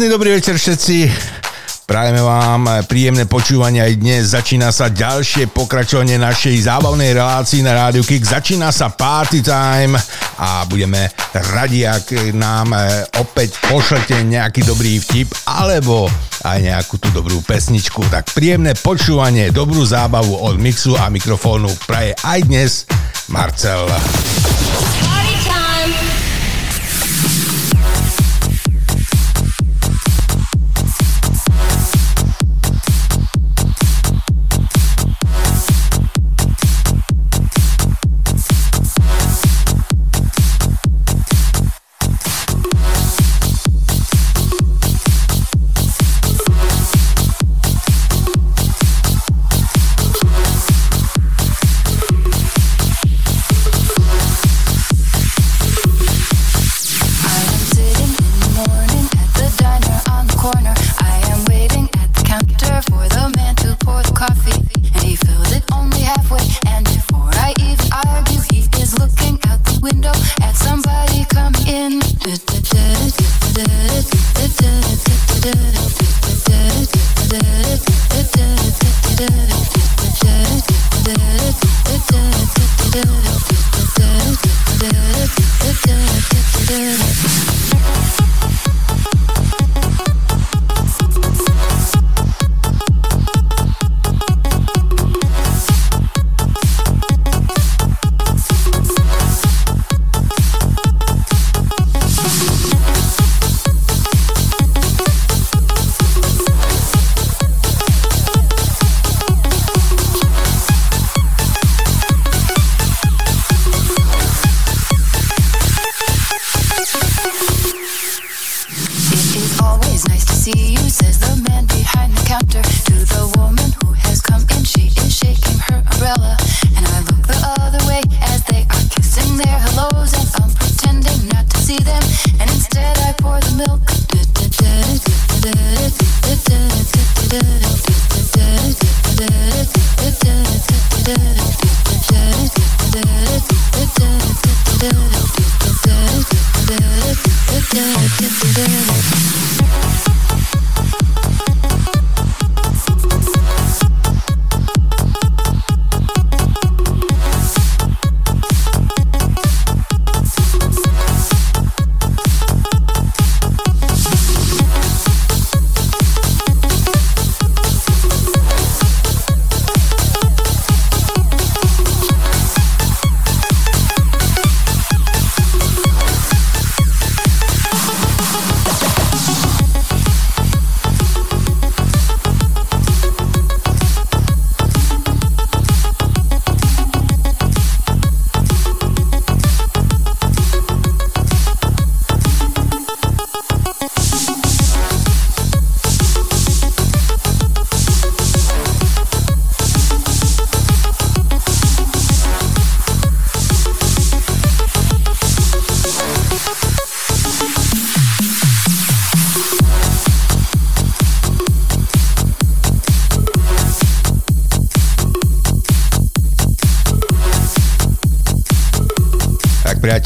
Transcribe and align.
Krásny 0.00 0.16
dobrý 0.16 0.32
večer 0.32 0.56
všetci. 0.56 1.12
Prajeme 1.84 2.24
vám 2.24 2.88
príjemné 2.88 3.28
počúvanie 3.28 3.84
aj 3.84 4.00
dnes. 4.00 4.32
Začína 4.32 4.72
sa 4.72 4.88
ďalšie 4.88 5.52
pokračovanie 5.52 6.16
našej 6.16 6.72
zábavnej 6.72 7.12
relácii 7.12 7.60
na 7.60 7.76
Rádiu 7.76 8.00
Kick. 8.00 8.24
Začína 8.24 8.72
sa 8.72 8.88
Party 8.88 9.44
Time 9.44 10.00
a 10.40 10.64
budeme 10.64 11.12
radi, 11.52 11.84
ak 11.84 12.32
nám 12.32 12.72
eh, 12.80 13.04
opäť 13.20 13.60
pošlete 13.68 14.24
nejaký 14.24 14.64
dobrý 14.64 15.04
vtip 15.04 15.36
alebo 15.44 16.08
aj 16.48 16.58
nejakú 16.64 16.96
tú 16.96 17.12
dobrú 17.12 17.44
pesničku. 17.44 18.00
Tak 18.08 18.32
príjemné 18.32 18.72
počúvanie, 18.80 19.52
dobrú 19.52 19.84
zábavu 19.84 20.32
od 20.32 20.56
mixu 20.56 20.96
a 20.96 21.12
mikrofónu 21.12 21.68
praje 21.84 22.16
aj 22.24 22.40
dnes 22.48 22.72
Marcel. 23.28 23.84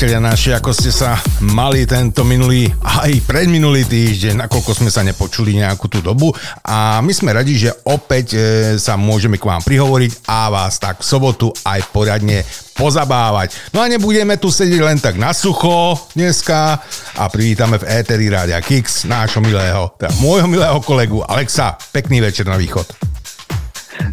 Priatelia 0.04 0.36
naši, 0.36 0.52
ako 0.52 0.76
ste 0.76 0.92
sa 0.92 1.16
mali 1.56 1.88
tento 1.88 2.28
minulý, 2.28 2.68
aj 2.84 3.24
predminulý 3.24 3.88
týždeň, 3.88 4.44
nakoľko 4.44 4.76
sme 4.76 4.92
sa 4.92 5.00
nepočuli 5.00 5.56
nejakú 5.56 5.88
tú 5.88 6.04
dobu 6.04 6.28
a 6.60 7.00
my 7.00 7.08
sme 7.08 7.32
radi, 7.32 7.56
že 7.56 7.72
opäť 7.88 8.36
e, 8.36 8.40
sa 8.76 9.00
môžeme 9.00 9.40
k 9.40 9.48
vám 9.48 9.64
prihovoriť 9.64 10.28
a 10.28 10.52
vás 10.52 10.76
tak 10.76 11.00
v 11.00 11.08
sobotu 11.08 11.48
aj 11.64 11.88
poradne 11.88 12.44
pozabávať. 12.76 13.72
No 13.72 13.80
a 13.80 13.88
nebudeme 13.88 14.36
tu 14.36 14.52
sedieť 14.52 14.82
len 14.84 15.00
tak 15.00 15.16
na 15.16 15.32
sucho 15.32 15.96
dneska 16.12 16.84
a 17.16 17.24
privítame 17.32 17.80
v 17.80 17.88
éteri 17.88 18.28
Rádia 18.28 18.60
Kix 18.60 19.08
nášho 19.08 19.40
milého, 19.40 19.88
teda 19.96 20.12
môjho 20.20 20.44
milého 20.44 20.84
kolegu 20.84 21.24
Alexa. 21.24 21.80
Pekný 21.96 22.20
večer 22.20 22.44
na 22.44 22.60
východ. 22.60 22.84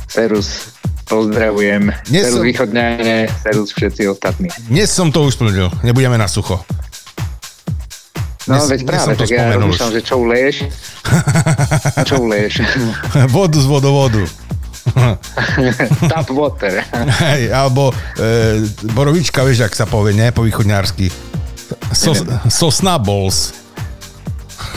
Serus, 0.07 0.71
pozdravujem. 1.11 1.91
Dnes 2.07 2.23
Serus 2.23 2.39
som- 2.39 2.47
východňane, 2.47 3.15
serus 3.43 3.69
všetci 3.75 4.01
ostatní. 4.07 4.47
Dnes 4.71 4.87
som 4.87 5.11
to 5.11 5.27
už 5.27 5.35
splnil, 5.35 5.67
nebudeme 5.83 6.15
na 6.15 6.31
sucho. 6.31 6.63
No 8.47 8.57
Dnes- 8.57 8.71
veď 8.71 8.79
dnes 8.79 8.89
práve, 8.89 9.05
som 9.05 9.13
to 9.19 9.25
tak 9.27 9.35
ja 9.35 9.43
rozmýšľam, 9.53 9.91
že 9.91 10.01
čo 10.01 10.15
uleješ. 10.17 10.55
čo 12.09 12.15
uleješ? 12.23 12.53
vodu 13.35 13.59
z 13.59 13.67
vodovodu. 13.67 14.23
Tap 16.09 16.27
water. 16.33 16.81
Hej, 17.21 17.53
alebo 17.53 17.93
e, 18.17 18.65
borovička, 18.97 19.45
vieš, 19.45 19.69
ak 19.69 19.77
sa 19.77 19.85
povie, 19.85 20.17
ne, 20.17 20.33
po 20.33 20.41
východňarsky. 20.41 21.11
Sos, 21.93 22.25
sosna 22.49 22.97
balls. 22.97 23.53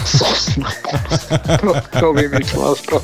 Sosna. 0.04 0.68
To 1.98 2.12
vymýšľal 2.12 2.74
to. 2.84 2.98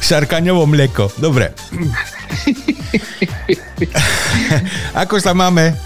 Šarkaňovo 0.00 0.66
mlieko. 0.66 1.10
Dobre. 1.18 1.52
Ako 5.02 5.20
sa 5.20 5.36
máme? 5.36 5.76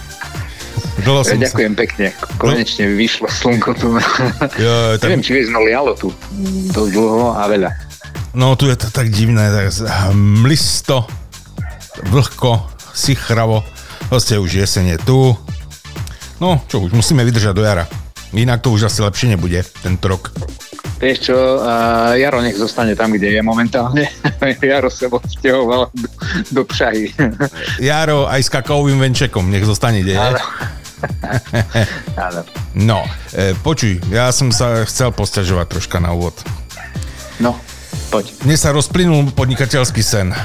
Dlho 1.00 1.24
som 1.24 1.40
sa... 1.40 1.48
Ďakujem 1.48 1.74
pekne. 1.76 2.06
Konečne 2.36 2.92
vyšlo 2.92 3.28
slnko 3.28 3.70
tu. 3.76 3.88
Jo, 4.60 5.00
tam, 5.00 5.16
Neviem, 5.16 5.24
či 5.24 5.32
vieš, 5.32 5.48
no 5.52 5.64
lialo 5.64 5.96
tu. 5.96 6.12
Dosť 6.72 6.92
dlho 6.92 7.32
a 7.36 7.44
veľa. 7.48 7.70
no 8.36 8.54
tu 8.54 8.68
je 8.68 8.76
to 8.76 8.88
tak 8.92 9.08
divné, 9.08 9.48
tak 9.50 9.72
mlisto, 10.14 11.08
vlhko, 12.12 12.68
sichravo, 12.92 13.64
proste 14.12 14.36
už 14.36 14.60
jeseň 14.60 14.96
je 14.96 14.98
tu. 15.02 15.18
No, 16.40 16.60
čo 16.68 16.84
už, 16.84 16.92
musíme 16.92 17.24
vydržať 17.24 17.52
do 17.52 17.64
jara. 17.64 17.84
Inak 18.32 18.62
to 18.62 18.70
už 18.70 18.86
asi 18.86 19.02
lepšie 19.02 19.34
nebude, 19.34 19.60
tento 19.82 20.06
rok. 20.06 20.30
Vieš 21.00 21.32
čo, 21.32 21.36
uh, 21.56 22.12
Jaro 22.12 22.44
nech 22.44 22.60
zostane 22.60 22.92
tam, 22.92 23.16
kde 23.16 23.40
je 23.40 23.40
momentálne. 23.40 24.04
Jaro 24.60 24.92
sa 24.92 25.08
odsťahoval 25.08 25.88
do, 25.96 26.08
do 26.52 26.62
Pšahy. 26.68 27.16
Jaro 27.88 28.28
aj 28.28 28.44
s 28.44 28.52
kakaovým 28.52 29.00
venčekom, 29.00 29.48
nech 29.48 29.64
zostane, 29.64 30.04
kde 30.04 30.20
je. 30.20 30.20
No, 32.76 33.00
e, 33.32 33.56
počuj, 33.64 34.04
ja 34.12 34.28
som 34.36 34.52
sa 34.52 34.84
chcel 34.84 35.08
posťažovať 35.16 35.66
troška 35.72 35.96
na 35.96 36.12
úvod. 36.12 36.36
No, 37.40 37.56
poď. 38.12 38.36
Mne 38.44 38.56
sa 38.60 38.68
rozplynul 38.76 39.32
podnikateľský 39.32 40.04
sen. 40.04 40.36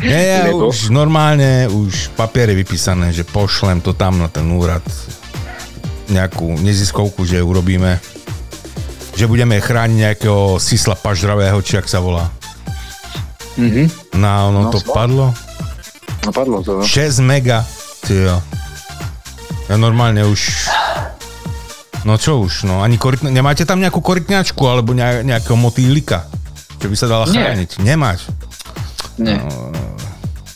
Nie, 0.00 0.20
ja 0.32 0.48
Lebo? 0.48 0.72
už 0.72 0.88
normálne, 0.88 1.68
už 1.68 2.16
papier 2.16 2.48
je 2.48 2.64
vypísané, 2.64 3.12
že 3.12 3.28
pošlem 3.28 3.84
to 3.84 3.92
tam 3.92 4.16
na 4.16 4.32
ten 4.32 4.48
úrad 4.48 4.80
nejakú 6.10 6.58
neziskovku, 6.58 7.22
že 7.22 7.38
urobíme 7.38 7.98
že 9.10 9.26
budeme 9.26 9.52
chrániť 9.54 9.98
nejakého 10.00 10.56
sisla 10.56 10.94
pažravého, 10.94 11.60
či 11.60 11.76
ak 11.76 11.84
sa 11.84 12.00
volá. 12.00 12.32
Mhm. 13.54 14.16
No, 14.16 14.28
ono 14.48 14.60
No, 14.64 14.70
to 14.70 14.80
svoj. 14.80 14.94
padlo. 14.94 15.26
No 16.24 16.30
padlo 16.30 16.56
to. 16.60 16.80
No. 16.80 16.84
6 16.84 17.20
mega. 17.20 17.60
Tyjo. 18.00 18.40
Ja 19.68 19.76
normálne 19.76 20.24
už... 20.24 20.70
No 22.00 22.16
čo 22.16 22.40
už, 22.40 22.64
no 22.64 22.80
ani 22.80 22.96
korytna... 22.96 23.28
Nemáte 23.28 23.62
tam 23.62 23.76
nejakú 23.76 24.00
korytňačku 24.00 24.62
alebo 24.64 24.96
ne, 24.96 25.20
nejakého 25.20 25.52
motýlika? 25.54 26.24
Čo 26.80 26.88
by 26.88 26.96
sa 26.96 27.06
dala 27.06 27.28
Nie. 27.28 27.44
chrániť? 27.44 27.70
Nemáš. 27.78 28.24
Nie. 29.20 29.36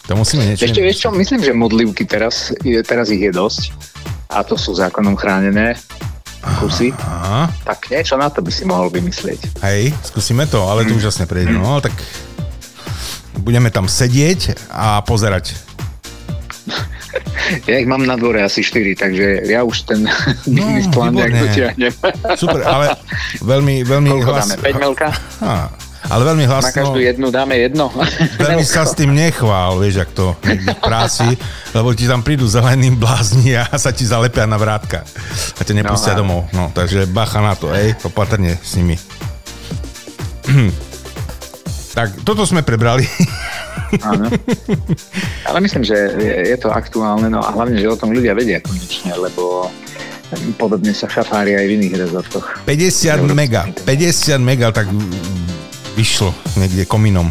To 0.05 0.17
musíme 0.17 0.41
niečo... 0.43 0.65
Ešte 0.65 0.81
vieš 0.81 1.05
čo, 1.05 1.13
myslím, 1.13 1.45
že 1.45 1.53
modlivky 1.53 2.09
teraz, 2.09 2.49
je, 2.65 2.81
teraz 2.81 3.13
ich 3.13 3.21
je 3.21 3.29
dosť. 3.29 3.77
A 4.35 4.43
to 4.43 4.55
sú 4.55 4.75
zákonom 4.75 5.15
chránené 5.15 5.79
kusy. 6.59 6.91
Aha, 6.93 7.49
Tak 7.65 7.89
niečo 7.89 8.15
na 8.15 8.29
to 8.29 8.39
by 8.39 8.51
si 8.51 8.65
mohol 8.65 8.91
vymyslieť. 8.91 9.63
hej, 9.63 9.95
skúsime 10.03 10.45
to, 10.45 10.61
ale 10.61 10.83
Mm. 10.83 10.87
to 10.87 10.99
úžasne 10.99 11.25
prejde. 11.25 11.51
No, 11.51 11.79
tak 11.79 11.95
budeme 13.37 13.69
tam 13.69 13.87
sedieť 13.87 14.69
a 14.69 15.01
pozerať. 15.01 15.55
Ja 17.65 17.77
ich 17.77 17.87
mám 17.87 18.03
na 18.03 18.17
dvore 18.17 18.41
asi 18.41 18.59
4, 18.59 18.75
takže 18.97 19.47
ja 19.47 19.63
už 19.63 19.85
ten 19.85 20.03
No, 20.49 20.65
plán 20.91 21.15
nejak 21.15 21.35
dotiahnem. 21.39 21.93
Super, 22.35 22.61
ale 22.65 22.87
veľmi, 23.45 23.85
veľmi 23.85 24.11
Koľko 24.11 24.27
hlas... 24.27 24.49
dáme? 24.49 24.57
5 24.65 24.83
melka? 24.83 25.09
Ale 26.05 26.23
veľmi 26.25 26.45
Na 26.45 26.51
hlasno... 26.53 26.73
každú 26.75 27.01
jednu 27.01 27.33
dáme 27.33 27.57
jedno. 27.57 27.89
Veľmi 28.37 28.61
sa 28.61 28.85
s 28.85 28.93
tým 28.93 29.11
nechvál, 29.11 29.81
vieš, 29.81 30.05
ak 30.05 30.11
to 30.13 30.37
v 30.43 30.77
práci, 30.79 31.25
lebo 31.71 31.93
ti 31.93 32.05
tam 32.05 32.21
prídu 32.21 32.45
zeleným 32.45 32.95
blázni 32.95 33.57
a 33.57 33.65
sa 33.75 33.89
ti 33.89 34.05
zalepia 34.05 34.45
na 34.45 34.57
vrátka 34.57 35.03
a 35.57 35.61
ťa 35.61 35.73
nepustia 35.75 36.13
No, 36.13 36.19
domov. 36.21 36.41
No, 36.53 36.69
takže 36.71 37.09
bacha 37.09 37.41
na 37.41 37.57
to, 37.57 37.73
ej, 37.73 37.97
opatrne 38.03 38.61
s 38.61 38.77
nimi. 38.77 39.01
tak, 41.95 42.13
toto 42.23 42.45
sme 42.45 42.61
prebrali. 42.61 43.07
Áno. 44.03 44.27
Ale 45.47 45.59
myslím, 45.63 45.87
že 45.87 45.95
je, 45.95 46.33
je 46.51 46.57
to 46.59 46.69
aktuálne, 46.69 47.31
no 47.31 47.39
a 47.39 47.49
hlavne, 47.49 47.79
že 47.79 47.87
o 47.87 47.95
tom 47.95 48.11
ľudia 48.11 48.35
vedia 48.35 48.59
konečne, 48.59 49.15
lebo 49.15 49.71
podobne 50.59 50.91
sa 50.91 51.07
šafári 51.07 51.55
aj 51.55 51.65
v 51.65 51.73
iných 51.79 51.95
rezortoch. 51.97 52.45
50 52.67 53.23
mega, 53.31 53.71
50 53.87 54.35
mega 54.43 54.75
tak 54.75 54.91
vyšlo 55.95 56.31
niekde 56.55 56.85
kominom 56.85 57.31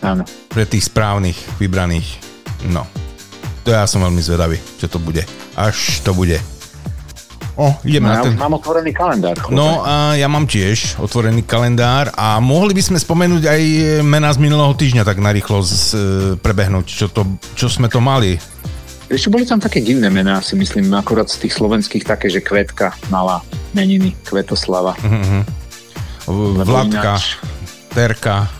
Áno. 0.00 0.22
pre 0.48 0.64
tých 0.64 0.86
správnych, 0.86 1.36
vybraných. 1.56 2.20
No, 2.68 2.84
to 3.62 3.72
ja 3.72 3.84
som 3.84 4.00
veľmi 4.00 4.20
zvedavý, 4.20 4.60
čo 4.76 4.86
to 4.86 4.96
bude. 4.96 5.24
Až 5.54 6.00
to 6.00 6.12
bude. 6.12 6.38
O, 7.56 7.72
ideme 7.88 8.04
No, 8.04 8.12
na 8.12 8.16
ja 8.20 8.24
ten... 8.28 8.32
už 8.32 8.38
mám 8.38 8.54
otvorený 8.54 8.92
kalendár. 8.92 9.32
chlape. 9.40 9.56
No 9.56 9.80
a 9.80 10.12
ja 10.12 10.28
mám 10.28 10.44
tiež 10.44 11.00
otvorený 11.00 11.40
kalendár 11.40 12.12
a 12.12 12.36
mohli 12.36 12.76
by 12.76 12.82
sme 12.84 12.98
spomenúť 13.00 13.48
aj 13.48 13.62
mená 14.04 14.28
z 14.28 14.44
minulého 14.44 14.76
týždňa 14.76 15.08
tak 15.08 15.16
narýchlo 15.16 15.64
z, 15.64 15.72
e, 15.72 15.98
prebehnúť, 16.36 16.84
čo, 16.84 17.06
to, 17.08 17.24
čo 17.56 17.72
sme 17.72 17.88
to 17.88 17.96
mali. 17.96 18.36
Ešte 19.08 19.32
boli 19.32 19.48
tam 19.48 19.56
také 19.56 19.80
divné 19.80 20.12
mená, 20.12 20.44
si 20.44 20.52
myslím, 20.52 20.92
akurát 20.92 21.32
z 21.32 21.48
tých 21.48 21.56
slovenských 21.56 22.04
také, 22.04 22.28
že 22.28 22.44
Kvetka 22.44 22.92
mala 23.08 23.40
meniny, 23.72 24.12
Kvetoslava. 24.20 24.92
Lebo 25.00 25.48
Vladka, 26.26 27.22
Terka, 27.94 28.50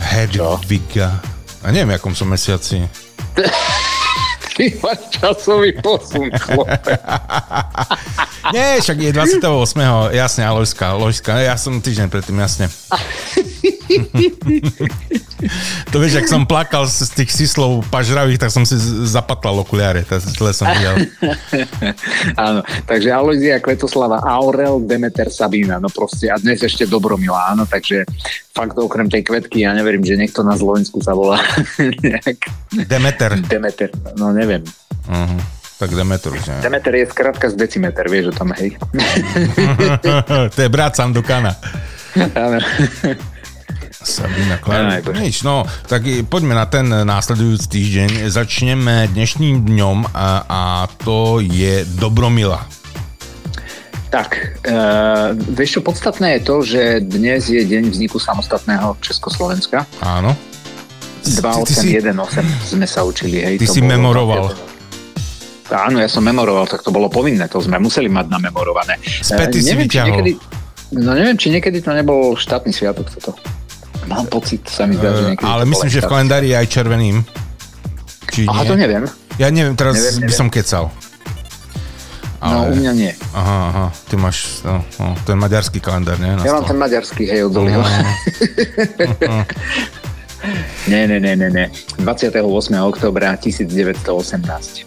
Hedviga. 0.00 1.20
A 1.60 1.68
neviem, 1.68 1.92
akom 1.96 2.16
som 2.16 2.24
mesiaci. 2.24 2.88
Ty 4.58 4.64
máš 4.82 5.00
časový 5.12 5.76
posun, 5.84 6.32
chlope. 6.34 6.98
Nie, 8.52 8.80
však 8.80 8.98
je 8.98 9.12
28. 9.12 10.12
Jasne, 10.14 10.46
Aložská, 10.46 10.92
Ložská. 10.96 11.40
Ja 11.40 11.56
som 11.60 11.80
týždeň 11.80 12.08
predtým, 12.08 12.38
jasne. 12.40 12.68
to 15.92 15.96
vieš, 16.00 16.20
ak 16.20 16.28
som 16.28 16.44
plakal 16.44 16.84
z 16.88 17.08
tých 17.14 17.30
sislov 17.32 17.84
pažravých, 17.88 18.40
tak 18.40 18.50
som 18.52 18.66
si 18.66 18.76
zapatlal 19.08 19.62
okuliare. 19.62 20.04
To 20.08 20.20
zle 20.20 20.52
som 20.52 20.68
videl. 20.74 21.08
áno, 22.46 22.60
takže 22.84 23.08
Alojzia, 23.12 23.62
Kvetoslava, 23.62 24.20
Aurel, 24.24 24.80
Demeter, 24.84 25.30
Sabína, 25.30 25.80
no 25.80 25.88
proste 25.88 26.28
a 26.28 26.36
dnes 26.40 26.60
ešte 26.60 26.88
Dobromila, 26.88 27.54
áno, 27.54 27.64
takže 27.64 28.04
fakt 28.52 28.76
okrem 28.76 29.06
tej 29.06 29.22
kvetky, 29.24 29.62
ja 29.62 29.72
neverím, 29.72 30.02
že 30.02 30.18
niekto 30.18 30.42
na 30.42 30.58
Slovensku 30.58 31.00
sa 31.00 31.14
volá 31.14 31.38
nejak 32.04 32.38
Demeter. 32.88 33.38
Demeter, 33.46 33.90
no 34.18 34.34
neviem. 34.34 34.64
Uh-huh. 35.08 35.57
Tak 35.78 35.94
Demeter 35.94 36.34
už 36.34 36.42
neviem. 36.42 36.62
Demeter 36.66 36.92
je 36.98 37.06
skratka 37.06 37.46
z 37.46 37.54
decimeter, 37.54 38.10
vieš 38.10 38.34
o 38.34 38.42
tom, 38.42 38.50
hej. 38.58 38.74
to 40.54 40.58
je 40.58 40.68
brat 40.68 40.98
Sandukana. 40.98 41.54
Áno. 42.34 42.58
Sabina 44.02 44.58
bože. 44.58 45.22
Nič, 45.22 45.46
no, 45.46 45.62
tak 45.86 46.02
poďme 46.26 46.58
na 46.58 46.66
ten 46.66 46.86
následujúci 46.88 47.66
týždeň. 47.70 48.10
Začneme 48.26 49.06
dnešným 49.14 49.62
dňom 49.62 49.98
a, 50.14 50.28
a 50.48 50.62
to 51.02 51.38
je 51.38 51.86
Dobromila. 51.98 52.64
Tak, 54.08 54.64
uh, 54.64 55.36
vieš 55.52 55.78
čo, 55.78 55.80
podstatné 55.84 56.38
je 56.38 56.40
to, 56.40 56.54
že 56.64 56.82
dnes 57.04 57.44
je 57.44 57.60
deň 57.60 57.92
vzniku 57.92 58.16
samostatného 58.16 58.96
Československa. 59.04 59.84
Áno. 60.00 60.32
Ty- 61.20 61.44
ty 61.68 61.74
si- 61.76 61.92
2818 62.00 62.72
sme 62.72 62.86
sa 62.88 63.04
učili, 63.04 63.44
hej. 63.44 63.54
Ty 63.60 63.66
to 63.68 63.74
si 63.76 63.80
bolo 63.84 63.90
memoroval. 63.92 64.44
také- 64.48 64.67
Áno, 65.68 65.96
ja 65.96 66.08
som 66.08 66.20
memoroval, 66.20 66.64
tak 66.64 66.80
to 66.80 66.88
bolo 66.88 67.06
povinné, 67.06 67.44
to 67.44 67.60
sme 67.60 67.76
museli 67.76 68.08
mať 68.08 68.26
namemorované. 68.26 68.96
Späty 69.02 69.60
Eh, 69.60 69.62
si 69.62 69.74
vyťahol. 69.74 70.08
niekedy, 70.10 70.32
No 70.88 71.12
neviem, 71.12 71.36
či 71.36 71.52
niekedy 71.52 71.78
to 71.78 71.92
nebol 71.92 72.32
štátny 72.32 72.72
sviatok 72.72 73.12
toto. 73.12 73.36
Mám 74.08 74.24
pocit, 74.26 74.64
sa 74.64 74.88
mi 74.88 74.96
zdá, 74.96 75.12
že 75.12 75.20
E, 75.22 75.28
niekedy 75.30 75.44
ale 75.44 75.68
myslím, 75.68 75.90
že 75.90 76.00
v 76.00 76.08
kalendári 76.08 76.48
je 76.48 76.56
aj 76.56 76.66
červeným. 76.66 77.16
Či. 78.26 78.48
Aha, 78.48 78.64
nie? 78.64 78.68
to 78.68 78.74
neviem. 78.74 79.04
Ja 79.36 79.48
neviem, 79.48 79.76
teraz 79.76 79.92
Neviem, 79.94 80.14
by 80.14 80.22
neviem. 80.24 80.32
som 80.34 80.48
kecal. 80.48 80.88
No, 82.38 82.64
u 82.64 82.72
mňa 82.72 82.92
nie. 82.94 83.12
Aha, 83.34 83.58
aha, 83.68 83.84
ty 84.06 84.14
máš 84.14 84.62
no, 84.62 84.80
no, 84.96 85.12
ten 85.26 85.36
maďarský 85.36 85.76
kalendár, 85.76 86.16
nie? 86.16 86.30
Na 86.30 86.40
Ja 86.40 86.54
mám 86.54 86.64
ten 86.64 86.78
maďarský, 86.78 87.26
hej, 87.26 87.44
od 87.44 87.52
Zoliho. 87.52 87.82
nie, 90.86 91.02
nie, 91.04 91.18
nie, 91.18 91.34
nie, 91.34 91.50
nie. 91.50 91.66
28. 91.98 92.40
oktobra 92.80 93.36
1918. 93.36 94.86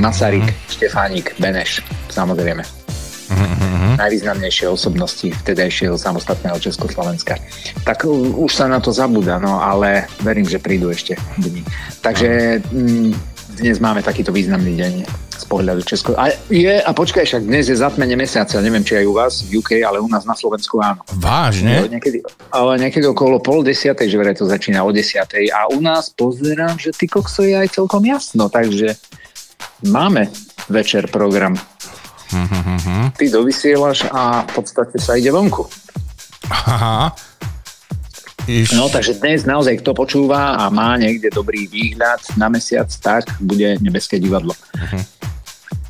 Masaryk, 0.00 0.48
Štefánik, 0.68 1.36
Beneš, 1.36 1.84
samozrejme. 2.08 2.64
Najvýznamnejšie 3.96 4.68
osobnosti 4.68 5.28
vtedajšieho 5.44 5.96
samostatného 6.00 6.56
Československa. 6.56 7.36
Tak 7.84 8.08
už 8.08 8.50
sa 8.52 8.68
na 8.68 8.80
to 8.80 8.92
zabúda, 8.92 9.36
no 9.36 9.60
ale 9.60 10.08
verím, 10.24 10.48
že 10.48 10.60
prídu 10.60 10.88
ešte 10.88 11.16
dni. 11.40 11.64
Takže 12.00 12.60
mm, 12.72 13.12
dnes 13.60 13.76
máme 13.80 14.00
takýto 14.00 14.32
významný 14.32 14.74
deň 14.80 14.92
z 15.42 15.44
pohľadu 15.44 15.82
Česko. 15.84 16.16
A 16.16 16.32
je, 16.48 16.80
a 16.80 16.90
počkaj, 16.94 17.28
však 17.28 17.42
dnes 17.44 17.68
je 17.68 17.76
zatmenie 17.76 18.16
mesiaca, 18.16 18.62
neviem, 18.64 18.80
či 18.80 19.02
aj 19.02 19.04
u 19.04 19.14
vás 19.14 19.32
v 19.44 19.60
UK, 19.60 19.84
ale 19.84 20.00
u 20.00 20.08
nás 20.08 20.24
na 20.24 20.32
Slovensku 20.32 20.80
áno. 20.80 21.04
Vážne? 21.20 21.84
Niekedy, 21.90 22.24
ale 22.48 22.78
niekedy 22.80 23.04
okolo 23.10 23.42
pol 23.42 23.60
desiatej, 23.60 24.08
že 24.08 24.16
vraj 24.16 24.36
to 24.38 24.48
začína 24.48 24.86
o 24.86 24.90
desiatej. 24.94 25.52
A 25.52 25.68
u 25.68 25.82
nás 25.82 26.08
pozerám, 26.14 26.80
že 26.80 26.94
ty 26.96 27.10
kokso 27.10 27.44
je 27.44 27.58
aj 27.58 27.74
celkom 27.76 28.00
jasno, 28.06 28.48
takže 28.48 28.96
máme 29.86 30.28
večer 30.68 31.06
program. 31.06 31.58
Ty 33.12 33.24
dovysielaš 33.28 34.08
a 34.08 34.46
v 34.48 34.50
podstate 34.56 34.96
sa 34.96 35.14
ide 35.14 35.28
vonku. 35.28 35.68
Aha. 36.48 37.12
Iš, 38.42 38.74
No 38.74 38.90
takže 38.90 39.22
dnes 39.22 39.46
naozaj, 39.46 39.78
kto 39.78 39.94
počúva 39.94 40.58
a 40.58 40.66
má 40.66 40.98
niekde 40.98 41.30
dobrý 41.30 41.70
výhľad 41.70 42.18
na 42.34 42.50
mesiac, 42.50 42.90
tak 42.90 43.30
bude 43.38 43.78
nebeské 43.78 44.18
divadlo. 44.18 44.50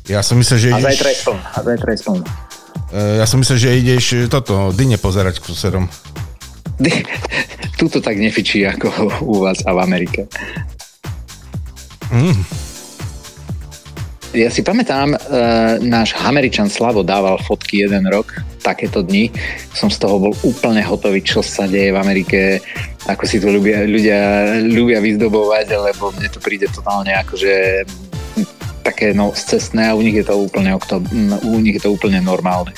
ja 0.05 0.21
som 0.21 0.37
myslel, 0.37 0.59
že 0.59 0.67
A 0.69 0.77
ideš, 0.77 0.85
zajtra 0.93 1.07
je 1.09 1.17
spln. 1.17 1.39
A 1.41 1.57
zajtra 1.63 1.89
je 1.89 1.97
spln. 1.97 2.19
eh, 2.93 3.13
ja 3.17 3.25
som 3.25 3.41
myslel, 3.41 3.57
že 3.57 3.69
ideš 3.73 4.05
toto, 4.29 4.69
dyne 4.69 5.01
pozerať 5.01 5.41
k 5.41 5.47
susedom. 5.49 5.85
Tuto 7.73 7.97
tak 7.99 8.21
nefičí 8.21 8.61
ako 8.67 8.87
u 9.25 9.41
vás 9.41 9.65
a 9.65 9.73
v 9.73 9.79
Amerike. 9.81 10.21
Mm. 12.13 12.37
Ja 14.33 14.49
si 14.49 14.65
pamätám, 14.65 15.13
e, 15.13 15.17
náš 15.85 16.17
Američan 16.17 16.65
Slavo 16.65 17.05
dával 17.05 17.37
fotky 17.45 17.85
jeden 17.85 18.09
rok, 18.09 18.33
takéto 18.65 19.05
dni. 19.05 19.29
Som 19.77 19.93
z 19.93 20.01
toho 20.01 20.17
bol 20.17 20.33
úplne 20.41 20.81
hotový, 20.81 21.21
čo 21.21 21.45
sa 21.45 21.69
deje 21.69 21.93
v 21.93 22.01
Amerike, 22.01 22.57
ako 23.05 23.23
si 23.29 23.37
to 23.37 23.53
ľudia, 23.53 23.85
ľudia 23.85 24.19
ľubia 24.65 24.99
vyzdobovať, 25.05 25.65
lebo 25.77 26.09
mne 26.17 26.33
to 26.33 26.41
príde 26.41 26.65
totálne 26.73 27.13
akože 27.13 27.85
také 28.81 29.13
no, 29.13 29.31
scestné 29.37 29.93
a 29.93 29.95
u 29.95 30.01
nich 30.01 30.17
je 30.17 30.25
to 30.25 30.35
úplne, 30.35 30.73
u 31.45 31.57
nich 31.61 31.77
je 31.77 31.83
to 31.85 31.93
úplne 31.93 32.17
normálne. 32.19 32.73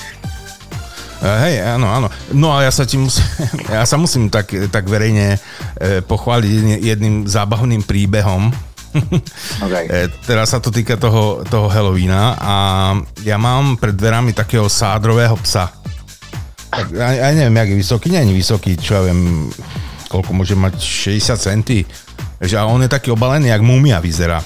Eh, 1.24 1.38
Hej, 1.48 1.54
áno, 1.64 1.88
áno. 1.88 2.08
No 2.36 2.52
a 2.52 2.68
ja 2.68 2.72
sa 2.72 2.84
ti 2.84 3.00
musím, 3.00 3.24
ja 3.72 3.88
sa 3.88 3.96
musím 3.96 4.28
tak, 4.28 4.52
tak 4.68 4.84
verejne 4.86 5.40
eh, 5.40 6.04
pochváliť 6.04 6.84
jedným 6.84 7.24
zábavným 7.24 7.82
príbehom. 7.82 8.52
Okay. 9.66 9.84
Eh, 9.88 10.08
Teraz 10.24 10.52
sa 10.52 10.58
to 10.60 10.68
týka 10.68 10.96
toho, 11.00 11.42
toho 11.48 11.66
Halloweena 11.68 12.36
a 12.36 12.54
ja 13.24 13.36
mám 13.40 13.80
pred 13.80 13.96
dverami 13.96 14.32
takého 14.36 14.68
sádrového 14.68 15.36
psa. 15.42 15.72
Tak, 16.70 16.92
ja, 16.92 17.08
ja 17.16 17.28
neviem, 17.32 17.56
jak 17.56 17.68
je 17.72 17.80
vysoký, 17.80 18.06
nie 18.12 18.20
je 18.20 18.36
vysoký, 18.36 18.72
čo 18.76 19.00
ja 19.00 19.02
viem, 19.08 19.48
koľko 20.12 20.30
môže 20.36 20.52
mať, 20.52 20.76
60 20.76 21.40
centy. 21.40 21.78
Že, 22.36 22.60
a 22.60 22.68
on 22.68 22.84
je 22.84 22.90
taký 22.92 23.12
obalený, 23.16 23.48
jak 23.48 23.64
mumia 23.64 23.96
vyzerá. 23.96 24.44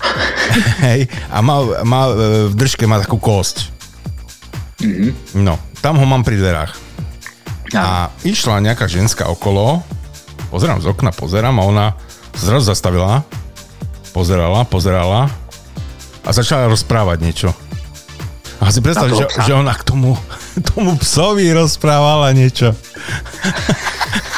Hej, 0.86 1.06
a 1.30 1.38
má, 1.38 1.62
má, 1.86 2.10
e, 2.10 2.50
v 2.50 2.54
držke 2.58 2.82
má 2.90 2.98
takú 2.98 3.22
kosť. 3.22 3.70
No, 5.38 5.60
tam 5.84 6.00
ho 6.00 6.06
mám 6.08 6.26
pri 6.26 6.40
dverách. 6.40 6.72
A 7.76 8.10
išla 8.26 8.58
nejaká 8.58 8.90
ženská 8.90 9.30
okolo, 9.30 9.86
pozerám 10.50 10.82
z 10.82 10.90
okna, 10.90 11.14
pozerám 11.14 11.54
a 11.62 11.68
ona 11.68 11.86
zrazu 12.36 12.64
zastavila, 12.70 13.22
pozerala, 14.12 14.62
pozerala 14.66 15.30
a 16.24 16.30
začala 16.30 16.68
rozprávať 16.68 17.18
niečo. 17.22 17.50
A 18.60 18.68
si 18.68 18.84
predstav, 18.84 19.08
že, 19.08 19.24
psa? 19.24 19.48
že 19.48 19.52
ona 19.56 19.72
k 19.72 19.82
tomu, 19.88 20.12
tomu 20.76 20.92
psovi 21.00 21.48
rozprávala 21.50 22.36
niečo. 22.36 22.76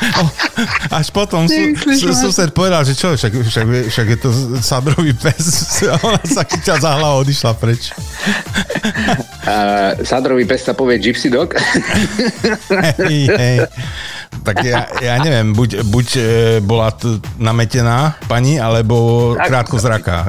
Až 0.90 1.14
potom 1.14 1.46
su, 1.46 1.54
su, 1.94 2.10
sused 2.10 2.50
povedal, 2.50 2.82
že 2.82 2.94
čo, 2.98 3.14
však, 3.14 3.32
však, 3.32 3.66
však 3.86 4.06
je 4.14 4.18
to 4.18 4.30
sadrový 4.58 5.14
pes. 5.14 5.42
Ona 6.06 6.22
sa 6.26 6.42
chyťa 6.42 6.74
za 6.82 6.90
hlavu 6.98 7.22
odišla 7.26 7.52
preč. 7.58 7.94
Uh, 9.42 9.94
Sádrový 10.02 10.46
pes 10.46 10.66
sa 10.66 10.74
povie 10.74 10.98
Gypsy 10.98 11.30
Dog. 11.30 11.54
Hej, 12.98 13.30
hej. 13.30 13.58
Tak 14.42 14.64
ja, 14.64 14.88
ja 14.98 15.20
neviem, 15.20 15.52
buď, 15.54 15.84
buď 15.86 16.08
e, 16.16 16.20
bola 16.64 16.90
t- 16.90 17.20
nametená 17.38 18.18
pani, 18.26 18.58
alebo 18.58 19.36
Tak. 19.38 19.46
krátko 19.46 19.76
zraká. 19.78 20.26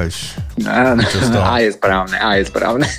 Áno, 0.61 1.01
toho? 1.01 1.41
A 1.41 1.57
je 1.63 1.73
správne, 1.73 2.17
A 2.21 2.37
je 2.37 2.43
správne. 2.45 2.85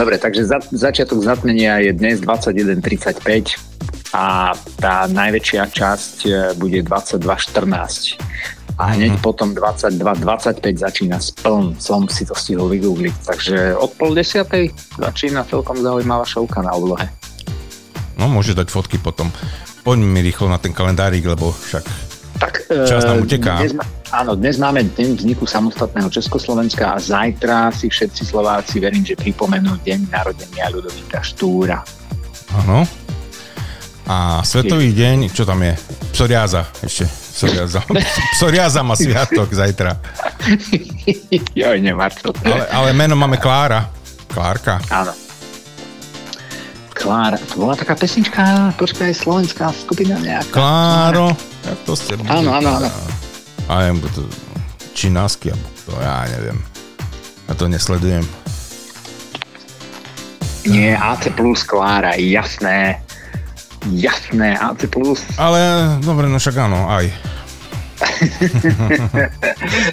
Dobre, 0.00 0.20
takže 0.20 0.44
za, 0.44 0.60
začiatok 0.74 1.24
zatmenia 1.24 1.80
je 1.80 1.96
dnes 1.96 2.20
21.35 2.20 3.56
a 4.12 4.52
tá 4.76 5.08
najväčšia 5.08 5.62
časť 5.72 6.16
e, 6.28 6.32
bude 6.60 6.84
22.14 6.84 8.20
a 8.76 8.92
hneď 8.92 9.16
potom 9.24 9.56
22.25 9.56 10.04
začína 10.76 11.16
spln, 11.16 11.80
som 11.80 12.04
si 12.12 12.28
to 12.28 12.36
stihol 12.36 12.68
vygoogliť, 12.68 13.14
takže 13.24 13.72
od 13.72 13.88
pol 13.96 14.12
desiatej 14.12 14.68
začína 15.00 15.48
celkom 15.48 15.80
zaujímavá 15.80 16.28
šovka 16.28 16.60
na 16.60 16.76
oblohe. 16.76 17.08
No, 18.16 18.32
môže 18.32 18.56
dať 18.56 18.72
fotky 18.72 18.96
potom. 18.96 19.28
Poďme 19.84 20.08
mi 20.08 20.20
rýchlo 20.24 20.48
na 20.48 20.56
ten 20.56 20.72
kalendárik, 20.72 21.22
lebo 21.22 21.52
však... 21.52 21.84
Tak, 22.36 22.68
Čas 22.68 23.04
nám 23.08 23.20
e, 23.20 23.22
uteká. 23.24 23.64
Dnes, 23.64 23.72
áno, 24.12 24.32
dnes 24.36 24.56
máme 24.60 24.84
deň 24.92 25.24
vzniku 25.24 25.48
samostatného 25.48 26.08
Československa 26.12 26.96
a 26.96 27.00
zajtra 27.00 27.72
si 27.72 27.88
všetci 27.88 28.28
Slováci 28.28 28.76
verím, 28.76 29.04
že 29.04 29.16
pripomenú 29.16 29.80
deň 29.80 30.12
narodenia 30.12 30.68
Ľudovíka 30.68 31.24
Štúra. 31.24 31.80
Áno. 32.52 32.84
A 34.06 34.44
Svetový 34.44 34.92
deň, 34.92 35.32
čo 35.32 35.48
tam 35.48 35.64
je? 35.64 35.72
Psoriáza 36.12 36.68
ešte. 36.84 37.08
Psoriáza. 37.36 37.80
Psoriáza 38.36 38.80
má 38.80 38.96
sviatok 38.96 39.52
zajtra. 39.52 39.96
Joj, 41.52 41.76
nemár 41.84 42.12
to. 42.16 42.32
Ale, 42.44 42.64
ale 42.72 42.88
meno 42.96 43.12
máme 43.12 43.36
Klára. 43.36 43.92
Klárka. 44.32 44.80
Áno. 44.88 45.25
Klára, 46.96 47.36
to 47.36 47.60
bola 47.60 47.76
taká 47.76 47.92
pesnička, 47.92 48.72
počkaj, 48.80 49.12
slovenská 49.12 49.68
skupina 49.76 50.16
nejaká. 50.16 50.48
Kláro. 50.48 51.36
Ja 51.60 51.74
to 51.84 51.92
ste... 51.92 52.16
Áno, 52.24 52.56
áno, 52.56 52.80
áno. 52.80 52.88
A 53.68 53.84
neviem, 53.84 54.00
to 54.16 54.24
činásky, 54.96 55.52
to 55.84 55.92
ja 56.00 56.24
neviem. 56.32 56.56
Ja 57.46 57.52
to 57.52 57.68
nesledujem. 57.68 58.24
Nie, 60.66 60.96
AC 60.98 61.30
plus 61.36 61.62
Klára, 61.62 62.16
jasné. 62.18 62.98
Jasné, 63.92 64.58
AC 64.58 64.88
plus. 64.90 65.22
Ale 65.38 65.94
dobre, 66.02 66.26
no 66.26 66.40
však 66.40 66.58
áno, 66.58 66.90
aj. 66.90 67.12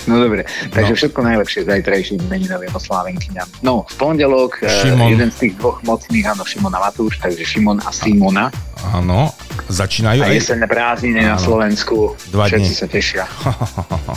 No 0.05 0.19
dobre, 0.19 0.43
takže 0.69 0.91
No. 0.91 0.98
všetko 0.98 1.19
najlepšie 1.24 1.60
zajtrajším 1.63 2.19
meninovým 2.27 2.69
oslávenkyňam. 2.69 3.48
No, 3.62 3.86
v 3.86 3.93
pondelok 3.95 4.60
eh, 4.60 4.69
Šimon. 4.69 5.10
jeden 5.10 5.29
z 5.29 5.36
tých 5.39 5.53
dvoch 5.57 5.79
mocných, 5.81 6.25
áno, 6.27 6.43
Šimon 6.43 6.72
a 6.72 6.79
Matúš, 6.81 7.17
takže 7.17 7.41
Šimon 7.41 7.79
a 7.79 7.89
Simona. 7.89 8.45
Áno, 8.91 9.31
začínajú 9.67 10.19
A 10.19 10.27
aj... 10.27 10.33
jesenné 10.36 10.65
prázdniny 10.67 11.24
na. 11.24 11.39
Slovensku. 11.39 12.13
Dva 12.29 12.45
Všetci 12.45 12.69
dni. 12.69 12.75
sa 12.75 12.86
tešia. 12.86 13.24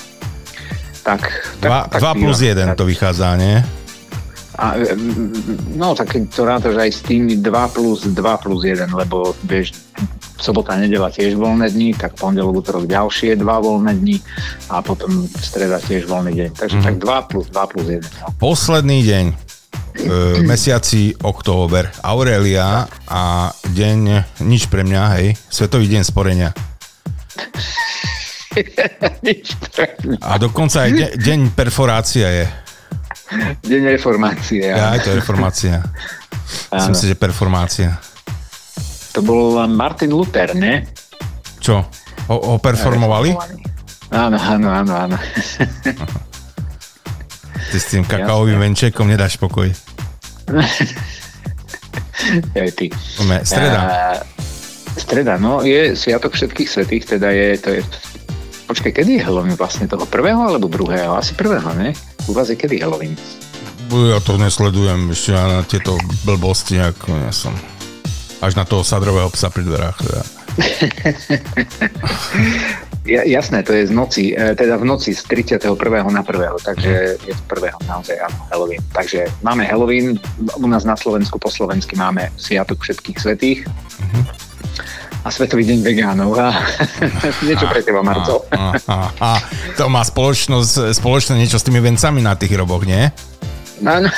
tak, 1.06 1.20
tak, 1.62 1.70
dva 1.92 2.12
býva. 2.12 2.20
plus 2.20 2.38
jeden 2.40 2.66
to 2.74 2.82
vychádza, 2.82 3.36
nie? 3.36 3.62
A, 4.56 4.72
mm, 4.74 5.76
no, 5.76 5.92
tak 5.92 6.16
to 6.26 6.40
rátaš 6.42 6.74
aj 6.74 6.90
s 6.90 7.00
tými 7.04 7.36
2 7.36 7.44
plus 7.70 8.08
2 8.08 8.16
plus 8.40 8.60
1, 8.64 8.88
lebo 8.90 9.36
vieš, 9.44 9.76
sobota, 10.36 10.76
nedela 10.76 11.08
tiež 11.08 11.34
voľné 11.34 11.72
dni, 11.72 11.96
tak 11.96 12.14
pondelok, 12.14 12.60
útorok 12.60 12.84
ďalšie 12.84 13.36
dva 13.36 13.60
voľné 13.60 13.96
dni 13.96 14.16
a 14.68 14.80
potom 14.80 15.24
streda 15.28 15.80
tiež 15.80 16.04
voľný 16.06 16.32
deň. 16.32 16.50
Takže 16.54 16.76
Mhm. 16.76 16.84
mm-hmm. 16.84 17.00
tak 17.00 17.24
2 17.24 17.30
plus 17.30 17.46
2 17.50 17.72
plus 17.72 17.86
1. 17.88 18.04
No. 18.20 18.26
Posledný 18.36 18.98
deň 19.02 19.24
v 19.96 20.44
mesiaci 20.52 21.16
október. 21.24 21.88
Aurelia 22.04 22.84
a 23.08 23.48
deň, 23.72 23.98
nič 24.44 24.68
pre 24.68 24.84
mňa, 24.84 25.02
hej, 25.16 25.26
Svetový 25.48 25.88
deň 25.88 26.02
sporenia. 26.04 26.50
A 30.24 30.40
dokonca 30.40 30.88
aj 30.88 30.90
de, 30.96 31.06
deň 31.20 31.52
perforácia 31.52 32.28
je. 32.32 32.46
Deň 33.60 33.92
reformácie. 33.92 34.64
Ja, 34.64 34.96
aj 34.96 35.04
to 35.04 35.12
je 35.12 35.16
reformácia. 35.20 35.84
Myslím 36.72 36.96
si, 36.96 37.04
že 37.10 37.16
performácia. 37.18 38.00
To 39.16 39.24
bol 39.24 39.56
Martin 39.64 40.12
Luther, 40.12 40.52
ne? 40.52 40.84
Čo? 41.56 41.80
Ho, 42.28 42.36
ho 42.36 42.56
performovali? 42.60 43.32
Áno, 44.12 44.36
áno, 44.36 44.68
áno, 44.68 44.92
áno. 44.92 45.16
Ty 47.72 47.76
s 47.80 47.86
tým 47.88 48.04
kakaovým 48.04 48.60
venčekom 48.60 49.08
nedáš 49.08 49.40
pokoj. 49.40 49.72
Aj 52.52 52.70
ty. 52.76 52.92
Streda. 53.42 53.80
Uh, 53.80 54.18
streda, 54.94 55.34
no 55.40 55.64
je 55.64 55.96
Sviatok 55.98 56.36
všetkých 56.36 56.68
svetých, 56.68 57.04
teda 57.16 57.28
je, 57.32 57.46
to 57.58 57.68
je 57.74 57.80
Počkaj, 58.66 58.98
kedy 58.98 59.22
je 59.22 59.22
Halloween 59.22 59.54
vlastne? 59.54 59.86
Toho 59.86 60.10
prvého 60.10 60.42
alebo 60.42 60.66
druhého? 60.66 61.14
Asi 61.14 61.38
prvého, 61.38 61.70
ne? 61.78 61.94
U 62.26 62.34
vás 62.34 62.50
je 62.50 62.58
kedy 62.58 62.82
Halloween? 62.82 63.14
Ja 64.10 64.18
to 64.18 64.34
nesledujem, 64.34 65.14
ešte 65.14 65.38
ja 65.38 65.46
na 65.46 65.62
tieto 65.62 65.94
blbosti, 66.26 66.74
ako 66.82 67.14
ja 67.14 67.30
som. 67.30 67.54
Až 68.46 68.54
na 68.54 68.62
toho 68.62 68.86
sadrového 68.86 69.26
psa 69.34 69.50
pri 69.50 69.66
dverách. 69.66 69.98
Teda. 69.98 70.22
Ja, 73.06 73.22
jasné, 73.22 73.62
to 73.62 73.70
je 73.70 73.86
z 73.86 73.94
noci, 73.94 74.34
e, 74.34 74.50
teda 74.58 74.82
v 74.82 74.84
noci 74.90 75.14
z 75.14 75.22
31. 75.30 75.78
na 76.10 76.26
1. 76.26 76.66
Takže 76.66 77.22
je 77.22 77.34
z 77.38 77.42
prvého 77.46 77.78
naozaj 77.86 78.18
áno, 78.18 78.34
Halloween. 78.50 78.82
Takže 78.90 79.30
máme 79.46 79.62
Halloween, 79.62 80.18
u 80.58 80.66
nás 80.66 80.82
na 80.82 80.98
Slovensku 80.98 81.38
po 81.38 81.46
slovensky 81.46 81.94
máme 81.94 82.34
Sviatok 82.34 82.82
všetkých 82.82 83.18
svetých 83.22 83.58
a 85.22 85.30
Svetový 85.30 85.70
deň 85.70 85.86
vegánov. 85.86 86.34
A 86.34 86.50
niečo 87.46 87.70
pre 87.70 87.86
teba, 87.86 88.02
Marco. 88.02 88.42
A, 88.50 88.74
a, 88.90 88.98
a, 89.22 89.30
to 89.78 89.86
má 89.86 90.02
spoločnosť, 90.02 90.98
spoločné 90.98 91.38
niečo 91.38 91.62
s 91.62 91.66
tými 91.66 91.78
vencami 91.78 92.26
na 92.26 92.34
tých 92.34 92.58
roboch, 92.58 92.82
nie? 92.82 93.06
Áno. 93.86 94.10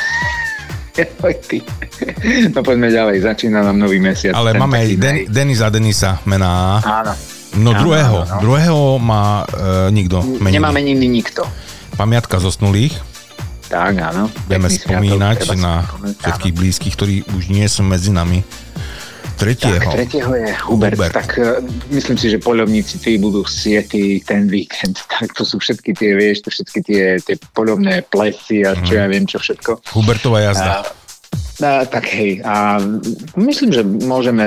Ty. 1.49 1.59
No 2.55 2.63
poďme 2.63 2.89
ďalej, 2.89 3.23
začína 3.23 3.63
nám 3.63 3.79
nový 3.79 3.99
mesiac. 3.99 4.31
Ale 4.33 4.55
Ten 4.55 4.61
máme 4.63 4.77
aj 4.79 4.89
Den, 4.97 5.17
Denisa 5.27 5.67
Denisa 5.67 6.11
mená. 6.25 6.79
Áno. 6.79 7.13
No 7.59 7.75
Áno, 7.75 7.81
druhého, 7.81 8.19
áno, 8.23 8.29
no. 8.29 8.41
druhého 8.41 8.79
má 9.01 9.43
e, 9.43 9.91
nikto. 9.91 10.23
meniny. 10.23 10.57
Nemá 10.59 10.71
meniny 10.71 11.07
nikto. 11.09 11.43
Pamiatka 11.97 12.39
zosnulých. 12.39 12.95
Tak, 13.69 13.95
áno. 13.99 14.31
Budeme 14.47 14.69
spomínať 14.71 15.37
na 15.59 15.85
všetkých 16.23 16.55
blízkych, 16.55 16.95
ktorí 16.95 17.15
už 17.35 17.51
nie 17.51 17.67
sú 17.67 17.83
medzi 17.85 18.09
nami. 18.09 18.41
Tretieho. 19.39 19.79
Tak, 19.79 19.95
tretieho 19.95 20.31
je 20.35 20.51
Hubert. 20.67 20.99
Hubert. 20.99 21.15
Tak 21.15 21.31
uh, 21.39 21.63
myslím 21.95 22.19
si, 22.19 22.27
že 22.27 22.43
poľovníci 22.43 22.99
tí 22.99 23.23
budú 23.23 23.47
sieti 23.47 24.19
ten 24.27 24.51
víkend. 24.51 24.99
Tak 25.19 25.35
to 25.35 25.43
sú 25.43 25.59
všetky 25.59 25.95
tie, 25.95 26.15
vieš, 26.15 26.47
to 26.47 26.51
všetky 26.51 26.79
tie, 26.83 27.05
tie 27.23 27.35
poľovné 27.55 28.07
plesy 28.07 28.63
a 28.63 28.75
čo 28.87 28.99
ja 28.99 29.07
viem, 29.11 29.27
čo 29.27 29.39
všetko. 29.39 29.95
Hubertová 29.95 30.43
jazda. 30.47 30.87
A, 31.59 31.83
tak 31.91 32.07
hej, 32.15 32.39
a 32.47 32.79
myslím, 33.35 33.75
že 33.75 33.83
môžeme 33.83 34.47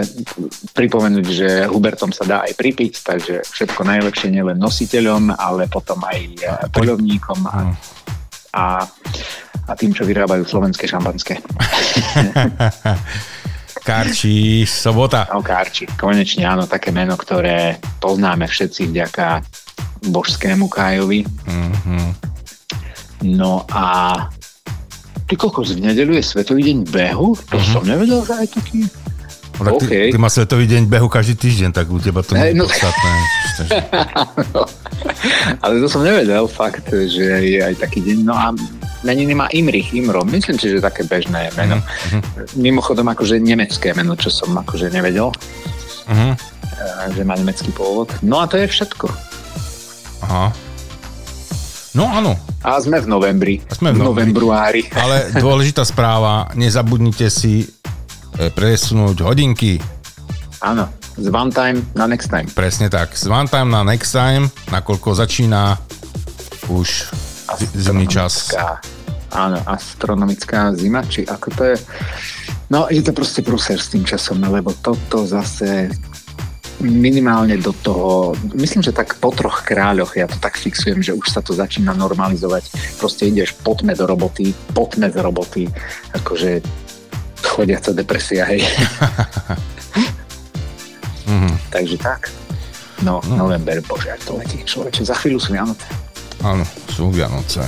pripomenúť, 0.71 1.25
že 1.27 1.49
Hubertom 1.67 2.15
sa 2.15 2.23
dá 2.23 2.47
aj 2.47 2.55
pripiť, 2.55 3.03
takže 3.03 3.35
všetko 3.51 3.83
najlepšie 3.83 4.31
nielen 4.31 4.55
nositeľom, 4.55 5.35
ale 5.35 5.67
potom 5.67 5.99
aj 6.07 6.19
eh, 6.39 6.47
poľovníkom 6.71 7.39
a, 7.51 7.57
Mhm. 7.67 7.73
a, 8.55 8.65
a 9.67 9.71
tým, 9.75 9.91
čo 9.91 10.07
vyrábajú 10.07 10.47
slovenské 10.47 10.87
šampanské. 10.87 11.35
Karči, 13.81 14.63
sobota. 14.63 15.27
Okárči, 15.31 15.83
konečne 15.91 16.43
áno, 16.43 16.63
také 16.63 16.89
meno, 16.89 17.13
ktoré 17.13 17.77
poznáme 17.97 18.45
všetci 18.45 18.87
vďaka 18.87 19.41
božskému 20.03 20.65
Kájovi. 20.65 21.25
Mhm. 21.45 21.97
No 23.33 23.63
a 23.67 23.83
ty 25.25 25.35
kokos, 25.35 25.71
v 25.71 25.83
nedeľu 25.83 26.13
je 26.13 26.23
Svetový 26.23 26.61
deň 26.63 26.77
behu? 26.85 27.35
To 27.49 27.55
Mhm. 27.55 27.67
som 27.67 27.83
nevedel, 27.83 28.19
že 28.19 28.35
aj 28.35 28.47
taký. 28.51 28.79
No, 29.53 29.67
tak 29.67 29.77
ty, 29.77 29.85
OK. 29.85 29.93
ty 30.09 30.17
má 30.17 30.25
svetový 30.25 30.65
deň 30.65 30.89
behu 30.89 31.05
každý 31.05 31.37
týždeň, 31.37 31.69
tak 31.69 31.85
u 31.85 31.97
teba 31.97 32.25
to 32.25 32.33
nie 32.33 32.39
Hej, 32.39 32.47
je 32.47 32.57
no- 32.57 32.65
podstatné. 32.65 33.11
Ale 35.61 35.73
to 35.77 35.85
som 35.85 36.01
nevedel, 36.01 36.47
fakt, 36.47 36.89
že 36.89 37.25
je 37.45 37.59
aj 37.61 37.77
taký 37.77 38.01
deň. 38.01 38.17
No 38.21 38.33
a 38.33 38.49
meniny 39.03 39.33
má 39.33 39.47
Imrich, 39.49 39.91
Imro. 39.91 40.21
Myslím 40.21 40.55
si, 40.55 40.69
že 40.69 40.79
také 40.79 41.03
bežné 41.03 41.49
meno. 41.53 41.79
Mhm, 41.79 42.19
Mimochodom, 42.55 43.07
akože 43.07 43.37
nemecké 43.37 43.91
meno, 43.91 44.13
čo 44.13 44.29
som 44.29 44.53
akože 44.53 44.89
nevedel, 44.89 45.31
Mhm. 46.07 46.29
eh, 46.29 46.37
že 47.11 47.21
má 47.21 47.33
nemecký 47.33 47.71
pôvod. 47.71 48.09
No 48.21 48.37
a 48.37 48.45
to 48.45 48.55
je 48.55 48.65
všetko. 48.65 49.05
Aha. 50.23 50.53
No 51.91 52.07
áno, 52.07 52.39
A 52.61 52.77
sme 52.77 52.97
v 52.97 53.07
novembri. 53.09 53.55
A 53.65 53.73
sme 53.73 53.91
v 53.91 53.99
novembri. 53.99 54.31
novembruári. 54.31 54.81
ale 55.01 55.33
dôležitá 55.33 55.81
správa, 55.81 56.47
nezabudnite 56.53 57.27
si 57.27 57.65
e, 57.65 57.67
presunúť 58.47 59.25
hodinky. 59.25 59.81
Áno, 60.61 60.87
z 61.17 61.27
one 61.27 61.49
time 61.49 61.81
na 61.91 62.05
next 62.05 62.29
time. 62.29 62.45
Presne 62.47 62.87
tak. 62.87 63.11
Z 63.11 63.27
one 63.27 63.49
time 63.49 63.67
na 63.67 63.81
next 63.81 64.13
time, 64.13 64.47
nakoľko 64.69 65.17
začína 65.17 65.75
už 66.69 67.11
zimný 67.57 68.07
čas. 68.07 68.51
Astronomická- 68.51 68.79
Áno, 69.31 69.57
astronomická 69.63 70.59
zima, 70.75 71.07
či 71.07 71.23
ako 71.23 71.47
to 71.55 71.63
je? 71.63 71.75
No, 72.67 72.91
je 72.91 72.99
to 72.99 73.15
proste 73.15 73.39
prúser 73.39 73.79
s 73.79 73.87
tým 73.87 74.03
časom, 74.03 74.43
lebo 74.43 74.75
toto 74.75 75.23
zase 75.23 75.87
minimálne 76.81 77.55
do 77.55 77.71
toho, 77.71 78.35
myslím, 78.51 78.83
že 78.83 78.91
tak 78.91 79.15
po 79.21 79.31
troch 79.31 79.63
kráľoch, 79.63 80.17
ja 80.17 80.27
to 80.27 80.35
tak 80.35 80.57
fixujem, 80.57 80.99
že 80.99 81.15
už 81.15 81.29
sa 81.29 81.39
to 81.39 81.53
začína 81.53 81.93
normalizovať. 81.93 82.73
Proste 82.99 83.29
ideš, 83.29 83.55
poďme 83.55 83.95
do 83.95 84.03
roboty, 84.03 84.51
poďme 84.73 85.07
z 85.07 85.17
roboty, 85.21 85.63
akože 86.11 86.59
chodiaca 87.45 87.95
depresia, 87.95 88.43
hej. 88.45 88.67
Mhm. 91.21 91.55
Takže 91.69 91.97
tak. 91.97 92.27
No, 93.01 93.21
november, 93.25 93.79
bože, 93.81 94.11
ak 94.11 94.21
to 94.25 94.35
letí. 94.35 94.59
Človeče, 94.61 95.05
za 95.05 95.15
chvíľu 95.15 95.39
sú 95.39 95.53
Vianoce. 95.55 95.85
Áno, 96.41 96.65
sú 96.89 97.09
Vianoce. 97.09 97.61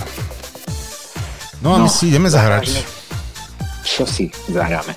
No 1.62 1.78
a 1.78 1.78
my 1.80 1.88
No, 1.88 1.92
si 1.92 2.10
ideme 2.10 2.28
zahrať. 2.28 2.68
zahráme. 2.68 2.82
Čo 3.84 4.04
si 4.04 4.24
zahráme? 4.50 4.94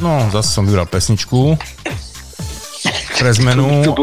No, 0.00 0.26
zase 0.32 0.48
som 0.50 0.64
vybral 0.64 0.88
pesničku. 0.88 1.54
Pre 3.14 3.30
zmenu. 3.36 3.84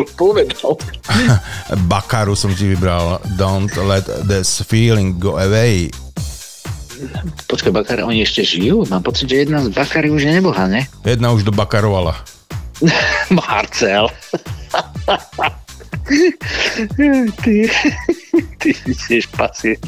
Bakaru 1.92 2.34
som 2.34 2.54
ti 2.54 2.72
vybral. 2.72 3.20
Don't 3.36 3.74
let 3.82 4.08
this 4.24 4.64
feeling 4.64 5.18
go 5.18 5.36
away. 5.36 5.92
Počkaj, 7.50 7.74
Bakar, 7.74 8.06
oni 8.06 8.22
ešte 8.22 8.46
žijú? 8.46 8.86
Mám 8.86 9.02
pocit, 9.02 9.26
že 9.26 9.44
jedna 9.44 9.58
z 9.66 9.74
Bakary 9.74 10.14
už 10.14 10.22
je 10.22 10.32
neboha, 10.38 10.70
ne? 10.70 10.86
Jedna 11.02 11.34
už 11.34 11.42
dobakarovala. 11.42 12.14
Marcel. 13.34 14.06
ty, 17.44 17.56
ty 18.58 18.70
tiež 18.94 19.30
pacient. 19.34 19.82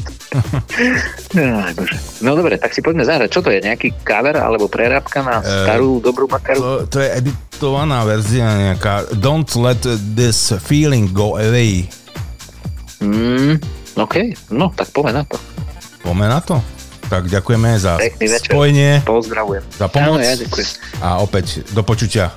Aj, 1.34 1.72
bože. 1.74 1.96
No 2.20 2.34
dobre, 2.34 2.58
tak 2.58 2.74
si 2.74 2.80
poďme 2.80 3.02
zahrať. 3.02 3.28
Čo 3.30 3.40
to 3.42 3.50
je? 3.50 3.62
Nejaký 3.62 3.94
cover 4.02 4.36
alebo 4.36 4.66
prerábka 4.70 5.22
na 5.22 5.42
starú, 5.42 5.98
dobrú 5.98 6.26
Bakaru? 6.26 6.60
To, 6.60 6.72
to 6.86 6.98
je 7.02 7.08
editovaná 7.22 8.02
verzia 8.02 8.46
nejaká. 8.72 9.10
Don't 9.18 9.50
let 9.58 9.82
this 10.14 10.54
feeling 10.62 11.10
go 11.10 11.36
away. 11.36 11.86
Mm, 13.02 13.60
OK, 13.98 14.32
no 14.50 14.72
tak 14.72 14.88
poďme 14.94 15.20
na 15.20 15.24
to. 15.26 15.36
Poďme 16.00 16.26
na 16.30 16.40
to. 16.40 16.56
Tak 17.04 17.28
ďakujeme 17.28 17.76
za 17.76 18.00
Pekný 18.00 18.26
spojenie, 18.40 18.90
Pozdravujem. 19.04 19.60
za 19.76 19.92
pomoc 19.92 20.18
Áno, 20.18 20.24
ja 20.24 20.40
ďakujem. 20.40 20.68
a 21.04 21.08
opäť 21.20 21.60
do 21.76 21.84
počutia. 21.84 22.32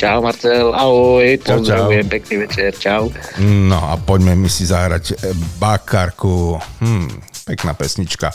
Čau 0.00 0.18
Marcel, 0.22 0.74
ahoj, 0.74 1.38
Čau, 1.40 1.60
pozdravujem, 1.60 2.06
pekný 2.08 2.34
večer, 2.46 2.70
čau. 2.76 3.12
No 3.42 3.78
a 3.90 3.96
poďme 3.96 4.34
my 4.36 4.48
si 4.48 4.66
zahrať 4.66 5.04
e, 5.12 5.14
Bakarku. 5.60 6.58
Hm, 6.80 7.08
pekná 7.46 7.72
pesnička. 7.74 8.32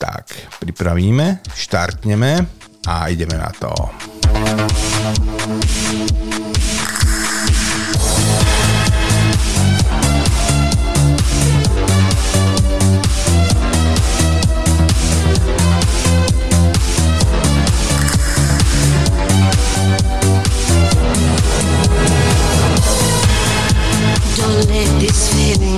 Tak, 0.00 0.32
pripravíme, 0.60 1.44
štartneme 1.52 2.46
a 2.88 2.94
ideme 3.12 3.36
na 3.36 3.50
to. 3.52 3.72
Let 24.68 25.00
this 25.00 25.32
feeling 25.32 25.69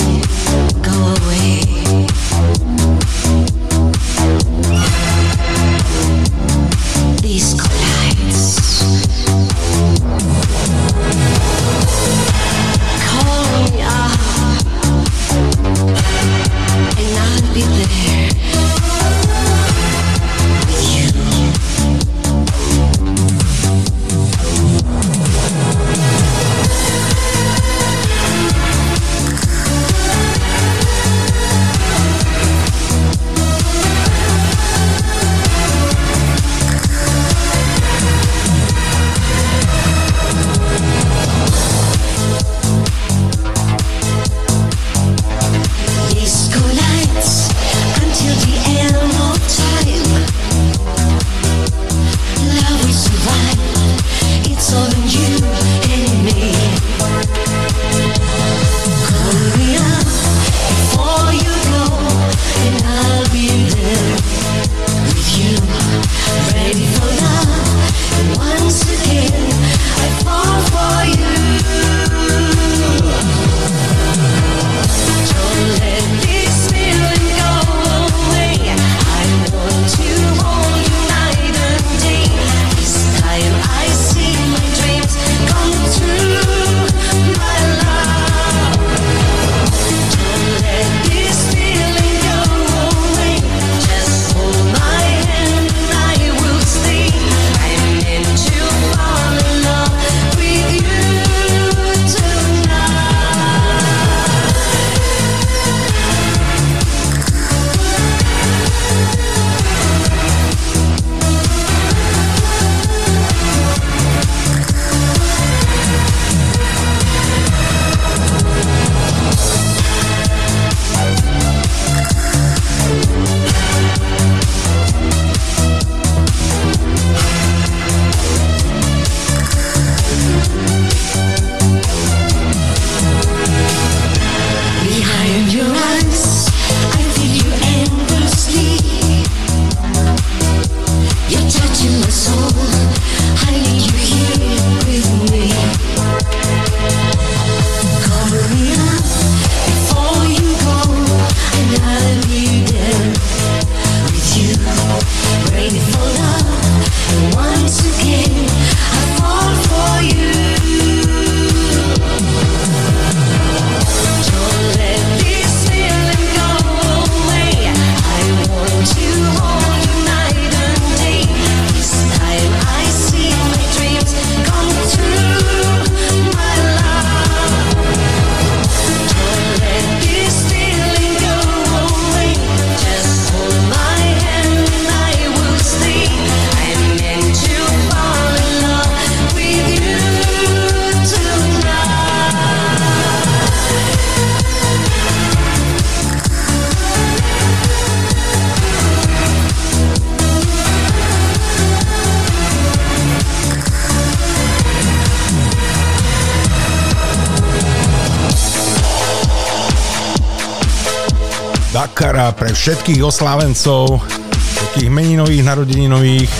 pre 212.42 212.50
všetkých 212.50 213.06
oslávencov, 213.06 214.02
všetkých 214.34 214.90
meninových, 214.90 215.46
narodeninových, 215.46 216.30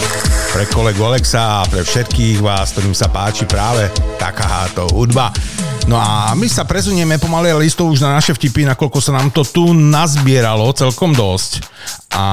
pre 0.50 0.66
kolegu 0.66 0.98
Alexa 0.98 1.62
a 1.62 1.68
pre 1.70 1.86
všetkých 1.86 2.42
vás, 2.42 2.74
ktorým 2.74 2.90
sa 2.90 3.06
páči 3.06 3.46
práve 3.46 3.86
takáto 4.18 4.90
hudba. 4.90 5.30
No 5.86 5.94
a 5.94 6.34
my 6.34 6.50
sa 6.50 6.66
presunieme 6.66 7.22
pomaly 7.22 7.54
listov 7.54 7.86
už 7.86 8.02
na 8.02 8.18
naše 8.18 8.34
vtipy, 8.34 8.66
nakoľko 8.66 8.98
sa 8.98 9.14
nám 9.14 9.30
to 9.30 9.46
tu 9.46 9.70
nazbieralo 9.70 10.74
celkom 10.74 11.14
dosť. 11.14 11.70
A 12.18 12.26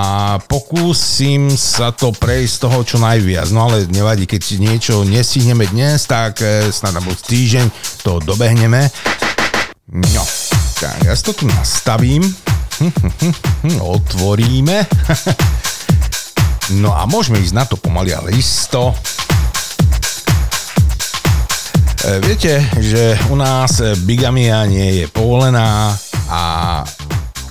pokúsim 0.50 1.54
sa 1.54 1.94
to 1.94 2.10
prejsť 2.10 2.50
z 2.50 2.62
toho 2.66 2.78
čo 2.82 2.98
najviac. 2.98 3.54
No 3.54 3.70
ale 3.70 3.86
nevadí, 3.86 4.26
keď 4.26 4.58
niečo 4.58 5.06
nestihneme 5.06 5.70
dnes, 5.70 6.10
tak 6.10 6.42
eh, 6.42 6.74
snad 6.74 6.98
na 6.98 7.06
týždeň 7.06 7.70
to 8.02 8.18
dobehneme. 8.18 8.90
No, 9.94 10.26
tak 10.82 11.06
ja 11.06 11.14
si 11.14 11.22
to 11.22 11.38
tu 11.38 11.46
nastavím. 11.46 12.26
Otvoríme. 13.98 14.78
No 16.70 16.94
a 16.94 17.10
môžeme 17.10 17.42
ísť 17.42 17.56
na 17.58 17.66
to 17.66 17.82
pomaly 17.82 18.14
ale 18.14 18.30
isto. 18.38 18.94
E, 22.06 22.22
Viete, 22.22 22.62
že 22.78 23.18
u 23.34 23.36
nás 23.36 23.82
bigamia 24.06 24.70
nie 24.70 25.02
je 25.02 25.06
povolená 25.10 25.90
a 26.30 26.42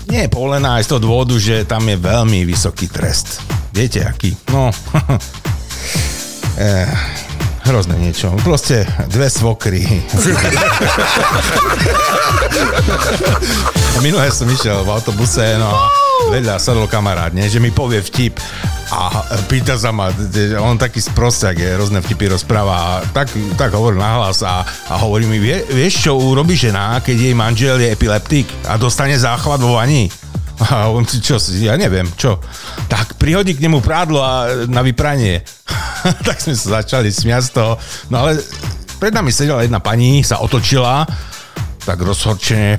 nie 0.06 0.22
je 0.22 0.30
povolená 0.30 0.78
aj 0.78 0.86
z 0.86 0.90
toho 0.94 1.00
dôvodu, 1.02 1.34
že 1.34 1.66
tam 1.66 1.82
je 1.90 1.98
veľmi 1.98 2.46
vysoký 2.46 2.86
trest. 2.86 3.42
Viete 3.74 4.06
aký? 4.06 4.38
No, 4.54 4.70
e, 6.62 6.86
hrozné 7.68 8.00
niečo. 8.00 8.32
Proste 8.40 8.88
dve 9.12 9.28
svokry. 9.28 9.84
Minulé 14.04 14.32
som 14.32 14.48
išiel 14.48 14.86
v 14.86 14.90
autobuse, 14.94 15.44
no 15.60 15.68
a 15.68 15.92
vedľa 16.32 16.56
sadol 16.56 16.88
kamarát, 16.88 17.30
nie, 17.36 17.44
že 17.46 17.60
mi 17.60 17.68
povie 17.68 18.00
vtip 18.00 18.40
a 18.88 19.20
pýta 19.52 19.76
sa 19.76 19.92
ma, 19.92 20.08
on 20.64 20.80
taký 20.80 21.02
sprosťak 21.02 21.60
je, 21.60 21.70
rôzne 21.76 22.00
vtipy 22.00 22.32
rozpráva 22.32 22.74
a 22.74 22.92
tak, 23.12 23.28
tak 23.60 23.76
hovorí 23.76 24.00
nahlas 24.00 24.40
a, 24.40 24.64
a 24.64 24.94
hovorí 25.02 25.28
mi, 25.28 25.36
vie, 25.36 25.60
vieš 25.68 26.08
čo 26.08 26.16
urobí 26.16 26.56
žena, 26.56 27.04
keď 27.04 27.16
jej 27.16 27.34
manžel 27.36 27.76
je 27.84 27.92
epileptik 27.92 28.48
a 28.64 28.80
dostane 28.80 29.18
záchvat 29.20 29.60
vo 29.60 29.76
vani? 29.76 30.08
A 30.58 30.90
on 30.90 31.06
si, 31.06 31.22
čo, 31.22 31.38
ja 31.62 31.78
neviem, 31.78 32.10
čo? 32.18 32.42
Tak 32.90 33.14
prihodí 33.14 33.54
k 33.54 33.62
nemu 33.62 33.78
prádlo 33.78 34.18
a 34.18 34.66
na 34.66 34.82
vypranie. 34.82 35.46
tak 36.26 36.42
sme 36.42 36.58
sa 36.58 36.82
začali 36.82 37.14
smiať 37.14 37.42
z 37.46 37.52
toho. 37.54 37.72
No 38.10 38.26
ale 38.26 38.42
pred 38.98 39.14
nami 39.14 39.30
sedela 39.30 39.62
jedna 39.62 39.78
pani, 39.78 40.26
sa 40.26 40.42
otočila, 40.42 41.06
tak 41.86 42.02
rozhorčene 42.02 42.74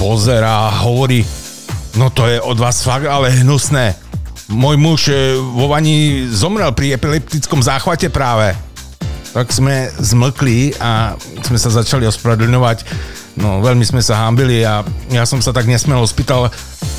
pozera 0.00 0.72
a 0.72 0.80
hovorí, 0.88 1.20
no 2.00 2.08
to 2.08 2.24
je 2.24 2.40
od 2.40 2.56
vás 2.56 2.80
fakt 2.80 3.04
ale 3.04 3.28
hnusné. 3.44 3.92
Môj 4.50 4.76
muž 4.80 5.12
e, 5.12 5.36
vo 5.36 5.70
vani 5.70 6.26
zomrel 6.32 6.72
pri 6.72 6.96
epileptickom 6.96 7.60
záchvate 7.62 8.08
práve. 8.08 8.56
Tak 9.30 9.52
sme 9.52 9.92
zmlkli 9.94 10.74
a 10.82 11.14
sme 11.44 11.54
sa 11.54 11.70
začali 11.70 12.02
ospravedlňovať. 12.08 12.82
No, 13.38 13.62
veľmi 13.62 13.86
sme 13.86 14.02
sa 14.02 14.26
hámbili 14.26 14.66
a 14.66 14.82
ja 15.12 15.22
som 15.22 15.38
sa 15.38 15.54
tak 15.54 15.70
nesmelo 15.70 16.02
spýtal, 16.02 16.50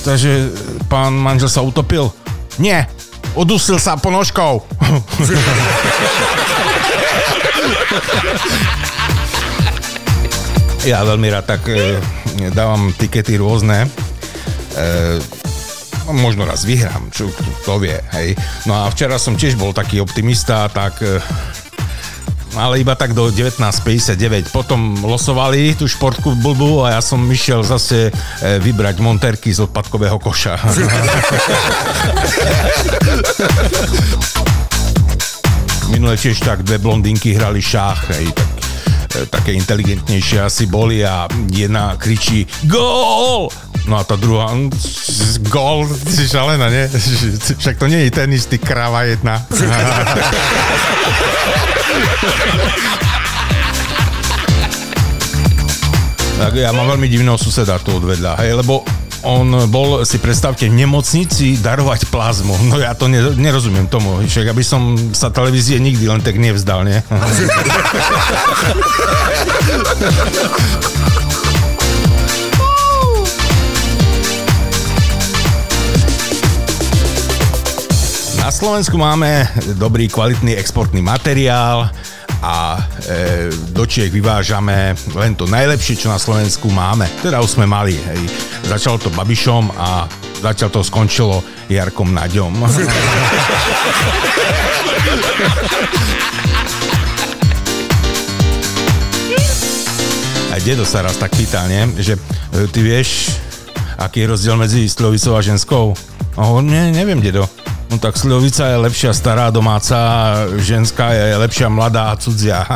takže 0.08 0.48
pán 0.88 1.12
manžel 1.12 1.52
sa 1.52 1.60
utopil? 1.60 2.08
Nie, 2.56 2.88
odusil 3.36 3.76
sa 3.80 3.96
ponožkou. 4.00 4.64
ja 10.90 11.06
veľmi 11.06 11.30
rád 11.30 11.46
tak 11.46 11.70
e, 11.70 12.02
dávam 12.56 12.90
tikety 12.96 13.38
rôzne. 13.38 13.86
E, 14.74 14.86
no, 16.08 16.14
možno 16.16 16.48
raz 16.48 16.64
vyhrám, 16.66 17.12
čo 17.14 17.30
to 17.68 17.78
vie, 17.78 18.02
hej. 18.18 18.34
No 18.66 18.74
a 18.74 18.90
včera 18.90 19.22
som 19.22 19.38
tiež 19.38 19.54
bol 19.60 19.74
taký 19.76 20.02
optimista, 20.02 20.66
tak 20.72 21.04
e, 21.06 21.22
ale 22.56 22.80
iba 22.84 22.96
tak 22.96 23.14
do 23.14 23.32
19.59. 23.32 24.52
Potom 24.52 25.00
losovali 25.06 25.76
tú 25.76 25.88
športku 25.88 26.36
blbú 26.36 26.84
a 26.84 27.00
ja 27.00 27.02
som 27.02 27.20
išiel 27.24 27.64
zase 27.64 28.12
e, 28.12 28.60
vybrať 28.60 29.00
monterky 29.00 29.54
z 29.56 29.64
odpadkového 29.68 30.20
koša. 30.20 30.60
Minule 35.92 36.16
tiež 36.16 36.40
tak 36.40 36.64
dve 36.64 36.80
blondinky 36.80 37.36
hrali 37.36 37.60
šách, 37.60 38.00
hej, 38.16 38.32
tak 38.32 38.50
e, 39.16 39.28
také 39.28 39.52
inteligentnejšie 39.56 40.40
asi 40.44 40.66
boli 40.68 41.04
a 41.04 41.28
jedna 41.52 41.96
kričí 42.00 42.48
GÓL! 42.68 43.71
No 43.90 43.98
a 43.98 44.04
tá 44.06 44.14
druhá, 44.16 44.54
"Mm, 44.54 44.70
gól, 45.50 45.90
ty 45.90 46.12
si 46.14 46.30
šalená, 46.30 46.70
nie? 46.70 46.86
Však 47.62 47.78
to 47.82 47.88
nie 47.90 48.06
je 48.08 48.12
ten 48.14 48.30
istý 48.34 48.58
krava 48.62 49.04
jedna. 49.10 49.42
tak 56.42 56.58
ja 56.58 56.74
mám 56.74 56.90
veľmi 56.98 57.06
divného 57.06 57.38
suseda 57.38 57.78
tu 57.82 57.98
odvedľa, 58.02 58.34
hej, 58.42 58.58
lebo 58.58 58.82
on 59.22 59.70
bol, 59.70 60.02
si 60.02 60.18
predstavte, 60.18 60.66
v 60.66 60.74
nemocnici 60.74 61.62
darovať 61.62 62.10
plazmu. 62.10 62.58
No 62.66 62.82
ja 62.82 62.98
to 62.98 63.06
ne, 63.06 63.38
nerozumiem 63.38 63.86
tomu. 63.86 64.18
Však 64.26 64.50
aby 64.50 64.66
som 64.66 64.98
sa 65.14 65.30
televízie 65.30 65.78
nikdy 65.78 66.10
len 66.10 66.26
tak 66.26 66.42
nevzdal, 66.42 66.82
nie? 66.82 66.98
Na 78.52 78.60
Slovensku 78.60 79.00
máme 79.00 79.48
dobrý, 79.80 80.12
kvalitný 80.12 80.60
exportný 80.60 81.00
materiál 81.00 81.88
a 82.44 82.84
e, 83.08 83.48
do 83.72 83.88
Čiech 83.88 84.12
vyvážame 84.12 84.92
len 85.16 85.40
to 85.40 85.48
najlepšie, 85.48 85.96
čo 85.96 86.12
na 86.12 86.20
Slovensku 86.20 86.68
máme. 86.68 87.08
Teda 87.24 87.40
už 87.40 87.56
sme 87.56 87.64
mali. 87.64 87.96
Hej. 87.96 88.28
Začalo 88.68 89.00
to 89.00 89.08
Babišom 89.16 89.72
a 89.72 90.04
zatiaľ 90.44 90.68
to 90.68 90.84
skončilo 90.84 91.40
Jarkom 91.72 92.12
Naďom. 92.12 92.52
A 100.52 100.60
dedo 100.60 100.84
sa 100.84 101.08
raz 101.08 101.16
tak 101.16 101.32
pýtal, 101.40 101.72
nie? 101.72 102.04
že 102.04 102.20
e, 102.52 102.68
ty 102.68 102.84
vieš, 102.84 103.32
aký 103.96 104.28
je 104.28 104.36
rozdiel 104.36 104.60
medzi 104.60 104.92
sľovicou 104.92 105.40
a 105.40 105.42
ženskou? 105.42 105.96
A 106.36 106.52
on, 106.52 106.68
ne, 106.68 106.92
neviem, 106.92 107.24
dedo. 107.24 107.48
No 107.92 108.00
tak 108.00 108.16
slivovica 108.16 108.72
je 108.72 108.78
lepšia 108.88 109.12
stará 109.12 109.52
domáca, 109.52 110.00
ženská 110.64 111.12
je 111.12 111.36
lepšia 111.36 111.68
mladá 111.68 112.16
a 112.16 112.16
cudzia. 112.16 112.64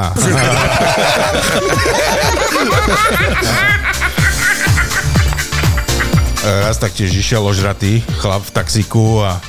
Raz 6.67 6.75
tak 6.83 6.91
tiež 6.91 7.15
išiel 7.15 7.47
ožratý 7.47 8.03
chlap 8.19 8.43
v 8.43 8.51
taxiku 8.59 9.23
a 9.23 9.39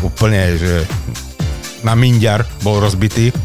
úplne, 0.00 0.56
že 0.56 0.88
na 1.84 1.92
minďar 1.92 2.48
bol 2.64 2.80
rozbitý 2.80 3.36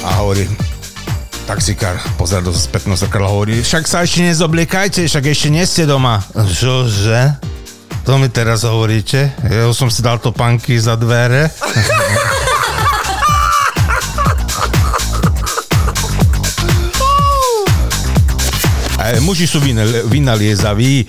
a 0.00 0.16
hovorí, 0.24 0.48
taxikár 1.44 2.00
pozera 2.16 2.40
do 2.40 2.56
spätného 2.56 2.96
zrkadla 2.96 3.28
hovorí, 3.28 3.60
však 3.60 3.84
sa 3.84 4.00
ešte 4.00 4.32
nezobliekajte, 4.32 5.04
však 5.04 5.24
ešte 5.28 5.52
nie 5.52 5.68
ste 5.68 5.84
doma. 5.84 6.24
Čože? 6.32 7.36
To 8.06 8.16
mi 8.16 8.28
teraz 8.32 8.64
hovoríte? 8.64 9.34
Ja 9.44 9.68
som 9.72 9.88
si 9.92 10.00
dal 10.00 10.20
topánky 10.22 10.78
za 10.78 10.94
dvere. 10.96 11.48
Muži 19.24 19.48
sú 19.48 19.64
vyn- 19.64 20.04
vynaliezaví, 20.04 21.02
e, 21.02 21.04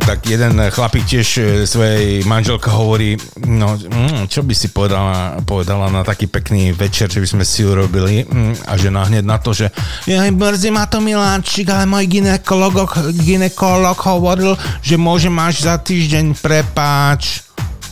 tak 0.00 0.24
jeden 0.24 0.56
chlapík 0.72 1.04
tiež 1.04 1.28
e, 1.36 1.40
svojej 1.68 2.24
manželke 2.24 2.72
hovorí, 2.72 3.20
no 3.44 3.76
mm, 3.76 4.32
čo 4.32 4.40
by 4.40 4.54
si 4.56 4.72
povedala, 4.72 5.36
povedala 5.44 5.92
na 5.92 6.00
taký 6.00 6.24
pekný 6.30 6.72
večer, 6.72 7.12
že 7.12 7.20
by 7.20 7.28
sme 7.28 7.44
si 7.44 7.60
urobili 7.66 8.24
mm, 8.24 8.64
a 8.64 8.72
žena 8.80 9.04
hneď 9.04 9.24
na 9.26 9.36
to, 9.36 9.52
že 9.52 9.68
ja 10.08 10.24
mrzí 10.24 10.72
ma 10.72 10.88
to 10.88 11.04
Miláčik, 11.04 11.68
ale 11.68 11.84
môj 11.84 12.08
ginekolog, 12.08 12.88
ginekolog 13.20 13.98
hovoril, 14.00 14.56
že 14.80 14.96
môže 14.96 15.28
máš 15.28 15.68
za 15.68 15.76
týždeň 15.76 16.40
prepáč. 16.40 17.44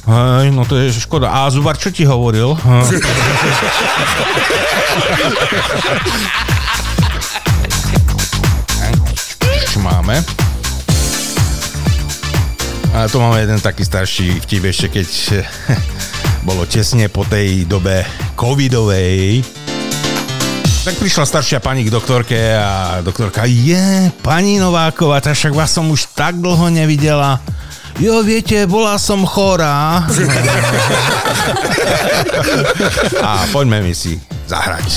Hej, 0.08 0.56
no 0.56 0.64
to 0.64 0.80
je 0.80 0.96
škoda. 0.96 1.28
A 1.28 1.52
Zubar, 1.52 1.76
čo 1.76 1.92
ti 1.92 2.08
hovoril? 2.08 2.56
máme. 9.80 10.20
A 12.92 13.08
tu 13.08 13.16
máme 13.22 13.40
jeden 13.40 13.60
taký 13.62 13.86
starší 13.86 14.44
vtip 14.44 14.64
ešte, 14.68 14.86
keď 14.92 15.08
bolo 16.48 16.68
tesne 16.68 17.08
po 17.08 17.24
tej 17.24 17.64
dobe 17.64 18.04
covidovej. 18.36 19.40
Tak 20.84 20.96
prišla 20.96 21.24
staršia 21.28 21.58
pani 21.60 21.84
k 21.84 21.92
doktorke 21.92 22.56
a 22.56 23.04
doktorka, 23.04 23.44
je, 23.44 24.08
pani 24.24 24.56
Nováková, 24.56 25.20
tak 25.20 25.36
však 25.36 25.52
vás 25.52 25.72
som 25.72 25.88
už 25.92 26.12
tak 26.16 26.40
dlho 26.40 26.72
nevidela. 26.72 27.40
Jo, 28.00 28.24
viete, 28.24 28.64
bola 28.64 28.96
som 28.96 29.28
chorá. 29.28 30.08
a 33.28 33.44
poďme 33.52 33.84
mi 33.84 33.94
si 33.94 34.16
zahrať. 34.48 34.88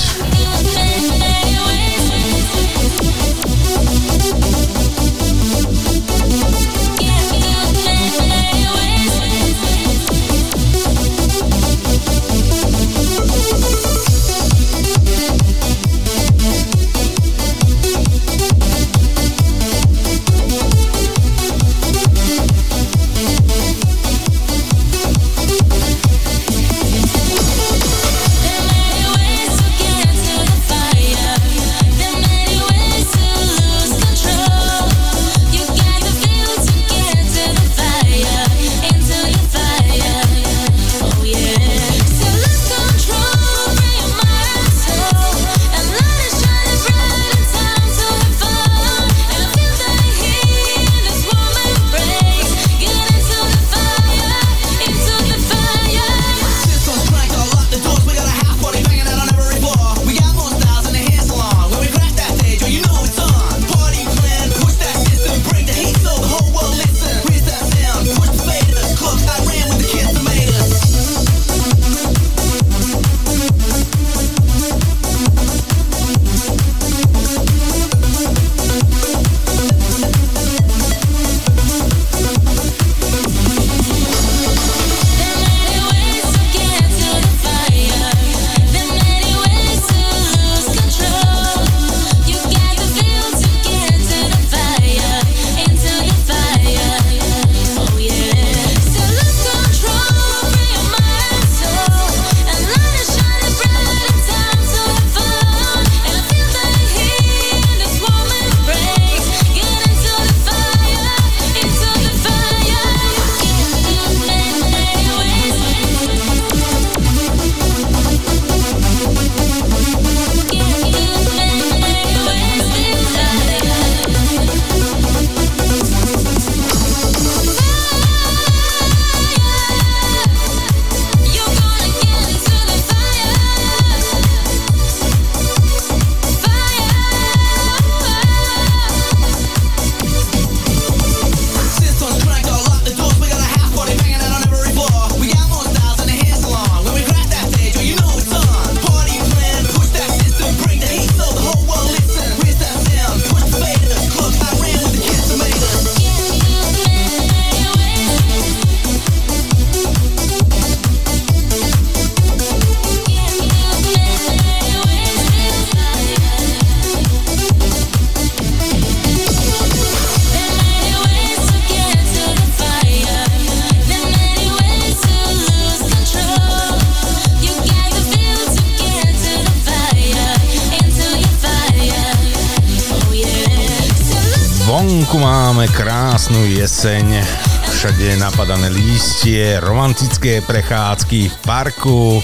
Vonku 185.14 185.30
máme 185.30 185.70
krásnu 185.70 186.42
jeseň, 186.42 187.22
všade 187.70 188.18
napadané 188.18 188.66
lístie, 188.66 189.62
romantické 189.62 190.42
prechádzky 190.42 191.30
v 191.30 191.36
parku, 191.46 192.18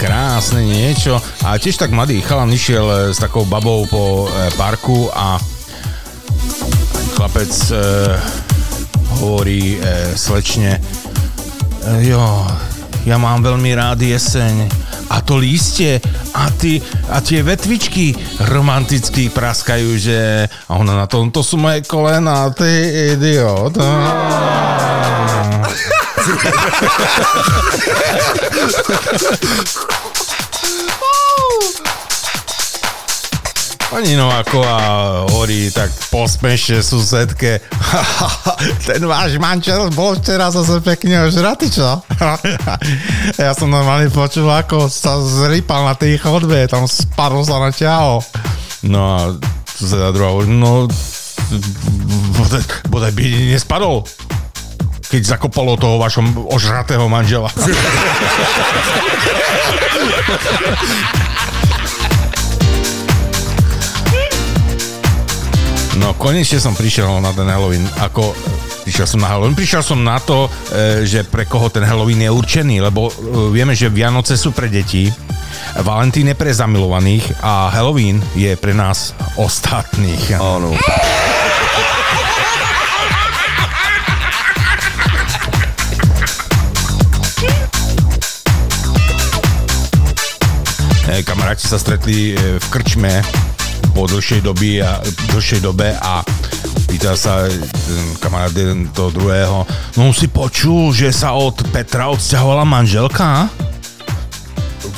krásne 0.00 0.64
niečo. 0.64 1.20
A 1.44 1.60
tiež 1.60 1.76
tak 1.76 1.92
mladý 1.92 2.24
chalan 2.24 2.56
išiel 2.56 2.88
e, 2.88 2.96
s 3.12 3.20
takou 3.20 3.44
babou 3.44 3.84
po 3.84 4.24
e, 4.24 4.48
parku 4.56 5.12
a 5.12 5.36
chlapec 7.20 7.52
e, 7.68 7.76
hovorí 9.20 9.76
e, 9.76 10.16
slečne, 10.16 10.80
e, 10.80 12.08
jo, 12.08 12.24
ja 13.04 13.20
mám 13.20 13.44
veľmi 13.44 13.76
rád 13.76 14.00
jeseň 14.00 14.79
a 15.10 15.18
to 15.26 15.34
lístie 15.36 16.00
a, 16.34 16.50
ty, 16.54 16.78
a 17.10 17.18
tie 17.18 17.42
vetvičky 17.42 18.14
romanticky 18.46 19.34
praskajú, 19.34 19.98
že 19.98 20.46
a 20.46 20.72
ona 20.78 20.94
na 20.94 21.10
tom, 21.10 21.34
to 21.34 21.42
sú 21.42 21.58
moje 21.58 21.82
kolena, 21.84 22.54
ty 22.54 22.70
idiot. 23.18 23.74
Pani 33.90 34.14
Nováková 34.14 34.78
hovorí 35.26 35.66
tak 35.74 35.90
posmešne 36.14 36.78
susedke. 36.78 37.58
Ten 38.86 39.02
váš 39.02 39.34
manžel 39.42 39.90
bol 39.90 40.14
včera 40.14 40.46
zase 40.46 40.78
pekne 40.78 41.26
ožratý, 41.26 41.66
čo? 41.66 41.98
ja 43.34 43.50
som 43.50 43.66
normálne 43.66 44.06
počul, 44.14 44.46
ako 44.46 44.86
sa 44.86 45.18
zrypal 45.18 45.90
na 45.90 45.98
tej 45.98 46.22
chodbe, 46.22 46.70
tam 46.70 46.86
spadol 46.86 47.42
sa 47.42 47.58
na 47.58 47.74
ťaho. 47.74 48.22
No 48.86 49.18
a 49.18 49.34
suseda 49.74 50.14
druhá 50.14 50.38
hovorí, 50.38 50.54
no 50.54 50.86
bodaj, 52.38 52.62
bodaj 52.94 53.10
by 53.10 53.58
nespadol 53.58 54.06
keď 55.10 55.34
zakopalo 55.34 55.74
toho 55.74 55.98
vašom 55.98 56.46
ožratého 56.54 57.10
manžela. 57.10 57.50
No 66.00 66.16
konečne 66.16 66.56
som 66.56 66.72
prišiel 66.72 67.20
na 67.20 67.28
ten 67.36 67.44
Halloween, 67.44 67.84
ako 68.00 68.32
prišiel 68.88 69.04
som 69.04 69.20
na 69.20 69.28
Halloween. 69.28 69.52
Prišiel 69.52 69.84
som 69.84 70.00
na 70.00 70.16
to, 70.16 70.48
e, 70.72 71.04
že 71.04 71.28
pre 71.28 71.44
koho 71.44 71.68
ten 71.68 71.84
Halloween 71.84 72.24
je 72.24 72.32
určený, 72.32 72.80
lebo 72.80 73.12
e, 73.12 73.52
vieme, 73.52 73.76
že 73.76 73.92
Vianoce 73.92 74.40
sú 74.40 74.56
pre 74.56 74.72
deti, 74.72 75.12
Valentín 75.84 76.32
je 76.32 76.36
pre 76.40 76.48
zamilovaných 76.56 77.44
a 77.44 77.68
Halloween 77.68 78.16
je 78.32 78.56
pre 78.56 78.72
nás 78.72 79.12
ostatných. 79.36 80.40
Áno. 80.40 80.72
E, 91.12 91.20
Kamaráti 91.28 91.68
sa 91.68 91.76
stretli 91.76 92.32
v 92.40 92.66
krčme 92.72 93.20
po 93.92 94.06
dlhšej 94.06 94.40
doby 94.44 94.80
a, 94.80 95.00
dlhšej 95.32 95.60
dobe 95.60 95.92
a 95.96 96.24
pýta 96.88 97.14
sa 97.14 97.46
e, 97.46 97.52
kamarát 98.18 98.52
jeden 98.52 98.88
toho 98.90 99.10
druhého, 99.14 99.58
no 99.96 100.10
si 100.10 100.26
počul, 100.26 100.90
že 100.90 101.14
sa 101.14 101.36
od 101.36 101.54
Petra 101.70 102.10
odsťahovala 102.10 102.66
manželka? 102.66 103.46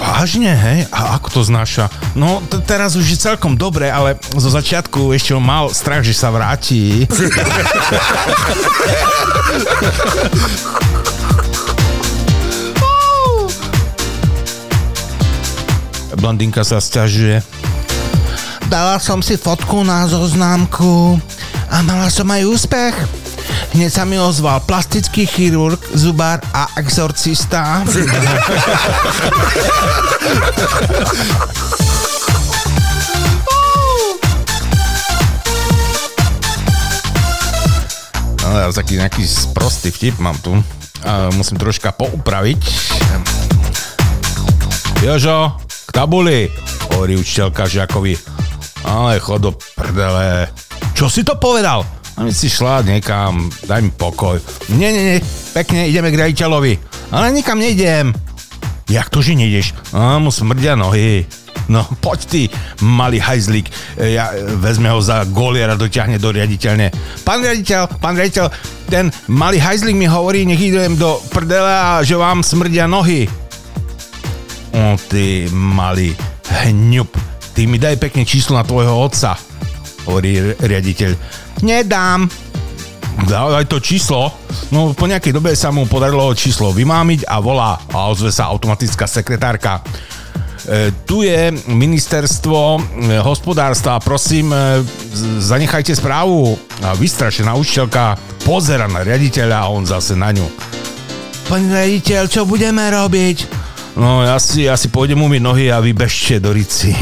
Vážne, 0.01 0.57
hej? 0.57 0.79
A 0.91 1.21
ako 1.21 1.29
to 1.31 1.41
znáša? 1.47 1.87
No, 2.19 2.43
t- 2.49 2.59
teraz 2.65 2.99
už 2.99 3.07
je 3.07 3.19
celkom 3.21 3.55
dobre, 3.55 3.87
ale 3.87 4.19
zo 4.35 4.51
začiatku 4.51 5.15
ešte 5.15 5.37
on 5.37 5.45
mal 5.45 5.71
strach, 5.71 6.03
že 6.03 6.17
sa 6.17 6.33
vráti. 6.35 7.07
Blondinka 16.23 16.63
sa 16.63 16.79
sťažuje. 16.79 17.43
Dala 18.73 18.97
som 18.97 19.21
si 19.21 19.37
fotku 19.37 19.85
na 19.85 20.09
zoznámku 20.09 21.21
a 21.69 21.85
mala 21.85 22.09
som 22.09 22.25
aj 22.33 22.41
úspech. 22.49 22.97
Hneď 23.77 23.93
sa 23.93 24.09
mi 24.09 24.17
ozval 24.17 24.65
plastický 24.65 25.29
chirurg, 25.29 25.77
zubár 25.93 26.41
a 26.57 26.73
exorcista. 26.81 27.85
No, 38.43 38.59
ja 38.59 38.69
taký 38.73 39.01
nejaký 39.01 39.25
sprostý 39.25 39.89
vtip 39.89 40.17
mám 40.21 40.37
tu. 40.41 40.53
A 41.05 41.33
musím 41.33 41.57
troška 41.57 41.93
poupraviť. 41.93 42.61
Jožo, 45.01 45.57
k 45.89 45.91
tabuli, 45.93 46.53
hovorí 46.93 47.17
učiteľka 47.17 47.65
žiakovi. 47.65 48.42
Ale 48.85 49.23
chod 49.23 49.55
prdele. 49.79 50.51
Čo 50.93 51.07
si 51.09 51.23
to 51.23 51.39
povedal? 51.39 51.87
A 52.19 52.29
mi 52.29 52.33
si 52.35 52.53
šla 52.53 52.85
niekam, 52.85 53.49
daj 53.65 53.81
mi 53.81 53.89
pokoj. 53.89 54.37
Nie, 54.77 54.93
nie, 54.93 55.05
nie, 55.17 55.19
pekne, 55.57 55.89
ideme 55.89 56.13
k 56.13 56.21
riaditeľovi. 56.21 56.73
Ale 57.09 57.33
nikam 57.33 57.57
nejdem. 57.57 58.13
Jak 58.93 59.09
to, 59.09 59.25
že 59.25 59.33
nejdeš? 59.33 59.73
A 59.97 60.21
mu 60.21 60.29
smrdia 60.29 60.77
nohy. 60.77 61.25
No, 61.73 61.87
poď 62.05 62.21
ty, 62.29 62.43
malý 62.85 63.17
hajzlík. 63.23 63.71
E, 63.97 64.19
Ja, 64.19 64.35
e, 64.35 64.45
vezme 64.61 64.93
ho 64.93 65.01
za 65.01 65.25
goliera, 65.25 65.79
dotiahne 65.79 66.21
do 66.21 66.35
riaditeľne. 66.35 66.91
Pán 67.25 67.41
riaditeľ, 67.41 68.03
pán 68.03 68.19
riaditeľ, 68.19 68.47
ten 68.91 69.09
malý 69.31 69.63
hajzlík 69.63 69.97
mi 69.97 70.05
hovorí, 70.11 70.45
nech 70.45 70.61
idem 70.61 70.99
do 70.99 71.17
prdele 71.33 71.71
a 71.71 72.05
že 72.05 72.19
vám 72.19 72.45
smrdia 72.45 72.85
nohy. 72.91 73.31
O, 74.75 74.99
ty 75.09 75.49
malý 75.55 76.13
hňup. 76.51 77.32
Ty 77.53 77.61
mi 77.69 77.77
daj 77.77 78.01
pekne 78.01 78.25
číslo 78.25 78.57
na 78.57 78.65
tvojho 78.65 78.97
otca, 78.97 79.37
hovorí 80.09 80.41
ri- 80.41 80.57
riaditeľ. 80.57 81.11
Nedám. 81.63 82.27
Daj 83.29 83.69
to 83.69 83.77
číslo. 83.77 84.33
No 84.73 84.97
po 84.97 85.05
nejakej 85.05 85.37
dobe 85.37 85.53
sa 85.53 85.69
mu 85.69 85.85
podarilo 85.85 86.33
číslo 86.33 86.73
vymámiť 86.73 87.29
a 87.29 87.45
volá 87.45 87.77
a 87.93 88.09
ozve 88.09 88.33
sa 88.33 88.49
automatická 88.49 89.05
sekretárka. 89.05 89.85
E, 90.63 90.95
tu 91.05 91.21
je 91.21 91.53
ministerstvo 91.69 92.59
e, 92.59 92.81
hospodárstva, 93.21 94.01
prosím, 94.01 94.55
e, 94.55 94.81
zanechajte 95.43 95.93
správu. 95.93 96.57
A 96.81 96.97
vystrašená 96.97 97.53
učiteľka 97.53 98.17
pozera 98.49 98.89
na 98.89 99.05
riaditeľa 99.05 99.69
a 99.69 99.71
on 99.71 99.85
zase 99.85 100.17
na 100.17 100.33
ňu. 100.33 100.49
Pán 101.53 101.69
riaditeľ, 101.69 102.33
čo 102.33 102.49
budeme 102.49 102.89
robiť? 102.89 103.62
No, 103.93 104.25
ja 104.25 104.41
si, 104.41 104.65
ja 104.65 104.77
si 104.81 104.89
pôjdem 104.89 105.21
umyť 105.21 105.43
nohy 105.45 105.67
a 105.69 105.77
vy 105.85 105.93
bežte 105.93 106.41
do 106.41 106.57
rici. 106.57 106.97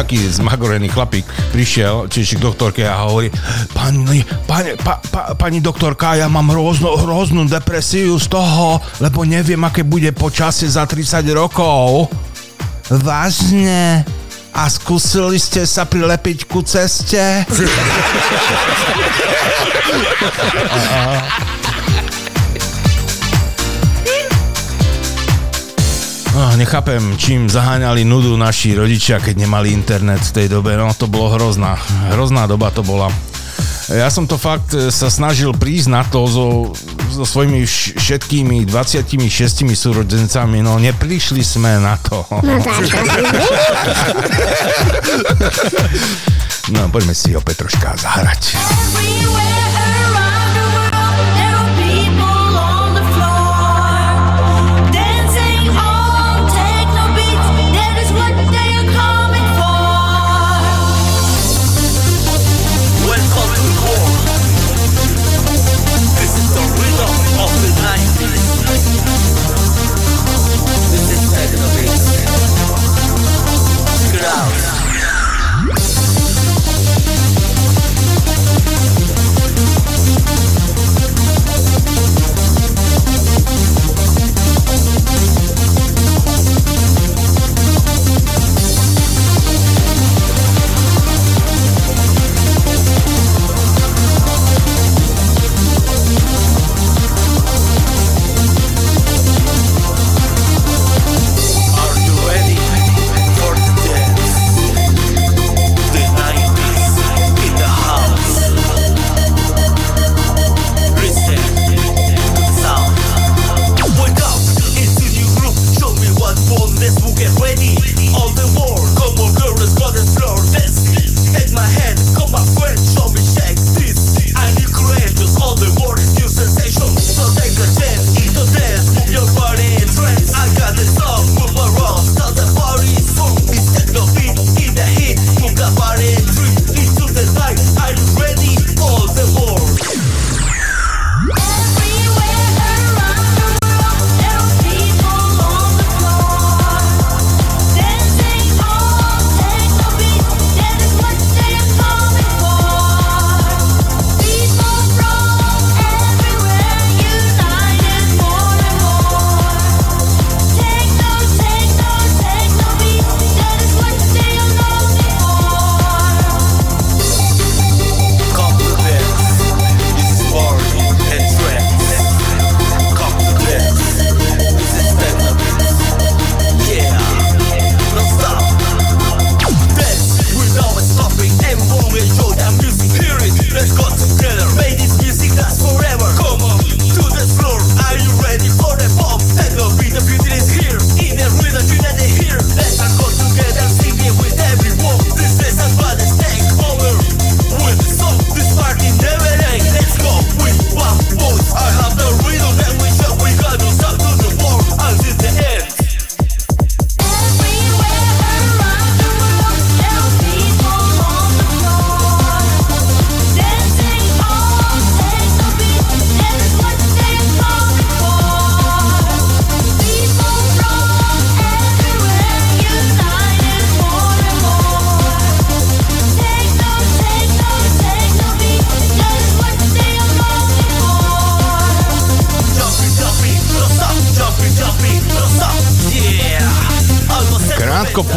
taký 0.00 0.16
zmagorený 0.32 0.88
chlapík 0.88 1.28
prišiel 1.52 2.08
čiže 2.08 2.40
k 2.40 2.44
doktorke 2.48 2.88
a 2.88 3.04
hovorí 3.04 3.28
pani, 3.76 4.24
pani, 4.48 4.72
pa, 4.80 4.96
pa, 4.96 5.36
pani 5.36 5.60
doktorka, 5.60 6.16
ja 6.16 6.24
mám 6.24 6.48
hroznú, 6.56 6.96
hroznú 6.96 7.44
depresiu 7.44 8.16
z 8.16 8.32
toho, 8.32 8.80
lebo 8.96 9.28
neviem, 9.28 9.60
aké 9.60 9.84
bude 9.84 10.08
počasie 10.16 10.72
za 10.72 10.88
30 10.88 11.20
rokov. 11.36 12.08
Vážne? 12.88 14.08
A 14.54 14.66
skúsili 14.68 15.38
ste 15.38 15.64
sa 15.64 15.86
prilepiť 15.86 16.44
ku 16.50 16.60
ceste? 16.66 17.46
Oh, 26.30 26.54
nechápem, 26.54 27.18
čím 27.18 27.50
zaháňali 27.50 28.06
nudu 28.06 28.38
naši 28.38 28.78
rodičia, 28.78 29.18
keď 29.18 29.44
nemali 29.44 29.74
internet 29.74 30.22
v 30.30 30.34
tej 30.40 30.46
dobe. 30.46 30.78
No, 30.78 30.94
to 30.94 31.10
bolo 31.10 31.34
hrozná. 31.34 31.74
Hrozná 32.14 32.46
doba 32.46 32.70
to 32.70 32.86
bola. 32.86 33.29
Ja 33.90 34.06
som 34.06 34.22
to 34.22 34.38
fakt 34.38 34.70
e, 34.70 34.86
sa 34.88 35.10
snažil 35.10 35.50
prísť 35.50 35.88
na 35.90 36.06
to 36.06 36.22
so, 36.24 36.46
so 37.10 37.26
svojimi 37.26 37.66
vš- 37.66 37.98
všetkými 37.98 38.62
26 38.62 39.18
súrodencami, 39.66 40.62
no 40.62 40.78
neprišli 40.78 41.42
sme 41.42 41.74
na 41.82 41.98
to. 41.98 42.22
No, 46.70 46.86
poďme 46.86 47.18
si 47.18 47.34
ho 47.34 47.42
Petroška 47.42 47.98
zahrať. 47.98 48.54
Everywhere 48.54 49.69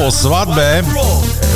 po 0.03 0.11
svadbe 0.11 0.83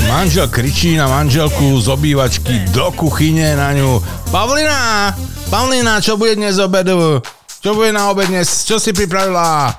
manžel 0.07 0.47
kričí 0.47 0.95
na 0.95 1.11
manželku 1.11 1.83
z 1.83 1.91
obývačky 1.91 2.71
do 2.71 2.95
kuchyne 2.95 3.59
na 3.59 3.75
ňu. 3.75 3.99
Pavlina, 4.31 5.11
Pavlina, 5.51 5.99
čo 5.99 6.15
bude 6.15 6.39
dnes 6.39 6.55
obedu? 6.55 7.19
Čo 7.59 7.75
bude 7.75 7.91
na 7.91 8.07
obed 8.07 8.31
dnes? 8.31 8.63
Čo 8.63 8.79
si 8.79 8.95
pripravila? 8.95 9.75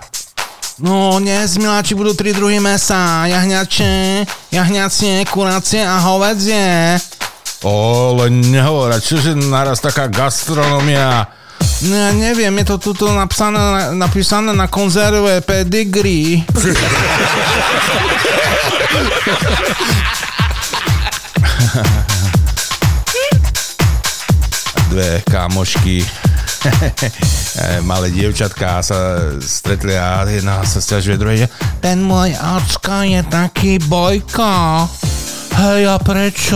No, 0.85 1.16
dnes, 1.16 1.57
miláči, 1.57 1.97
budú 1.97 2.12
tri 2.12 2.37
druhy 2.37 2.61
mesa. 2.61 3.25
Jahňače, 3.25 4.29
jahňacie, 4.53 5.25
kuracie 5.33 5.81
a 5.89 6.05
hovedzie. 6.05 7.01
O, 7.64 8.21
len 8.21 8.53
čože 9.01 9.33
naraz 9.33 9.81
taká 9.81 10.12
gastronomia? 10.12 11.38
No 11.78 11.94
neviem, 12.18 12.50
je 12.59 12.64
to 12.74 12.90
tuto 12.90 13.14
napísané, 13.14 13.94
napísané 13.94 14.50
na 14.50 14.66
konzerve 14.66 15.38
pedigree. 15.46 16.42
Dve 24.90 25.22
kámošky 25.30 26.02
eh, 26.02 27.78
malé 27.90 28.11
dievčatka 28.11 28.82
sa 28.82 29.30
stretli 29.38 29.94
a 29.94 30.26
jedna 30.26 30.66
sa 30.66 30.82
stiažuje 30.82 31.14
druhej, 31.14 31.38
že 31.46 31.48
ten 31.78 32.02
môj 32.02 32.34
ocko 32.34 33.06
je 33.06 33.22
taký 33.30 33.78
bojko. 33.86 34.50
Hej, 35.59 35.90
a 35.90 35.98
prečo? 35.98 36.54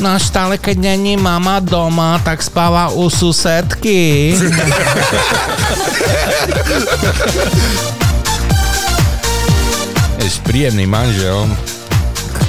No 0.00 0.16
stále, 0.16 0.56
keď 0.56 0.96
není 0.96 1.20
mama 1.20 1.60
doma, 1.60 2.16
tak 2.24 2.40
spáva 2.40 2.88
u 2.88 3.12
susedky. 3.12 4.32
Ješ 10.24 10.40
príjemný 10.48 10.88
manžel. 10.88 11.44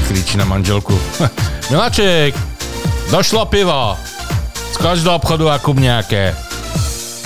Kričí 0.08 0.40
na 0.40 0.48
manželku. 0.48 0.96
Miláček, 1.72 2.32
došlo 3.12 3.44
pivo. 3.52 4.00
Skoč 4.72 5.04
do 5.04 5.12
obchodu 5.12 5.52
a 5.52 5.60
kúp 5.60 5.84
nejaké. 5.84 6.32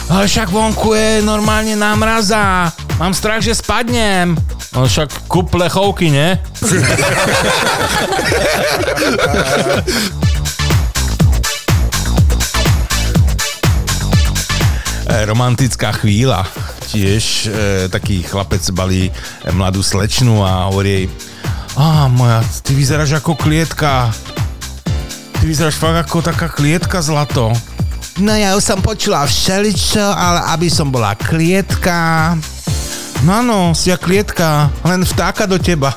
Ale 0.10 0.26
však 0.26 0.50
vonku 0.50 0.98
je 0.98 1.22
normálne 1.22 1.78
námraza. 1.78 2.74
Mám 2.98 3.14
strach, 3.14 3.46
že 3.46 3.54
spadnem. 3.54 4.57
No 4.78 4.86
však 4.86 5.26
kúp 5.26 5.50
plechovky, 5.50 6.14
ne? 6.14 6.38
E, 15.08 15.24
romantická 15.24 15.96
chvíľa. 15.96 16.44
Tiež 16.92 17.48
e, 17.48 17.88
taký 17.88 18.28
chlapec 18.28 18.60
balí 18.76 19.08
e, 19.08 19.12
mladú 19.56 19.80
slečnu 19.80 20.44
a 20.44 20.68
hovorí 20.68 20.90
jej 20.92 21.06
a 21.78 22.10
moja, 22.10 22.42
ty 22.66 22.74
vyzeráš 22.74 23.22
ako 23.22 23.38
klietka. 23.38 24.10
Ty 25.38 25.44
vyzeráš 25.46 25.78
fakt 25.78 26.10
ako 26.10 26.26
taká 26.26 26.50
klietka 26.50 27.06
zlato. 27.06 27.54
No 28.18 28.34
ja 28.34 28.58
už 28.58 28.66
som 28.66 28.82
počula 28.82 29.30
všeličo, 29.30 30.02
ale 30.02 30.58
aby 30.58 30.74
som 30.74 30.90
bola 30.90 31.14
klietka... 31.14 32.34
No 33.26 33.32
áno, 33.34 33.58
si 33.74 33.90
ja 33.90 33.98
klietka, 33.98 34.70
len 34.86 35.02
vtáka 35.02 35.50
do 35.50 35.58
teba. 35.58 35.90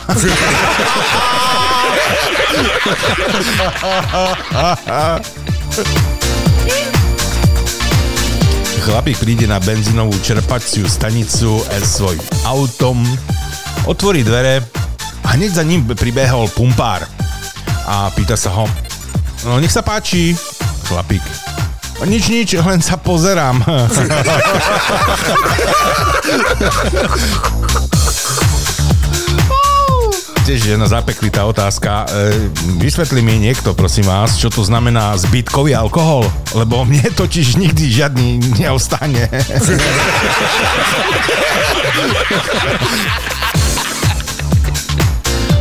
Chlapík 8.81 9.21
príde 9.21 9.45
na 9.45 9.61
benzínovú 9.61 10.17
čerpaciu 10.25 10.89
stanicu 10.89 11.61
s 11.69 12.01
svojím 12.01 12.25
autom, 12.49 13.05
otvorí 13.85 14.25
dvere 14.25 14.65
a 15.23 15.37
hneď 15.37 15.61
za 15.61 15.63
ním 15.63 15.85
pribehol 15.85 16.49
pumpár 16.57 17.05
a 17.85 18.09
pýta 18.17 18.35
sa 18.35 18.51
ho, 18.51 18.65
no 19.45 19.61
nech 19.61 19.71
sa 19.71 19.85
páči, 19.85 20.33
chlapík. 20.89 21.23
Nič, 22.01 22.33
nič, 22.33 22.57
len 22.57 22.81
sa 22.81 22.97
pozerám. 22.97 23.61
Tiež 30.49 30.75
jedna 30.75 30.89
zapeklitá 30.89 31.45
otázka. 31.45 32.09
E, 32.09 32.49
vysvetli 32.81 33.21
mi 33.21 33.37
niekto, 33.37 33.77
prosím 33.77 34.09
vás, 34.09 34.41
čo 34.41 34.49
to 34.49 34.65
znamená 34.65 35.13
zbytkový 35.21 35.77
alkohol? 35.77 36.25
Lebo 36.57 36.89
mne 36.89 37.05
totiž 37.13 37.61
nikdy 37.61 37.85
žiadny 37.93 38.59
neostane. 38.59 39.29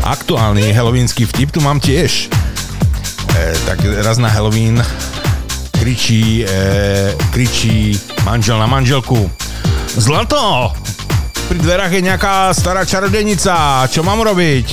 Aktuálny 0.08 0.72
halloweensky 0.72 1.28
vtip 1.28 1.52
tu 1.52 1.60
mám 1.60 1.84
tiež. 1.84 2.32
E, 3.36 3.54
tak 3.68 3.84
raz 4.02 4.18
na 4.18 4.32
Halloween 4.32 4.82
kričí, 5.80 6.44
e, 6.44 7.16
kričí 7.32 7.96
manžel 8.28 8.60
na 8.60 8.68
manželku. 8.68 9.32
Zlato! 9.96 10.76
Pri 11.48 11.58
dverách 11.58 11.96
je 11.98 12.06
nejaká 12.06 12.54
stará 12.54 12.86
čarodenica. 12.86 13.88
Čo 13.90 14.04
mám 14.06 14.22
robiť? 14.22 14.66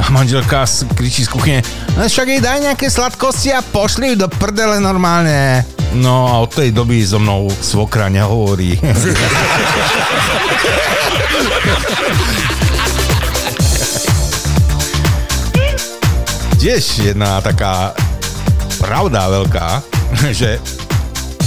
A 0.00 0.08
manželka 0.08 0.64
kričí 0.96 1.26
z 1.26 1.30
kuchyne. 1.30 1.60
No 1.98 2.08
však 2.08 2.26
jej 2.32 2.40
daj 2.40 2.64
nejaké 2.64 2.88
sladkosti 2.88 3.52
a 3.52 3.60
pošli 3.60 4.16
ju 4.16 4.24
do 4.24 4.28
prdele 4.30 4.80
normálne. 4.80 5.66
No 5.92 6.24
a 6.32 6.40
od 6.40 6.54
tej 6.54 6.72
doby 6.72 7.04
so 7.04 7.20
mnou 7.20 7.52
svokra 7.60 8.08
nehovorí. 8.08 8.80
Tiež 16.62 17.10
jedna 17.10 17.42
taká 17.42 17.90
pravda 18.82 19.30
veľká, 19.30 19.68
že 20.42 20.58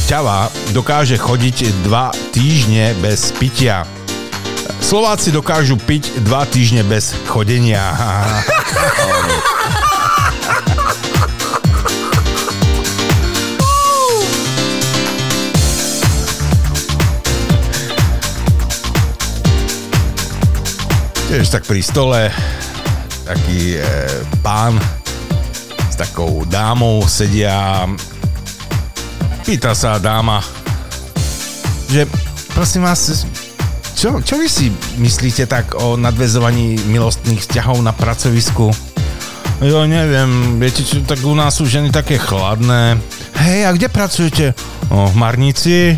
ťava 0.08 0.48
dokáže 0.72 1.20
chodiť 1.20 1.84
dva 1.84 2.16
týždne 2.32 2.96
bez 3.04 3.36
pitia. 3.36 3.84
Slováci 4.80 5.36
dokážu 5.36 5.76
piť 5.76 6.24
dva 6.24 6.48
týždne 6.48 6.88
bez 6.88 7.12
chodenia. 7.28 7.92
Tiež 21.26 21.52
tak 21.52 21.68
pri 21.68 21.82
stole 21.84 22.32
taký 23.26 23.76
e, 23.76 23.84
pán 24.40 24.80
s 25.96 26.04
takou 26.12 26.44
dámou 26.44 27.08
sedia. 27.08 27.88
Pýta 29.48 29.72
sa 29.72 29.96
dáma, 29.96 30.44
že 31.88 32.04
prosím 32.52 32.84
vás, 32.84 33.24
čo, 33.96 34.20
čo 34.20 34.36
vy 34.36 34.48
si 34.52 34.76
myslíte 35.00 35.48
tak 35.48 35.72
o 35.80 35.96
nadvezovaní 35.96 36.76
milostných 36.92 37.40
vzťahov 37.40 37.80
na 37.80 37.96
pracovisku? 37.96 38.76
Jo, 39.64 39.88
neviem, 39.88 40.60
viete 40.60 40.84
čo, 40.84 41.00
tak 41.00 41.24
u 41.24 41.32
nás 41.32 41.56
sú 41.56 41.64
ženy 41.64 41.96
také 41.96 42.20
chladné. 42.20 43.00
Hej, 43.40 43.60
a 43.64 43.72
kde 43.72 43.88
pracujete? 43.88 44.46
O, 44.92 45.08
v 45.08 45.16
Marnici. 45.16 45.96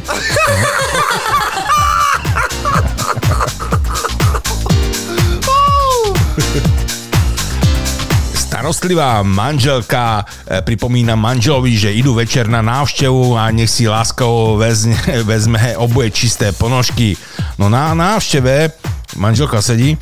Starostlivá 8.68 9.24
manželka 9.24 10.28
e, 10.43 10.59
pripomína 10.59 11.15
manželovi, 11.15 11.72
že 11.80 11.95
idú 11.95 12.11
večer 12.11 12.51
na 12.51 12.59
návštevu 12.59 13.39
a 13.39 13.47
nech 13.47 13.72
si 13.72 13.88
láskavo 13.88 14.59
vezme, 14.59 14.99
vezme 15.32 15.80
oboje 15.80 16.11
čisté 16.11 16.51
ponožky. 16.51 17.15
No 17.55 17.72
na 17.72 17.95
návšteve 17.95 18.76
manželka 19.15 19.63
sedí 19.63 19.95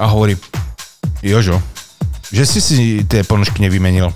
a 0.00 0.08
hovorí 0.08 0.40
Jožo, 1.20 1.60
že 2.32 2.48
si 2.48 2.64
si 2.64 3.04
tie 3.04 3.20
ponožky 3.28 3.60
nevymenil. 3.60 4.08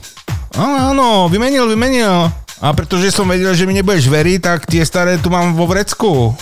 Áno, 0.57 0.97
áno, 0.97 1.29
vymenil, 1.29 1.68
vymenil. 1.68 2.33
A 2.64 2.72
pretože 2.72 3.12
som 3.12 3.29
vedel, 3.29 3.53
že 3.53 3.68
mi 3.68 3.76
nebudeš 3.76 4.09
veriť, 4.09 4.41
tak 4.41 4.64
tie 4.64 4.81
staré 4.89 5.20
tu 5.20 5.29
mám 5.29 5.53
vo 5.53 5.68
vrecku. 5.68 6.33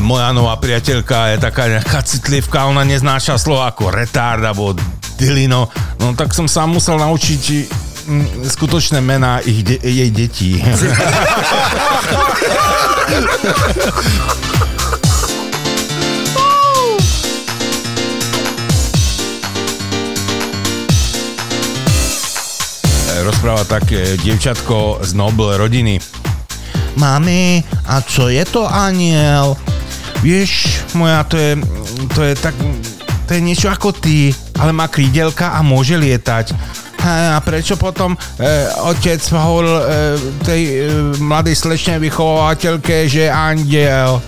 moja 0.07 0.31
nová 0.31 0.55
priateľka 0.63 1.35
je 1.35 1.43
taká 1.43 1.67
nejaká 1.67 1.99
citlivka, 2.07 2.71
ona 2.71 2.87
neznáša 2.87 3.43
slova 3.43 3.75
ako 3.75 3.91
retard 3.91 4.39
alebo 4.39 4.71
dilino, 5.19 5.67
no 5.99 6.15
tak 6.15 6.31
som 6.31 6.47
sa 6.47 6.63
musel 6.71 7.03
naučiť 7.03 7.43
skutočné 8.47 9.03
mená 9.03 9.43
ich 9.43 9.67
de- 9.67 9.83
jej 9.83 10.11
detí. 10.15 10.63
rozpráva 23.27 23.67
také 23.67 24.15
dievčatko 24.23 25.03
z 25.03 25.19
Nobel 25.19 25.59
rodiny. 25.59 25.99
mami, 26.95 27.59
a 27.91 27.99
čo 28.07 28.31
je 28.31 28.47
to 28.47 28.71
aniel? 28.71 29.59
Vieš, 30.23 30.81
moja, 30.97 31.25
to 31.25 31.37
je, 31.37 31.53
to 32.15 32.21
je 32.25 32.33
tak, 32.37 32.55
to 33.27 33.31
je 33.35 33.41
niečo 33.43 33.69
ako 33.69 33.93
ty, 33.93 34.33
ale 34.57 34.73
má 34.73 34.89
krídelka 34.89 35.53
a 35.53 35.61
môže 35.61 35.99
lietať. 35.99 36.57
A 37.07 37.39
prečo 37.39 37.79
potom 37.79 38.19
e, 38.19 38.19
otec 38.83 39.23
hovoril 39.31 39.77
e, 39.79 39.85
tej 40.43 40.63
e, 40.67 40.75
mladej 41.23 41.55
slečnej 41.55 42.03
vychovateľke, 42.03 43.07
že 43.07 43.31
andiel? 43.31 44.19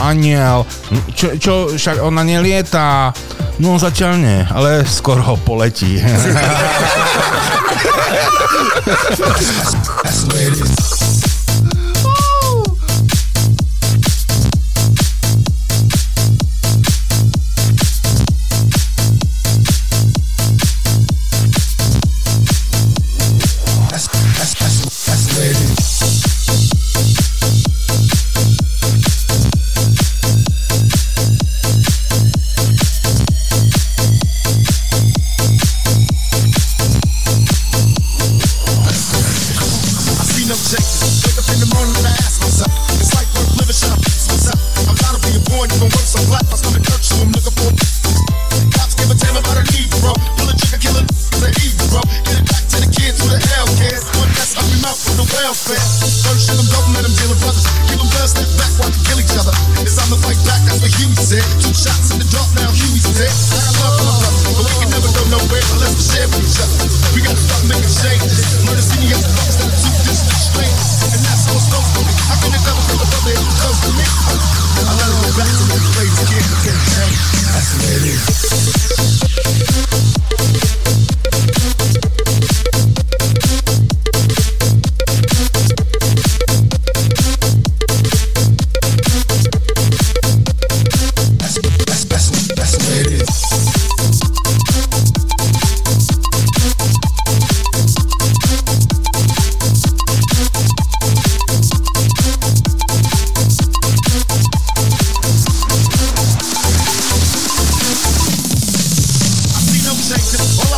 Aniel. 0.00 0.64
Čo, 1.12 1.36
čo, 1.38 1.52
však 1.76 2.00
ona 2.00 2.24
nelietá. 2.24 3.12
No 3.60 3.78
zatiaľ 3.78 4.12
nie, 4.18 4.40
ale 4.50 4.88
skoro 4.88 5.36
poletí. 5.36 6.00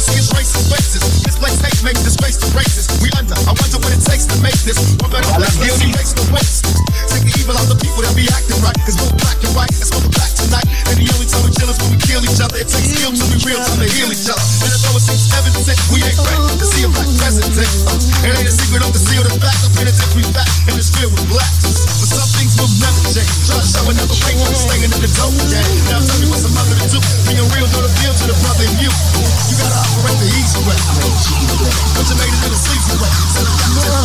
see 0.06 0.16
his 0.18 0.30
racist 0.30 0.70
faces. 0.70 1.25
This 1.36 1.52
place 1.52 1.60
hate 1.60 1.84
make 1.84 2.00
disgrace 2.00 2.40
to 2.40 2.48
races. 2.56 2.88
We 3.04 3.12
under. 3.12 3.36
I 3.44 3.52
wonder 3.52 3.76
what 3.84 3.92
it 3.92 4.00
takes 4.00 4.24
to 4.32 4.40
make 4.40 4.56
this 4.64 4.80
one 4.96 5.12
better 5.12 5.28
place. 5.36 5.52
Let's 5.60 5.84
erase 5.84 6.16
the 6.16 6.24
waste. 6.32 6.64
Take 7.12 7.28
the 7.28 7.32
evil 7.36 7.52
out 7.60 7.68
the 7.68 7.76
people 7.76 8.00
that 8.08 8.16
be 8.16 8.24
acting 8.32 8.56
right. 8.64 8.72
Cause 8.88 8.96
both 8.96 9.12
black 9.20 9.36
and 9.44 9.52
white. 9.52 9.68
It's 9.76 9.92
going 9.92 10.08
back 10.16 10.32
tonight. 10.32 10.64
And 10.88 10.96
the 10.96 11.04
only 11.12 11.28
time 11.28 11.44
we 11.44 11.52
chill 11.52 11.68
is 11.68 11.76
when 11.76 11.92
we 11.92 12.00
kill 12.08 12.24
each 12.24 12.40
other. 12.40 12.56
It 12.56 12.72
takes 12.72 12.88
skill 12.88 13.12
to 13.12 13.24
be 13.28 13.36
real 13.44 13.60
time 13.60 13.84
to 13.84 13.84
heal 13.84 14.08
each 14.08 14.24
other. 14.32 14.40
And 14.64 14.70
although 14.80 14.96
it 14.96 15.04
seems 15.04 15.28
evident, 15.36 15.76
we 15.92 16.00
ain't 16.08 16.16
ready 16.24 16.56
to 16.56 16.66
see 16.72 16.82
a 16.86 16.90
black 16.96 17.10
president. 17.20 17.52
It 17.52 18.32
ain't 18.32 18.48
a 18.48 18.54
secret 18.56 18.80
of 18.80 18.96
the 18.96 19.02
seal 19.04 19.20
the 19.20 19.36
fact. 19.36 19.60
The 19.60 19.70
penitentiary 19.76 20.24
back 20.32 20.48
and 20.72 20.80
it's 20.80 20.88
filled 20.88 21.12
with 21.12 21.28
blacks. 21.28 21.68
But 22.00 22.16
some 22.16 22.32
things 22.40 22.56
will 22.56 22.72
never 22.80 23.12
change. 23.12 23.28
Try 23.44 23.60
to 23.60 23.68
show 23.68 23.84
another 23.84 24.16
way 24.24 24.32
from 24.40 24.56
staying 24.56 24.88
in 24.88 24.92
the 25.04 25.10
dope 25.12 25.36
game. 25.52 25.68
Now 25.92 26.00
tell 26.00 26.16
me 26.16 26.32
what's 26.32 26.48
a 26.48 26.52
mother 26.56 26.80
to 26.80 26.96
do. 26.96 26.98
Being 27.28 27.44
real, 27.52 27.68
don't 27.68 27.84
appeal 27.84 28.12
to 28.16 28.24
the 28.24 28.36
brother 28.40 28.64
in 28.64 28.88
you. 28.88 28.88
You 28.88 29.54
gotta 29.60 29.84
operate 29.84 30.16
the 30.16 30.28
easy 30.32 30.64
way. 30.64 31.25
But 31.26 32.06
you 32.08 32.16
made 32.16 32.30
it 32.30 32.40
the 32.50 32.60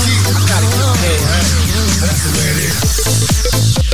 you 0.10 0.46
got 0.48 0.64
man. 1.02 1.20
That's 2.02 2.24
the 2.26 2.32
way 2.38 2.48
it 2.50 3.86
is. 3.86 3.91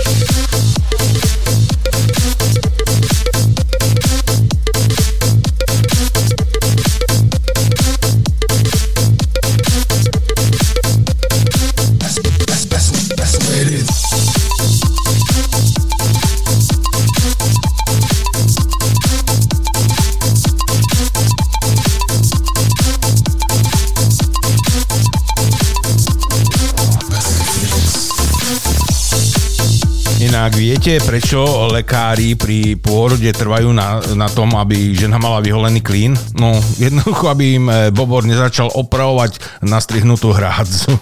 Inak 30.48 30.64
viete, 30.64 30.96
prečo 31.04 31.68
lekári 31.68 32.40
pri 32.40 32.80
pôrode 32.80 33.28
trvajú 33.36 33.76
na, 33.76 34.00
na 34.16 34.32
tom, 34.32 34.56
aby 34.56 34.96
žena 34.96 35.20
mala 35.20 35.44
vyholený 35.44 35.84
klín? 35.84 36.16
No, 36.40 36.56
jednoducho, 36.80 37.28
aby 37.28 37.60
im 37.60 37.68
eh, 37.68 37.92
Bobor 37.92 38.24
nezačal 38.24 38.72
opravovať 38.72 39.44
nastrihnutú 39.68 40.32
hrádzu. 40.32 40.96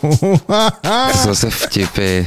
Zase 1.30 1.54
vtipy. 1.54 2.26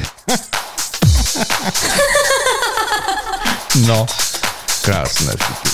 No, 3.83 4.07
krásne 4.87 5.35
vtipy. 5.35 5.71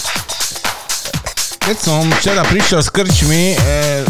Keď 1.61 1.77
som 1.77 2.09
včera 2.25 2.41
prišiel 2.41 2.81
s 2.81 2.89
krčmi, 2.89 3.53
e, 3.53 4.01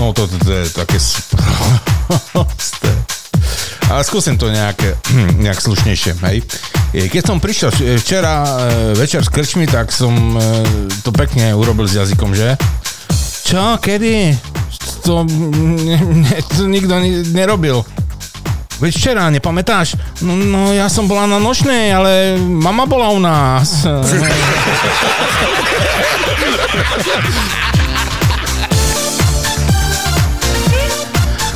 no 0.00 0.16
to, 0.16 0.32
to, 0.32 0.40
to 0.48 0.48
je 0.48 0.64
také 0.72 0.96
sprosté. 0.96 2.88
Ale 3.90 4.00
skúsim 4.00 4.40
to 4.40 4.48
nejaké, 4.48 4.96
nejak 5.44 5.60
slušnejšie, 5.60 6.16
hej. 6.24 6.38
E, 6.94 7.08
Keď 7.10 7.22
som 7.24 7.36
prišiel 7.42 7.70
včera 8.00 8.32
e, 8.40 8.46
večer 8.96 9.20
s 9.20 9.28
krčmi, 9.28 9.68
tak 9.68 9.92
som 9.92 10.14
e, 10.36 10.40
to 11.04 11.12
pekne 11.12 11.52
urobil 11.52 11.84
s 11.84 11.94
jazykom, 11.94 12.32
že? 12.32 12.56
Čo, 13.44 13.76
kedy? 13.76 14.32
To, 15.04 15.20
ne, 15.28 16.00
to 16.56 16.64
nikto 16.64 16.96
ni- 16.96 17.28
nerobil. 17.36 17.84
Veď 18.80 18.90
včera, 18.90 19.30
nepamätáš? 19.30 19.94
No, 20.24 20.34
no 20.34 20.72
ja 20.74 20.88
som 20.90 21.06
bola 21.06 21.28
na 21.28 21.38
nočnej, 21.38 21.94
ale 21.94 22.12
mama 22.40 22.88
bola 22.88 23.12
u 23.12 23.20
nás. 23.22 23.84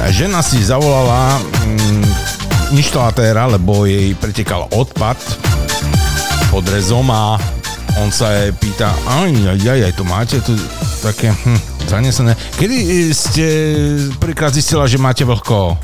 Žena 0.06 0.46
si 0.46 0.62
zavolala 0.62 1.42
mm, 1.42 2.06
inštalatéra, 2.78 3.50
lebo 3.50 3.82
jej 3.82 4.14
pretekal 4.14 4.70
odpad 4.70 5.18
pod 6.54 6.62
rezom 6.70 7.10
a 7.10 7.34
on 7.98 8.14
sa 8.14 8.30
jej 8.30 8.54
pýta, 8.54 8.94
aj, 9.10 9.58
aj, 9.58 9.80
aj 9.90 9.94
to 9.98 10.04
máte 10.06 10.38
tu 10.40 10.54
také 11.02 11.34
hm, 11.34 11.58
zanesené. 11.90 12.38
Kedy 12.56 12.76
e, 12.78 13.10
ste 13.10 13.46
prvýkrát 14.22 14.54
zistila, 14.54 14.86
že 14.86 15.02
máte 15.02 15.26
vlhko? 15.26 15.74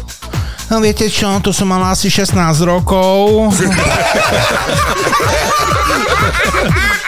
No 0.71 0.81
viete 0.81 1.11
čo, 1.11 1.29
to 1.43 1.53
som 1.53 1.69
mala 1.69 1.93
asi 1.93 2.09
16 2.09 2.39
rokov. 2.65 3.51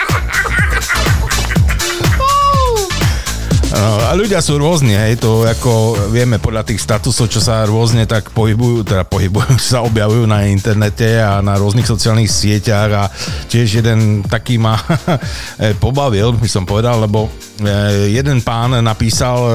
a 3.75 4.15
ľudia 4.15 4.39
sú 4.39 4.63
rôzni, 4.63 4.95
hej, 4.95 5.19
to 5.19 5.43
ako 5.43 5.99
vieme 6.15 6.39
podľa 6.39 6.63
tých 6.71 6.79
statusov, 6.79 7.27
čo 7.27 7.43
sa 7.43 7.67
rôzne 7.67 8.07
tak 8.07 8.31
pohybujú, 8.31 8.87
teda 8.87 9.03
pohybujú, 9.03 9.59
sa 9.73 9.83
objavujú 9.83 10.29
na 10.29 10.47
internete 10.47 11.19
a 11.19 11.43
na 11.43 11.59
rôznych 11.59 11.87
sociálnych 11.87 12.31
sieťach 12.31 12.91
a 12.95 13.05
tiež 13.51 13.83
jeden 13.83 14.23
taký 14.23 14.63
ma 14.63 14.79
eh, 15.63 15.75
pobavil, 15.75 16.39
by 16.39 16.47
som 16.47 16.63
povedal, 16.63 17.03
lebo 17.03 17.27
eh, 17.67 18.15
jeden 18.15 18.39
pán 18.47 18.79
napísal 18.79 19.37
eh, 19.51 19.55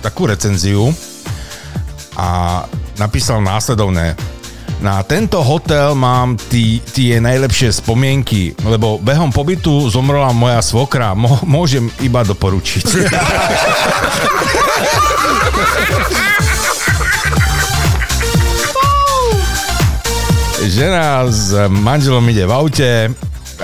takú 0.00 0.24
recenziu 0.24 0.88
a 2.16 2.62
napísal 2.96 3.44
následovné. 3.44 4.35
Na 4.76 5.00
tento 5.00 5.40
hotel 5.40 5.96
mám 5.96 6.36
tie 6.92 7.16
najlepšie 7.16 7.80
spomienky, 7.80 8.52
lebo 8.60 9.00
behom 9.00 9.32
pobytu 9.32 9.88
zomrela 9.88 10.36
moja 10.36 10.60
svokra. 10.60 11.16
Mo, 11.16 11.40
môžem 11.48 11.88
iba 12.04 12.20
doporučiť. 12.20 12.84
Žena 20.66 21.24
s 21.30 21.56
manželom 21.72 22.26
ide 22.28 22.44
v 22.44 22.52
aute 22.52 22.90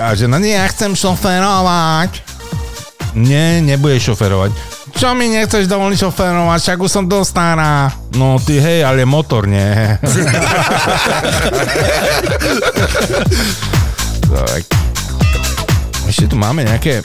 a 0.01 0.17
žena, 0.17 0.41
nie, 0.41 0.57
ja 0.57 0.65
chcem 0.71 0.97
šoférovať. 0.97 2.25
Nie, 3.13 3.61
nebudeš 3.61 4.09
šoferovať. 4.09 4.72
Čo 4.93 5.17
mi 5.17 5.27
nechceš 5.27 5.67
dovoliť 5.67 5.99
šoférovať, 5.99 6.59
však 6.61 6.77
už 6.79 6.91
som 6.91 7.03
dosť 7.09 7.29
stará. 7.29 7.91
No 8.15 8.37
ty 8.39 8.61
hej, 8.61 8.85
ale 8.85 9.03
motor 9.03 9.49
nie. 9.49 9.97
tak. 14.33 14.63
Ešte 16.07 16.29
tu 16.29 16.35
máme 16.37 16.63
nejaké 16.63 17.01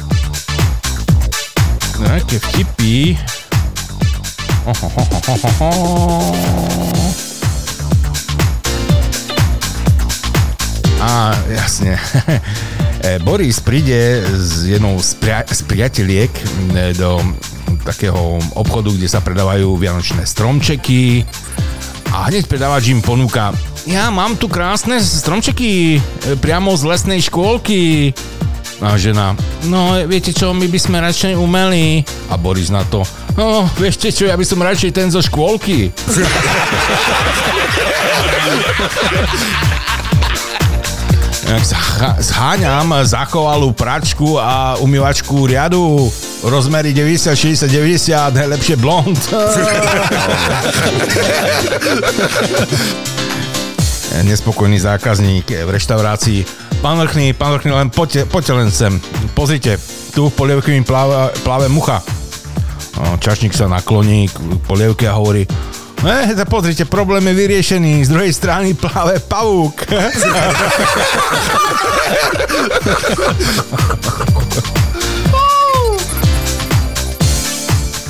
nejaké 1.99 2.39
vtipy. 2.39 3.19
Á, 10.99 11.35
jasne. 11.51 11.95
E, 13.03 13.19
Boris 13.23 13.63
príde 13.63 14.23
s 14.27 14.67
jednou 14.67 14.99
z, 14.99 15.15
pria- 15.19 15.47
z 15.47 15.63
priateliek 15.63 16.31
e, 16.33 16.45
do 16.99 17.23
takého 17.87 18.43
obchodu, 18.59 18.91
kde 18.93 19.09
sa 19.09 19.23
predávajú 19.23 19.79
vianočné 19.79 20.27
stromčeky 20.27 21.25
a 22.13 22.29
hneď 22.29 22.45
predávač 22.49 22.89
im 22.91 23.01
ponúka 23.01 23.55
ja 23.89 24.13
mám 24.13 24.37
tu 24.37 24.53
krásne 24.53 25.01
stromčeky 25.01 25.97
e, 25.97 26.01
priamo 26.37 26.77
z 26.77 26.85
lesnej 26.85 27.25
škôlky. 27.25 28.13
A 28.85 29.01
žena, 29.01 29.33
no 29.65 29.97
viete 30.05 30.37
čo, 30.37 30.53
my 30.53 30.69
by 30.69 30.77
sme 30.77 31.01
radšej 31.01 31.33
umeli. 31.33 32.05
A 32.29 32.37
Boris 32.37 32.69
na 32.69 32.85
to, 32.85 33.01
no 33.35 33.65
viete 33.81 34.13
čo, 34.13 34.29
ja 34.29 34.37
by 34.37 34.45
som 34.45 34.61
radšej 34.61 34.93
ten 34.93 35.09
zo 35.09 35.25
škôlky. 35.25 35.89
Zháňam 42.21 42.93
zachovalú 43.09 43.73
pračku 43.73 44.37
a 44.37 44.77
umývačku 44.85 45.49
riadu 45.49 46.13
rozmery 46.45 46.93
90, 46.93 47.33
60, 47.33 47.73
90, 47.73 48.37
najlepšie 48.37 48.77
blond. 48.77 49.17
Nespokojný 54.29 54.77
zákazník 54.77 55.49
v 55.49 55.71
reštaurácii. 55.73 56.45
Pán 56.85 57.01
Vrchný, 57.01 57.33
pán 57.33 57.57
Vrchný, 57.57 57.73
len 57.73 57.89
poďte, 57.89 58.29
poďte 58.29 58.53
len 58.53 58.69
sem. 58.69 59.01
Pozrite, 59.33 59.81
tu 60.13 60.29
v 60.29 60.35
polievke 60.37 60.69
mi 60.69 60.85
pláve, 60.85 61.33
pláve 61.49 61.73
mucha. 61.73 62.05
Čašník 62.99 63.57
sa 63.57 63.71
nakloní 63.71 64.29
k 64.29 64.37
polievke 64.69 65.09
a 65.09 65.17
hovorí 65.17 65.49
Eh, 66.07 66.31
tak 66.35 66.47
pozrite, 66.47 66.85
problém 66.87 67.27
je 67.27 67.35
vyriešený. 67.35 68.07
Z 68.07 68.09
druhej 68.15 68.33
strany 68.33 68.75
pláve 68.75 69.19
pavúk. 69.19 69.83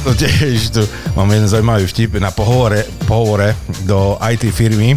To 0.05 0.16
tiež 0.16 0.72
tu 0.72 0.89
mám 1.16 1.28
jeden 1.32 1.49
zaujímavý 1.49 1.84
vtip 1.84 2.16
na 2.16 2.32
pohovore, 2.32 2.84
pohovore 3.05 3.57
do 3.84 4.16
IT 4.20 4.53
firmy. 4.53 4.97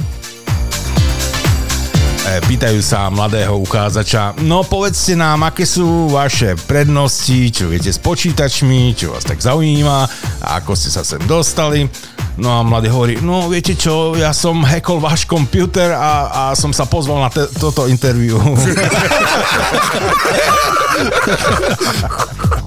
E, 2.31 2.39
Pýtajú 2.47 2.79
sa 2.79 3.11
mladého 3.11 3.59
uchádzača, 3.59 4.39
no 4.47 4.63
povedzte 4.63 5.19
nám, 5.19 5.51
aké 5.51 5.67
sú 5.67 6.07
vaše 6.07 6.55
prednosti, 6.63 7.51
čo 7.51 7.67
viete 7.67 7.91
s 7.91 7.99
počítačmi, 7.99 8.95
čo 8.95 9.11
vás 9.11 9.27
tak 9.27 9.43
zaujíma 9.43 10.07
a 10.39 10.63
ako 10.63 10.71
ste 10.71 10.95
sa 10.95 11.03
sem 11.03 11.19
dostali. 11.27 11.91
No 12.39 12.55
a 12.55 12.63
mladý 12.63 12.87
hovorí, 12.87 13.19
no 13.19 13.51
viete 13.51 13.75
čo, 13.75 14.15
ja 14.15 14.31
som 14.31 14.63
hackol 14.63 15.03
váš 15.03 15.27
počítač 15.27 15.91
a, 15.91 16.31
a 16.31 16.43
som 16.55 16.71
sa 16.71 16.87
pozval 16.87 17.19
na 17.19 17.27
te, 17.27 17.43
toto 17.59 17.91
interview. 17.91 18.39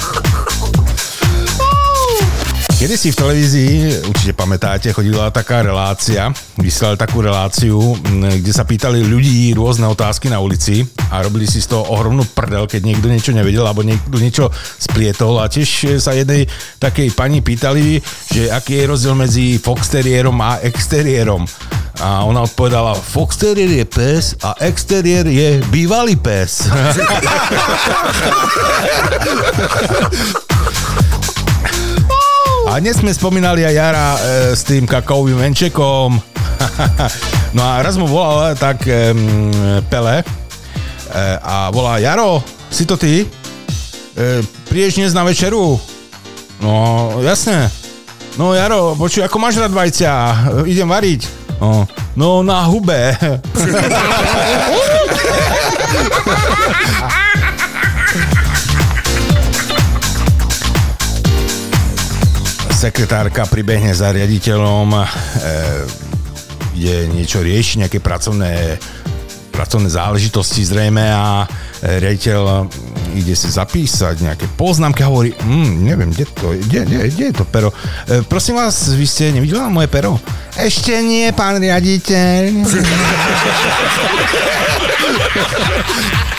Kedy 2.84 3.00
si 3.00 3.16
v 3.16 3.20
televízii, 3.24 4.04
určite 4.12 4.36
pamätáte, 4.36 4.92
chodila 4.92 5.32
taká 5.32 5.64
relácia, 5.64 6.28
vysielali 6.60 7.00
takú 7.00 7.24
reláciu, 7.24 7.96
kde 8.20 8.52
sa 8.52 8.68
pýtali 8.68 9.00
ľudí 9.00 9.56
rôzne 9.56 9.88
otázky 9.88 10.28
na 10.28 10.36
ulici 10.36 10.84
a 11.08 11.24
robili 11.24 11.48
si 11.48 11.64
z 11.64 11.72
toho 11.72 11.88
ohromnú 11.88 12.28
prdel, 12.36 12.68
keď 12.68 12.84
niekto 12.84 13.08
niečo 13.08 13.32
nevedel 13.32 13.64
alebo 13.64 13.80
niekto 13.80 14.20
niečo 14.20 14.52
splietol 14.76 15.40
a 15.40 15.48
tiež 15.48 15.96
sa 15.96 16.12
jednej 16.12 16.44
takej 16.76 17.16
pani 17.16 17.40
pýtali, 17.40 18.04
že 18.28 18.52
aký 18.52 18.76
je 18.76 18.84
rozdiel 18.84 19.16
medzi 19.16 19.56
foxteriérom 19.56 20.36
a 20.44 20.60
exteriérom. 20.60 21.48
A 22.04 22.28
ona 22.28 22.44
odpovedala, 22.44 23.00
foxteriér 23.00 23.80
je 23.80 23.86
pes 23.88 24.36
a 24.44 24.60
exteriér 24.60 25.24
je 25.24 25.64
bývalý 25.72 26.20
pes. 26.20 26.68
A 32.74 32.82
dnes 32.82 32.98
sme 32.98 33.14
spomínali 33.14 33.62
aj 33.62 33.70
Jara 33.70 34.18
e, 34.18 34.20
s 34.50 34.66
tým 34.66 34.82
kakaovým 34.82 35.38
venčekom. 35.38 36.18
no 37.54 37.62
a 37.62 37.78
raz 37.78 37.94
mu 37.94 38.02
volal 38.02 38.58
tak 38.58 38.82
e, 38.90 39.14
Pele 39.86 40.18
e, 40.18 40.24
a 41.38 41.70
volá 41.70 42.02
Jaro, 42.02 42.42
si 42.74 42.82
to 42.82 42.98
ty? 42.98 43.22
E, 43.22 44.42
prídeš 44.66 44.98
dnes 44.98 45.14
na 45.14 45.22
večeru? 45.22 45.78
No, 46.58 46.74
jasne. 47.22 47.70
No 48.34 48.58
Jaro, 48.58 48.98
počuj, 48.98 49.22
ako 49.22 49.38
máš 49.38 49.62
rád 49.62 49.70
vajcia? 49.70 50.10
Idem 50.66 50.90
variť. 50.90 51.30
No, 51.62 51.86
no 52.18 52.42
na 52.42 52.66
hube. 52.66 53.14
sekretárka 62.84 63.48
pribehne 63.48 63.96
za 63.96 64.12
riaditeľom, 64.12 64.92
e, 64.92 65.04
niečo 67.16 67.40
riešiť, 67.40 67.80
nejaké 67.80 67.96
pracovné, 68.04 68.76
pracovné 69.48 69.88
záležitosti 69.88 70.68
zrejme 70.68 71.00
a 71.00 71.48
riaditeľ 71.80 72.68
ide 73.16 73.32
si 73.32 73.48
zapísať 73.48 74.28
nejaké 74.28 74.44
poznámky 74.52 75.00
a 75.00 75.08
hovorí, 75.08 75.32
mm, 75.32 75.70
neviem, 75.80 76.12
kde 76.12 76.28
to, 76.28 76.52
kde, 76.60 76.84
kde, 76.84 77.08
kde 77.08 77.24
je 77.32 77.34
to 77.40 77.48
pero? 77.48 77.72
E, 78.04 78.20
prosím 78.28 78.60
vás, 78.60 78.92
vy 78.92 79.06
ste 79.08 79.32
nevideli 79.32 79.64
moje 79.72 79.88
pero? 79.88 80.20
Ešte 80.52 80.92
nie, 81.00 81.32
pán 81.32 81.56
riaditeľ. 81.64 82.52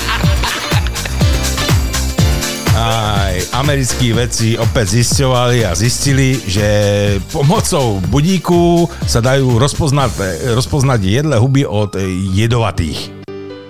Aj 2.76 3.32
americkí 3.56 4.12
vedci 4.12 4.60
opäť 4.60 5.00
zisťovali 5.00 5.64
a 5.64 5.72
zistili, 5.72 6.36
že 6.44 6.68
pomocou 7.32 8.04
budíku 8.12 8.92
sa 9.08 9.24
dajú 9.24 9.56
rozpoznať, 9.56 10.12
rozpoznať 10.60 11.00
jedle 11.00 11.40
huby 11.40 11.64
od 11.64 11.96
jedovatých. 12.36 13.24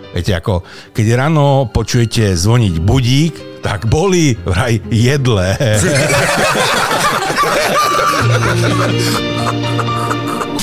Viete, 0.10 0.34
ako 0.34 0.66
keď 0.90 1.22
ráno 1.22 1.70
počujete 1.70 2.34
zvoniť 2.34 2.82
budík, 2.82 3.62
tak 3.62 3.86
boli 3.86 4.34
vraj 4.42 4.82
jedle. 4.90 5.54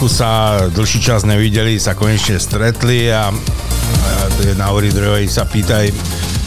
parku 0.00 0.16
sa 0.16 0.64
dlhší 0.72 0.96
čas 1.04 1.28
nevideli, 1.28 1.76
sa 1.76 1.92
konečne 1.92 2.40
stretli 2.40 3.12
a, 3.12 3.28
a 3.28 3.32
jedna 4.40 4.72
hovorí 4.72 4.88
druhej 4.88 5.28
sa 5.28 5.44
pýtaj 5.44 5.92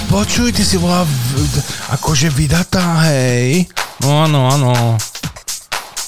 Počuj, 0.10 0.49
ty 0.58 0.66
si 0.66 0.82
bola 0.82 1.06
v- 1.06 1.62
akože 1.93 2.34
vydatá, 2.34 3.06
hej? 3.06 3.70
No 4.01 4.26
áno, 4.26 4.49
áno. 4.49 4.74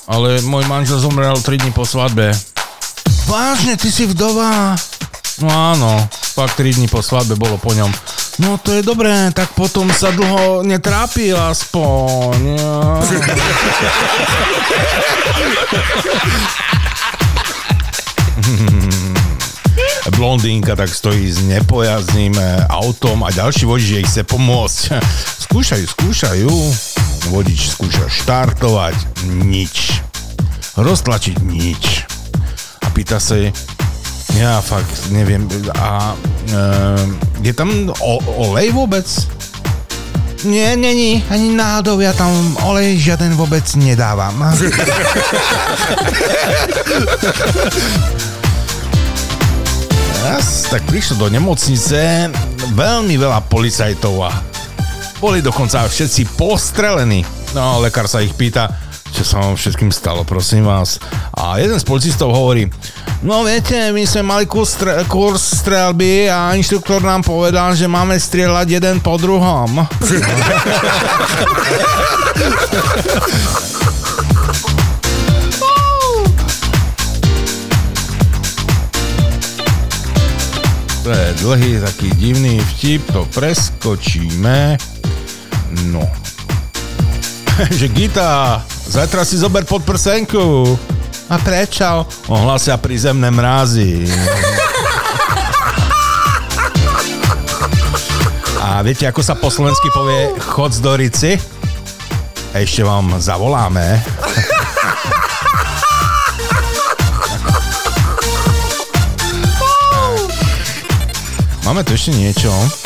Ale 0.09 0.41
môj 0.41 0.65
manžel 0.65 0.97
zomrel 0.97 1.37
3 1.37 1.61
dní 1.61 1.69
po 1.69 1.85
svadbe. 1.85 2.33
Vážne, 3.29 3.77
ty 3.77 3.93
si 3.93 4.09
vdova? 4.09 4.73
No 5.37 5.45
áno, 5.45 6.01
fakt 6.33 6.57
3 6.57 6.81
dní 6.81 6.89
po 6.89 7.05
svadbe 7.05 7.37
bolo 7.37 7.61
po 7.61 7.77
ňom. 7.77 7.93
No 8.41 8.57
to 8.57 8.73
je 8.73 8.81
dobré, 8.81 9.29
tak 9.37 9.53
potom 9.53 9.93
sa 9.93 10.09
dlho 10.09 10.65
netrápil 10.65 11.37
aspoň. 11.37 12.57
blondínka 20.15 20.75
tak 20.75 20.89
stojí 20.89 21.31
s 21.31 21.41
nepojazdným 21.43 22.37
e, 22.37 22.65
autom 22.69 23.23
a 23.25 23.31
ďalší 23.33 23.65
vodič 23.65 23.89
jej 23.89 24.03
chce 24.05 24.23
pomôcť. 24.23 25.01
Skúšajú, 25.49 25.85
skúšajú. 25.87 26.51
Vodič 27.33 27.69
skúša 27.73 28.05
štartovať. 28.09 28.95
Nič. 29.43 30.01
Roztlačiť 30.77 31.41
nič. 31.41 32.05
A 32.85 32.89
pýta 32.91 33.19
sa 33.19 33.35
ja 34.35 34.59
fakt 34.59 35.15
neviem, 35.15 35.47
a 35.79 36.11
e, 36.51 36.59
je 37.39 37.55
tam 37.55 37.87
o, 38.03 38.19
olej 38.51 38.75
vôbec? 38.75 39.07
Nie, 40.43 40.75
není, 40.75 41.23
ani 41.31 41.55
náhodou, 41.55 42.03
ja 42.03 42.11
tam 42.13 42.29
olej 42.67 42.99
žiaden 42.99 43.31
vôbec 43.39 43.63
nedávam. 43.79 44.35
Tak 50.73 50.91
prišlo 50.91 51.21
do 51.21 51.29
nemocnice 51.31 52.27
veľmi 52.73 53.15
veľa 53.15 53.39
policajtov 53.47 54.15
a 54.25 54.31
boli 55.23 55.39
dokonca 55.39 55.87
všetci 55.87 56.35
postrelení. 56.35 57.23
No, 57.55 57.79
lekár 57.79 58.11
sa 58.11 58.19
ich 58.19 58.35
pýta, 58.35 58.67
čo 59.15 59.23
sa 59.23 59.39
vám 59.39 59.55
všetkým 59.55 59.95
stalo, 59.95 60.27
prosím 60.27 60.67
vás. 60.67 60.99
A 61.31 61.55
jeden 61.63 61.79
z 61.79 61.87
policistov 61.87 62.35
hovorí, 62.35 62.67
no 63.23 63.47
viete, 63.47 63.95
my 63.95 64.03
sme 64.03 64.27
mali 64.27 64.43
kurz, 64.43 64.75
stre- 64.75 65.07
kurz 65.07 65.63
strelby 65.63 66.27
a 66.27 66.51
inštruktor 66.59 66.99
nám 66.99 67.23
povedal, 67.23 67.71
že 67.71 67.87
máme 67.87 68.19
strieľať 68.19 68.67
jeden 68.67 68.99
po 68.99 69.15
druhom. 69.15 69.79
To 81.05 81.13
je 81.13 81.33
dlhý, 81.37 81.77
taký 81.85 82.09
divný 82.17 82.57
vtip, 82.57 83.05
to 83.13 83.29
preskočíme. 83.29 84.73
No. 85.93 86.01
že 87.77 87.93
Gita, 87.93 88.65
zajtra 88.89 89.21
si 89.21 89.37
zober 89.37 89.69
pod 89.69 89.85
prsenku. 89.85 90.73
A 91.29 91.37
prečo? 91.37 92.09
Ohlasia 92.25 92.81
prízemné 92.81 93.29
mrázy. 93.29 94.09
A 98.65 98.81
viete, 98.81 99.05
ako 99.05 99.21
sa 99.21 99.37
po 99.37 99.53
slovensky 99.53 99.93
povie 99.93 100.33
chod 100.41 100.73
z 100.73 100.81
Dorici? 100.81 101.31
Ešte 102.49 102.81
vám 102.81 103.21
zavoláme. 103.21 104.01
Máme 111.65 111.81
tu 111.81 111.97
ešte 111.97 112.13
niečo. 112.13 112.53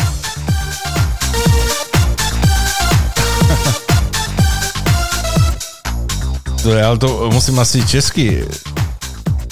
Je, 6.63 6.84
ale 6.86 6.97
to 6.97 7.27
musím 7.34 7.59
asi 7.59 7.84
česky. 7.88 8.47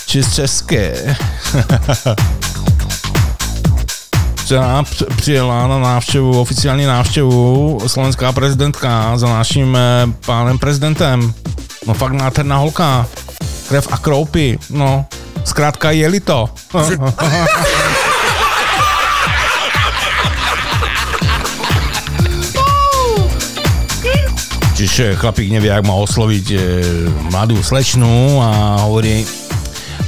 Čes 0.05 0.36
české. 0.36 0.95
Včera 4.36 4.84
přijela 5.15 5.67
na 5.67 5.80
návštěvu, 5.80 6.41
oficiální 6.41 6.86
návštěvu 6.86 7.80
slovenská 7.88 8.32
prezidentka 8.32 9.17
za 9.17 9.28
naším 9.28 9.75
eh, 9.75 10.07
pánem 10.25 10.59
prezidentem. 10.59 11.34
No 11.88 11.93
fakt 11.93 12.11
nádherná 12.11 12.57
holka. 12.57 13.07
Krev 13.69 13.88
a 13.91 13.97
kroupy. 13.97 14.59
No, 14.69 15.05
zkrátka 15.45 15.91
jeli 15.91 16.19
to. 16.19 16.49
Čiže 24.88 25.20
chlapík 25.20 25.52
nevie, 25.52 25.68
ak 25.68 25.84
má 25.84 26.00
osloviť 26.00 26.46
e, 26.56 26.58
mladú 27.28 27.60
slečnú 27.60 28.40
a 28.40 28.80
hovorí 28.88 29.28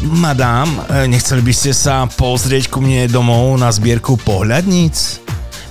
Madám, 0.07 0.71
e, 0.87 1.03
nechceli 1.11 1.43
by 1.43 1.51
ste 1.51 1.75
sa 1.75 2.07
pozrieť 2.07 2.71
ku 2.71 2.79
mne 2.79 3.11
domov 3.11 3.59
na 3.59 3.67
zbierku 3.75 4.15
pohľadníc? 4.23 5.19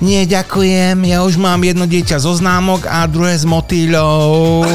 Nie, 0.05 0.29
ďakujem, 0.29 1.09
ja 1.09 1.25
už 1.25 1.41
mám 1.41 1.65
jedno 1.65 1.89
dieťa 1.89 2.21
zo 2.21 2.37
známok 2.37 2.85
a 2.85 3.09
druhé 3.09 3.33
z 3.41 3.49
motýľov. 3.49 4.69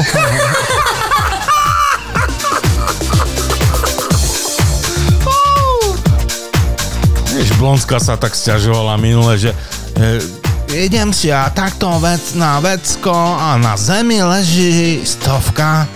Vieš, 7.30 7.50
Blonská 7.62 8.02
sa 8.02 8.18
tak 8.18 8.34
stiažovala 8.34 8.98
minule, 8.98 9.38
že 9.38 9.54
e, 9.94 10.42
idem 10.74 11.14
si 11.14 11.30
ja 11.30 11.46
takto 11.54 12.02
vec 12.02 12.34
na 12.34 12.58
vecko 12.58 13.14
a 13.14 13.54
na 13.54 13.78
zemi 13.78 14.18
leží 14.18 15.06
stovka. 15.06 15.86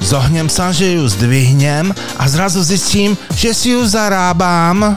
Zohnem 0.00 0.48
sa, 0.48 0.72
že 0.72 0.96
ju 0.96 1.04
zdvihnem 1.06 1.92
a 2.16 2.24
zrazu 2.26 2.64
zistím, 2.64 3.12
že 3.36 3.52
si 3.52 3.76
ju 3.76 3.84
zarábam. 3.86 4.96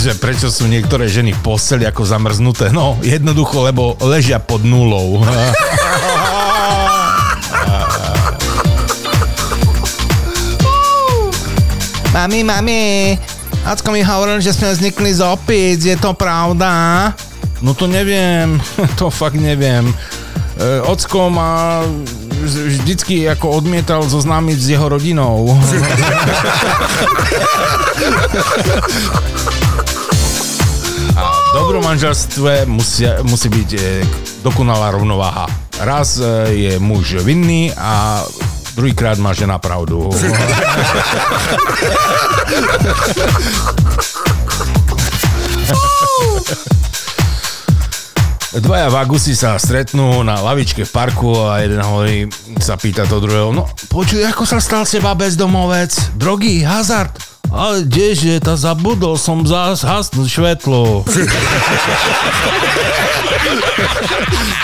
že 0.00 0.16
prečo 0.16 0.48
sú 0.48 0.64
niektoré 0.64 1.12
ženy 1.12 1.36
v 1.36 1.40
posteli 1.44 1.84
ako 1.84 2.08
zamrznuté? 2.08 2.72
No, 2.72 2.96
jednoducho, 3.04 3.68
lebo 3.68 4.00
ležia 4.00 4.40
pod 4.40 4.64
nulou. 4.64 5.20
Mami, 12.10 12.42
mami, 12.42 13.14
Acko 13.62 13.94
mi 13.94 14.02
hovoril, 14.02 14.42
že 14.42 14.50
sme 14.50 14.74
vznikli 14.74 15.14
z 15.14 15.22
opic, 15.22 15.78
je 15.78 15.94
to 15.94 16.10
pravda? 16.10 17.12
No 17.62 17.70
to 17.76 17.86
neviem, 17.86 18.58
to 18.98 19.14
fakt 19.14 19.38
neviem. 19.38 19.94
E, 20.58 20.80
Ocko 20.90 21.30
ma 21.30 21.84
vž- 22.42 22.82
vždycky 22.82 23.30
ako 23.30 23.62
odmietal 23.62 24.02
zoznámiť 24.02 24.58
s 24.58 24.66
jeho 24.74 24.90
rodinou. 24.90 25.54
A 31.20 31.24
v 31.30 31.48
dobrom 31.52 31.84
manželstve 31.84 32.64
musia, 32.64 33.20
musí 33.22 33.52
byť 33.52 33.70
e, 33.76 34.02
dokonalá 34.40 34.90
rovnováha. 34.96 35.46
Raz 35.78 36.18
e, 36.18 36.26
je 36.58 36.72
muž 36.82 37.22
vinný 37.22 37.70
a 37.76 38.24
druhýkrát 38.80 39.20
má 39.20 39.36
žena 39.36 39.60
pravdu. 39.60 40.08
Dvaja 48.56 48.88
vagusy 48.88 49.36
sa 49.36 49.60
stretnú 49.60 50.24
na 50.24 50.40
lavičke 50.40 50.88
v 50.88 50.90
parku 50.96 51.28
a 51.44 51.60
jeden 51.60 51.84
hovorí, 51.84 52.24
sa 52.56 52.80
pýta 52.80 53.04
to 53.04 53.20
druhého, 53.20 53.52
no 53.52 53.68
počuj, 53.92 54.24
ako 54.24 54.48
sa 54.48 54.56
stal 54.64 54.88
seba 54.88 55.12
bezdomovec? 55.12 56.16
Drogy, 56.16 56.64
hazard? 56.64 57.12
Ale 57.52 57.84
kdeže, 57.84 58.40
tá 58.40 58.56
zabudol 58.56 59.20
som 59.20 59.44
zhasnúť 59.44 60.24
svetlo. 60.24 61.04
No, 61.04 61.12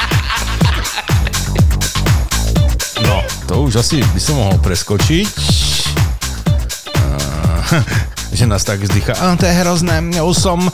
to 3.47 3.63
už 3.63 3.79
asi 3.79 4.03
by 4.03 4.21
som 4.21 4.43
mohol 4.43 4.59
preskočiť. 4.59 5.27
Že 8.37 8.47
nás 8.53 8.65
tak 8.69 8.83
vzdycha. 8.85 9.15
A, 9.17 9.33
to 9.39 9.47
je 9.49 9.55
hrozné, 9.65 10.03
už 10.21 10.37
som 10.37 10.61
e, 10.61 10.71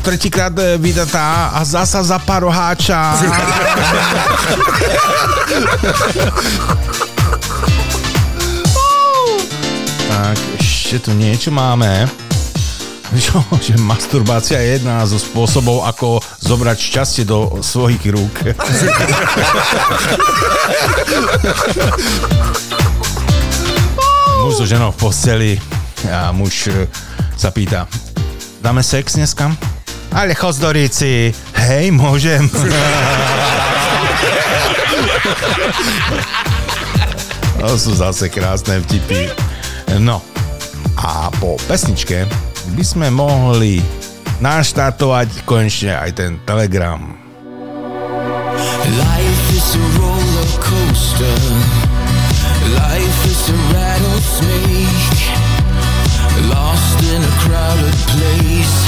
tretíkrát 0.00 0.56
e, 0.56 0.78
vydatá 0.78 1.52
a 1.52 1.60
zasa 1.60 2.00
za 2.00 2.16
paroháča. 2.22 3.12
tak, 10.08 10.38
ešte 10.56 10.98
tu 11.04 11.12
niečo 11.12 11.52
máme. 11.52 12.08
Že 13.08 13.80
masturbácia 13.80 14.60
je 14.60 14.76
jedna 14.76 15.00
zo 15.08 15.16
spôsobov, 15.16 15.88
ako 15.88 16.20
zobrať 16.44 16.76
šťastie 16.76 17.24
do 17.24 17.64
svojich 17.64 18.04
rúk. 18.12 18.36
muž 24.44 24.54
so 24.60 24.64
ženou 24.68 24.92
v 24.92 24.98
posteli 25.00 25.52
a 26.08 26.32
muž 26.32 26.72
e, 26.72 26.88
sa 27.36 27.52
pýta, 27.52 27.84
dáme 28.64 28.80
sex 28.80 29.20
dneska? 29.20 29.52
Ale 30.08 30.32
chozdoríci, 30.32 31.36
hej, 31.52 31.92
môžem. 31.92 32.48
to 37.60 37.76
sú 37.76 37.92
zase 37.92 38.32
krásne 38.32 38.80
vtipy. 38.88 39.28
No, 40.00 40.24
a 40.96 41.28
po 41.36 41.60
pesničke 41.68 42.24
by 42.74 42.84
sme 42.84 43.08
mohli 43.12 43.78
naštartovať 44.42 45.44
konečne 45.44 45.94
aj 45.94 46.10
ten 46.16 46.32
telegram. 46.48 47.16
Life 48.88 49.46
is 49.52 49.68
a 49.76 49.84
roller 50.00 50.50
coaster. 50.58 51.40
Life 52.74 53.20
is 53.28 53.42
a 53.52 53.56
rattlesnake. 53.74 55.20
Lost 56.48 56.98
in 57.04 57.20
a 57.20 57.32
crowded 57.44 57.96
place. 58.16 58.87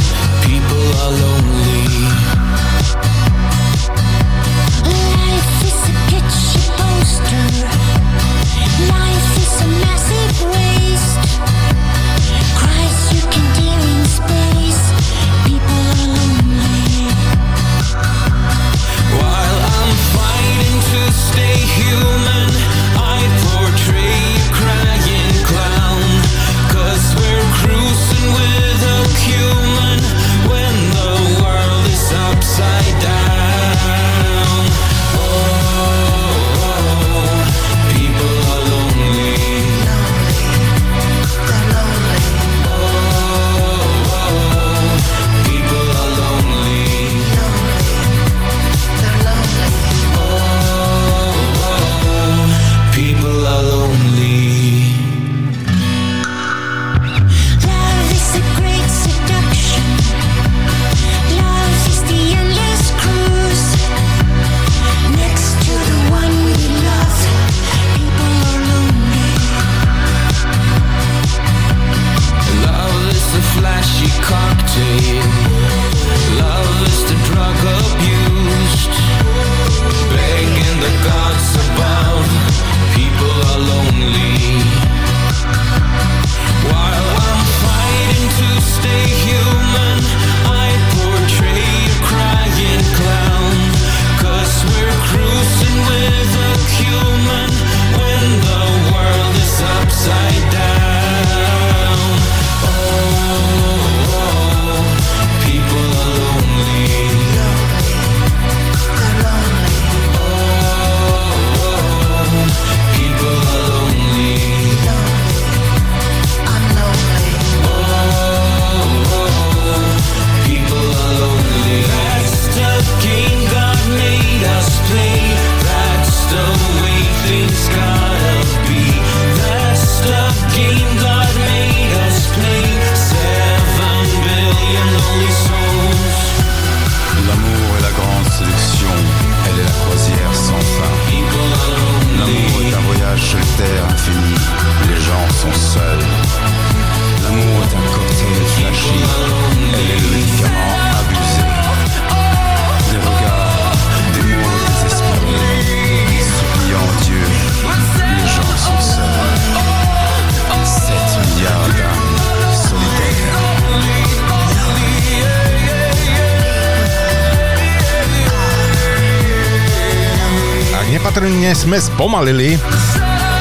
Sme 171.71 171.87
spomalili. 171.87 172.59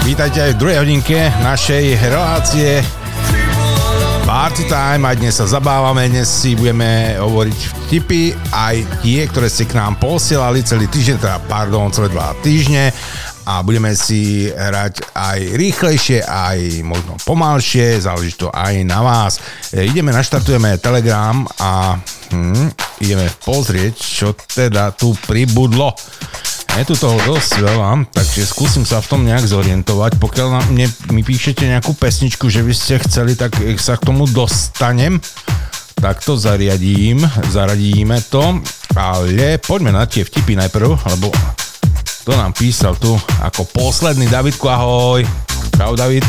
Vítajte 0.06 0.38
aj 0.38 0.52
v 0.54 0.60
druhej 0.62 0.78
hodinke 0.86 1.34
našej 1.42 1.98
relácie 2.14 2.78
Party 4.22 4.70
Time 4.70 5.02
a 5.10 5.18
dnes 5.18 5.34
sa 5.34 5.50
zabávame, 5.50 6.14
dnes 6.14 6.30
si 6.30 6.54
budeme 6.54 7.18
hovoriť 7.18 7.60
vtipy, 7.90 8.38
aj 8.54 9.02
tie, 9.02 9.26
ktoré 9.26 9.50
ste 9.50 9.66
k 9.66 9.82
nám 9.82 9.98
posielali 9.98 10.62
celý 10.62 10.86
týždeň, 10.86 11.18
teda 11.18 11.42
pardon, 11.50 11.90
celé 11.90 12.14
dva 12.14 12.38
týždne 12.46 12.94
a 13.50 13.66
budeme 13.66 13.98
si 13.98 14.46
hrať 14.46 15.10
aj 15.10 15.40
rýchlejšie, 15.58 16.22
aj 16.22 16.86
možno 16.86 17.18
pomalšie, 17.26 17.98
záleží 17.98 18.38
to 18.38 18.54
aj 18.54 18.78
na 18.86 19.02
vás. 19.02 19.42
E, 19.74 19.90
ideme, 19.90 20.14
naštartujeme 20.14 20.78
Telegram 20.78 21.50
a 21.58 21.98
hm, 22.30 22.78
ideme 23.02 23.26
pozrieť, 23.42 23.98
čo 23.98 24.38
teda 24.38 24.94
tu 24.94 25.18
pribudlo. 25.26 25.98
Je 26.78 26.84
tu 26.86 26.94
toho 26.94 27.18
dosť 27.26 27.66
veľa, 27.66 28.06
takže 28.14 28.46
skúsim 28.46 28.86
sa 28.86 29.02
v 29.02 29.10
tom 29.10 29.22
nejak 29.26 29.48
zorientovať. 29.48 30.22
Pokiaľ 30.22 30.48
na 30.54 30.62
mne, 30.70 30.86
mi 31.10 31.26
píšete 31.26 31.66
nejakú 31.66 31.98
pesničku, 31.98 32.46
že 32.52 32.62
by 32.62 32.74
ste 32.76 33.02
chceli, 33.02 33.34
tak 33.34 33.58
sa 33.82 33.98
k 33.98 34.06
tomu 34.06 34.30
dostanem. 34.30 35.18
Tak 36.00 36.24
to 36.24 36.40
zariadím, 36.40 37.26
zaradíme 37.52 38.24
to, 38.32 38.64
ale 38.96 39.60
poďme 39.60 39.92
na 39.92 40.08
tie 40.08 40.24
vtipy 40.24 40.56
najprv, 40.56 40.96
lebo 40.96 41.28
to 42.24 42.32
nám 42.38 42.56
písal 42.56 42.96
tu 42.96 43.18
ako 43.44 43.68
posledný 43.74 44.30
Davidku, 44.32 44.70
ahoj. 44.70 45.26
Čau 45.76 45.98
David. 46.00 46.24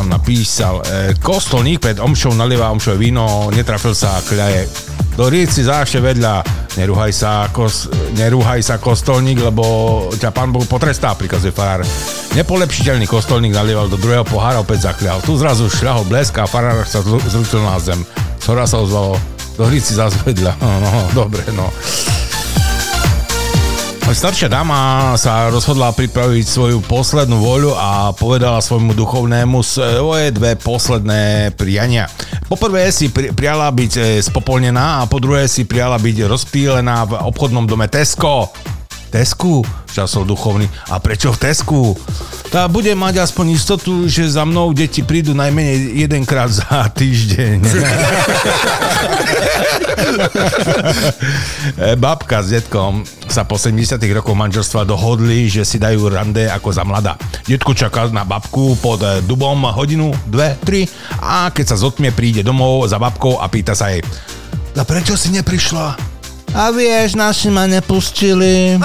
Napísal. 0.00 0.80
E, 0.80 1.12
kostolník 1.20 1.84
pred 1.84 2.00
omšou 2.00 2.32
nalieva 2.32 2.72
omšové 2.72 2.96
víno, 2.96 3.52
netrafil 3.52 3.92
sa 3.92 4.20
kľaje. 4.24 4.64
Do 5.12 5.28
rieci 5.28 5.60
zášte 5.60 6.00
vedľa, 6.00 6.40
nerúhaj 6.80 7.12
sa, 7.12 7.44
kos, 7.52 7.92
nerúhaj 8.16 8.64
sa 8.64 8.80
kostolník, 8.80 9.44
lebo 9.44 10.08
ťa 10.16 10.32
pán 10.32 10.48
Boh 10.48 10.64
potrestá, 10.64 11.12
prikazuje 11.12 11.52
farár. 11.52 11.84
Nepolepšiteľný 12.32 13.04
kostolník 13.04 13.52
nalieval 13.52 13.92
do 13.92 14.00
druhého 14.00 14.24
pohára, 14.24 14.64
opäť 14.64 14.88
zakľal. 14.88 15.20
Tu 15.20 15.36
zrazu 15.36 15.68
šľahol 15.68 16.08
blesk 16.08 16.40
a 16.40 16.48
farár 16.48 16.88
sa 16.88 17.04
zru- 17.04 17.20
zručil 17.20 17.60
na 17.60 17.76
zem. 17.76 18.00
Zhora 18.40 18.64
sa 18.64 18.80
ozvalo, 18.80 19.20
do 19.60 19.68
hrici 19.68 19.92
zás 19.92 20.16
vedľa. 20.24 20.56
No, 20.64 20.68
no, 20.84 20.92
dobre, 21.12 21.44
no. 21.52 21.68
Staršia 24.10 24.50
dáma 24.50 25.14
sa 25.14 25.46
rozhodla 25.46 25.94
pripraviť 25.94 26.42
svoju 26.42 26.78
poslednú 26.82 27.38
voľu 27.38 27.78
a 27.78 28.10
povedala 28.10 28.58
svojmu 28.58 28.98
duchovnému 28.98 29.62
svoje 29.62 30.34
dve 30.34 30.58
posledné 30.58 31.54
priania. 31.54 32.10
Poprvé 32.50 32.90
si 32.90 33.14
pri, 33.14 33.30
priala 33.30 33.70
byť 33.70 33.92
e, 33.96 34.02
spopolnená 34.18 35.00
a 35.00 35.08
po 35.08 35.22
druhé 35.22 35.46
si 35.46 35.64
priala 35.64 36.02
byť 36.02 36.26
rozptýlená 36.26 36.96
v 37.08 37.12
obchodnom 37.30 37.64
dome 37.64 37.86
Tesco. 37.86 38.50
Tesku, 39.12 39.60
časol 39.92 40.24
duchovný. 40.24 40.64
A 40.88 40.96
prečo 40.96 41.28
v 41.36 41.38
Tesku? 41.44 41.92
Tá 42.48 42.64
bude 42.64 42.96
mať 42.96 43.20
aspoň 43.20 43.60
istotu, 43.60 44.08
že 44.08 44.24
za 44.24 44.48
mnou 44.48 44.72
deti 44.72 45.04
prídu 45.04 45.36
najmenej 45.36 46.00
jedenkrát 46.08 46.48
za 46.48 46.88
týždeň. 46.88 47.60
E, 51.78 51.94
Babka 51.96 52.42
s 52.42 52.52
detkom 52.52 53.06
sa 53.30 53.46
po 53.48 53.56
70 53.56 53.96
rokoch 54.12 54.36
manželstva 54.36 54.84
dohodli, 54.84 55.48
že 55.48 55.64
si 55.64 55.80
dajú 55.80 56.10
rande 56.10 56.50
ako 56.50 56.68
za 56.74 56.84
mladá. 56.84 57.16
Detko 57.48 57.72
čaká 57.72 58.10
na 58.12 58.26
babku 58.26 58.76
pod 58.82 59.00
e, 59.00 59.24
dubom 59.24 59.62
hodinu, 59.72 60.12
dve, 60.28 60.58
tri 60.62 60.84
a 61.22 61.48
keď 61.48 61.64
sa 61.72 61.80
zotmie, 61.80 62.12
príde 62.12 62.44
domov 62.44 62.90
za 62.90 63.00
babkou 63.00 63.40
a 63.40 63.46
pýta 63.48 63.72
sa 63.72 63.88
jej 63.94 64.04
a 64.72 64.82
prečo 64.88 65.20
si 65.20 65.28
neprišla? 65.36 66.11
A 66.52 66.70
vieš, 66.70 67.16
naši 67.16 67.48
ma 67.48 67.66
nepustili. 67.66 68.76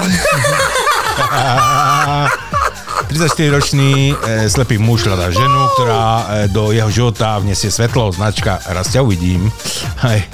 34-ročný 3.08 4.12
e, 4.12 4.14
slepý 4.52 4.76
muž 4.76 5.08
hľadá 5.08 5.32
ženu, 5.32 5.60
ktorá 5.74 6.04
e, 6.04 6.24
do 6.52 6.76
jeho 6.76 6.92
života 6.92 7.40
vnesie 7.40 7.72
svetlo, 7.72 8.12
značka 8.12 8.60
Raz 8.68 8.92
ťa 8.92 9.00
uvidím. 9.00 9.48
Hej. 10.04 10.28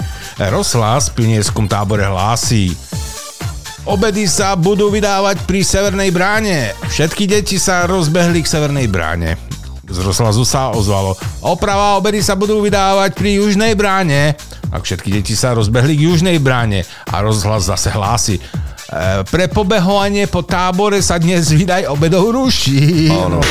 Rozhlas 0.51 1.07
v 1.09 1.23
pionierskom 1.23 1.71
tábore 1.71 2.03
hlási 2.03 2.75
Obedy 3.85 4.25
sa 4.25 4.57
budú 4.57 4.89
vydávať 4.89 5.45
pri 5.45 5.61
Severnej 5.61 6.09
bráne. 6.09 6.73
Všetky 6.89 7.29
deti 7.29 7.61
sa 7.61 7.85
rozbehli 7.85 8.41
k 8.41 8.49
Severnej 8.49 8.89
bráne. 8.89 9.37
Z 9.85 10.01
rozhlasu 10.01 10.41
sa 10.41 10.73
ozvalo 10.73 11.13
Oprava 11.45 12.01
obedy 12.01 12.17
sa 12.17 12.33
budú 12.33 12.65
vydávať 12.65 13.13
pri 13.13 13.37
Južnej 13.37 13.77
bráne. 13.77 14.33
A 14.75 14.83
všetky 14.83 15.07
deti 15.07 15.39
sa 15.39 15.55
rozbehli 15.55 15.95
k 15.95 16.11
Južnej 16.11 16.35
bráne. 16.43 16.83
A 17.07 17.23
rozhlas 17.23 17.71
zase 17.71 17.95
hlási 17.95 18.43
E, 18.85 19.25
pre 19.25 19.49
pobehovanie 19.49 20.29
po 20.29 20.45
tábore 20.45 21.01
sa 21.01 21.17
dnes 21.17 21.49
vydaj 21.49 21.89
obedov 21.89 22.29
ruší. 22.37 23.09
Áno. 23.09 23.41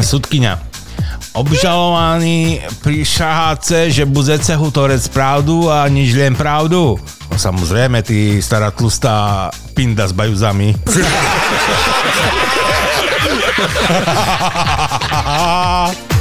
Sudkyňa. 0.00 0.56
Obžalovaný 1.36 2.64
pri 2.80 3.04
šaháce, 3.04 3.92
že 3.92 4.08
buzece 4.08 4.56
hutorec 4.56 5.04
pravdu 5.12 5.68
a 5.68 5.84
nič 5.92 6.16
len 6.16 6.32
pravdu. 6.32 6.96
No 7.28 7.36
samozrejme, 7.36 8.00
ty 8.00 8.40
stará 8.40 8.72
tlustá 8.72 9.52
pinda 9.76 10.08
s 10.08 10.16
bajuzami. 10.16 10.72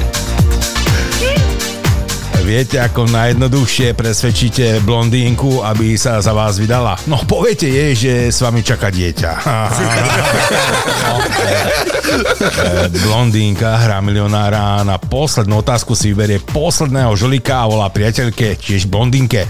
Viete, 2.56 2.80
ako 2.80 3.12
najjednoduchšie 3.12 3.99
presvedčíte 3.99 4.80
blondínku, 4.88 5.60
aby 5.60 5.99
sa 5.99 6.24
za 6.24 6.32
vás 6.32 6.56
vydala? 6.56 6.95
No 7.03 7.20
poviete 7.28 7.68
jej, 7.68 7.91
že 7.91 8.14
s 8.32 8.39
vami 8.39 8.64
čaká 8.64 8.95
dieťa. 8.95 9.32
blondínka 13.03 13.76
hrá 13.76 13.99
milionára 13.99 14.88
na 14.88 14.95
poslednú 14.95 15.60
otázku 15.60 15.99
si 15.99 16.16
vyberie 16.16 16.39
posledného 16.39 17.12
žolika 17.20 17.60
a 17.60 17.68
volá 17.68 17.91
priateľke, 17.91 18.56
tiež 18.56 18.88
blondínke. 18.88 19.43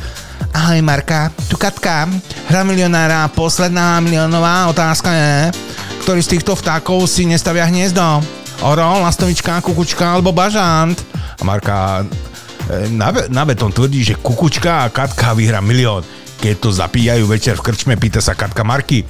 Ahoj 0.58 0.82
Marka, 0.82 1.30
tu 1.46 1.62
Katka. 1.62 2.10
Hra 2.50 2.66
milionára, 2.66 3.30
posledná 3.30 4.02
miliónová 4.02 4.66
otázka 4.74 5.14
je, 5.14 5.54
ktorý 6.02 6.26
z 6.26 6.42
týchto 6.42 6.58
vtákov 6.58 7.06
si 7.06 7.30
nestavia 7.30 7.70
hniezdo? 7.70 8.26
Orol, 8.66 9.06
lastovička, 9.06 9.62
kukučka 9.62 10.18
alebo 10.18 10.34
bažant? 10.34 10.98
A 11.38 11.46
Marka 11.46 12.02
na, 12.90 13.12
be- 13.14 13.28
na 13.30 13.46
beton 13.46 13.72
tvrdí, 13.72 14.02
že 14.04 14.16
kukučka 14.18 14.86
a 14.86 14.90
Katka 14.90 15.34
vyhrá 15.38 15.62
milión. 15.62 16.02
Keď 16.42 16.56
to 16.60 16.70
zapíjajú 16.74 17.26
večer 17.30 17.56
v 17.58 17.66
krčme, 17.72 17.94
pýta 17.96 18.20
sa 18.22 18.34
Katka 18.36 18.64
Marky. 18.66 19.06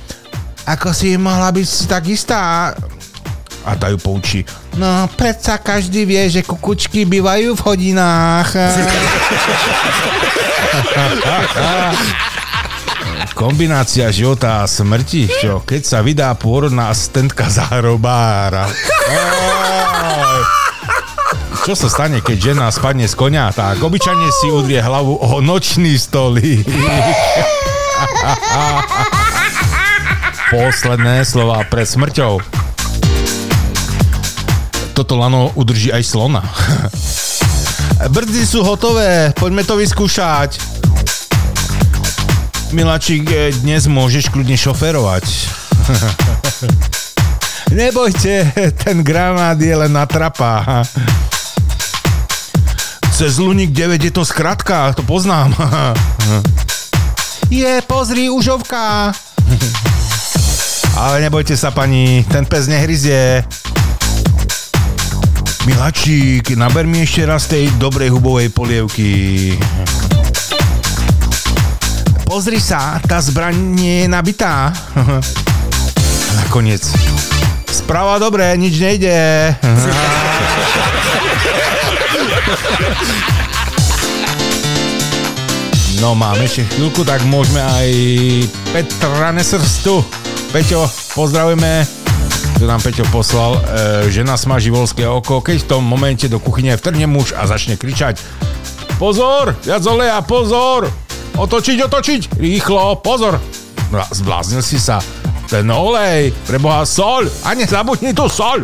Ako 0.65 0.93
si 0.93 1.13
mohla 1.17 1.51
byť 1.53 1.67
si 1.67 1.85
tak 1.85 2.03
istá? 2.09 2.73
A 3.65 3.73
tá 3.73 3.89
ju 3.89 3.97
poučí. 3.97 4.45
No, 4.77 5.09
predsa 5.17 5.57
každý 5.57 6.05
vie, 6.05 6.21
že 6.29 6.45
kukučky 6.45 7.05
bývajú 7.05 7.57
v 7.57 7.61
hodinách. 7.65 8.49
Kombinácia 13.35 14.07
života 14.13 14.63
a 14.63 14.69
smrti, 14.69 15.27
čo? 15.41 15.65
Keď 15.65 15.81
sa 15.81 15.99
vydá 16.05 16.31
pôrodná 16.37 16.93
asistentka 16.93 17.49
zahrobára. 17.49 18.69
Oj. 18.69 20.64
Čo 21.63 21.77
sa 21.77 21.87
stane, 21.87 22.19
keď 22.19 22.51
žena 22.51 22.67
spadne 22.67 23.07
z 23.07 23.15
konia? 23.15 23.47
Tak 23.55 23.79
obyčajne 23.79 24.27
si 24.33 24.51
udrie 24.51 24.83
hlavu 24.83 25.15
o 25.15 25.39
nočný 25.39 25.95
stolík. 25.95 26.67
Posledné 30.51 31.23
slova 31.23 31.63
pred 31.71 31.87
smrťou. 31.87 32.43
Toto 34.91 35.13
lano 35.15 35.55
udrží 35.55 35.95
aj 35.95 36.03
slona. 36.03 36.43
Brzdy 38.11 38.43
sú 38.43 38.59
hotové, 38.59 39.31
poďme 39.39 39.63
to 39.63 39.79
vyskúšať. 39.79 40.59
Miláčik, 42.75 43.23
eh, 43.31 43.55
dnes 43.63 43.87
môžeš 43.87 44.27
kľudne 44.27 44.59
šoferovať. 44.59 45.25
Nebojte, 47.79 48.51
ten 48.83 48.99
granát 49.01 49.57
je 49.59 49.75
len 49.75 49.91
na 49.91 50.03
trapa. 50.03 50.83
Cez 53.15 53.39
Luník 53.39 53.71
9 53.71 54.03
je 54.03 54.11
to 54.11 54.27
skratka, 54.27 54.91
to 54.91 54.99
poznám. 55.07 55.55
Je, 57.47 57.79
pozri, 57.87 58.27
užovka. 58.27 59.15
Ale 60.99 61.23
nebojte 61.23 61.55
sa, 61.55 61.71
pani, 61.71 62.27
ten 62.27 62.43
pes 62.43 62.67
nehryzie. 62.67 63.47
Miláčik, 65.63 66.59
naber 66.59 66.83
mi 66.83 67.07
ešte 67.07 67.23
raz 67.23 67.47
tej 67.47 67.71
dobrej 67.79 68.11
hubovej 68.11 68.51
polievky. 68.51 69.55
Pozri 72.27 72.59
sa, 72.59 72.99
tá 72.99 73.23
zbraň 73.23 73.55
nie 73.55 73.95
je 74.03 74.07
nabitá. 74.11 74.75
Nakoniec. 76.43 76.83
Správa 77.71 78.19
dobré, 78.19 78.51
nič 78.59 78.75
nejde. 78.75 79.15
No 86.03 86.13
máme 86.13 86.45
ešte 86.45 86.67
chvíľku, 86.75 87.01
tak 87.01 87.23
môžeme 87.25 87.63
aj 87.63 87.89
Petra 88.75 89.31
Nesrstu. 89.33 90.05
Peťo, 90.53 90.85
pozdravujeme. 91.17 91.87
Tu 92.59 92.63
nám 92.67 92.83
Peťo 92.83 93.07
poslal, 93.09 93.57
e, 93.57 93.61
žena 94.13 94.37
smaží 94.37 94.69
volské 94.69 95.07
oko, 95.07 95.41
keď 95.41 95.65
v 95.65 95.69
tom 95.75 95.83
momente 95.83 96.29
do 96.29 96.37
kuchyne 96.37 96.77
vtrhne 96.77 97.07
muž 97.09 97.33
a 97.35 97.47
začne 97.49 97.75
kričať 97.75 98.21
Pozor, 98.95 99.51
viac 99.59 99.83
oleja, 99.83 100.23
pozor! 100.23 100.87
Otočiť, 101.35 101.83
otočiť, 101.83 102.21
rýchlo, 102.39 103.03
pozor! 103.03 103.35
Zbláznil 103.91 104.63
si 104.63 104.79
sa. 104.79 105.03
Ten 105.51 105.67
olej, 105.67 106.31
preboha 106.47 106.87
sol, 106.87 107.27
a 107.43 107.51
nezabudni 107.51 108.15
tú 108.15 108.31
sol! 108.31 108.63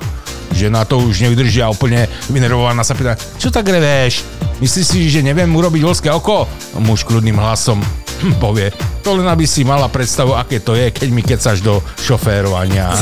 Žena 0.51 0.85
to 0.85 0.99
už 0.99 1.23
nevydrží 1.23 1.63
a 1.63 1.71
úplne 1.71 2.07
vynervovaná 2.27 2.83
sa 2.83 2.95
pýta, 2.95 3.15
čo 3.39 3.51
tak 3.51 3.67
reveš? 3.71 4.23
Myslíš 4.61 4.85
si, 4.85 5.09
že 5.09 5.25
neviem 5.25 5.49
urobiť 5.49 5.81
volské 5.81 6.09
oko? 6.13 6.45
Muž 6.77 7.01
kľudným 7.07 7.39
hlasom 7.39 7.81
hm, 8.21 8.37
povie, 8.37 8.69
to 9.01 9.17
len 9.17 9.25
aby 9.25 9.49
si 9.49 9.65
mala 9.65 9.89
predstavu, 9.89 10.37
aké 10.37 10.61
to 10.61 10.77
je, 10.77 10.93
keď 10.93 11.09
mi 11.09 11.25
kecaš 11.25 11.65
do 11.65 11.81
šoférovania. 11.97 12.93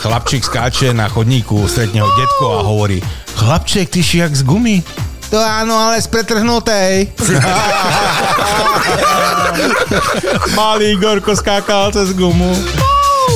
Chlapčík 0.00 0.42
skáče 0.44 0.90
na 0.96 1.06
chodníku, 1.06 1.68
stretne 1.68 2.00
ho 2.02 2.10
detko 2.18 2.58
a 2.58 2.66
hovorí, 2.66 2.98
chlapček, 3.38 3.92
ty 3.92 4.02
si 4.02 4.18
jak 4.18 4.34
z 4.34 4.42
gumy. 4.42 4.82
To 5.30 5.38
áno, 5.38 5.78
ale 5.78 6.02
z 6.02 6.10
pretrhnutej. 6.10 7.06
Malý 10.58 10.96
Gorko 10.98 11.36
skákal 11.36 11.92
cez 11.92 12.12
gumu. 12.18 12.50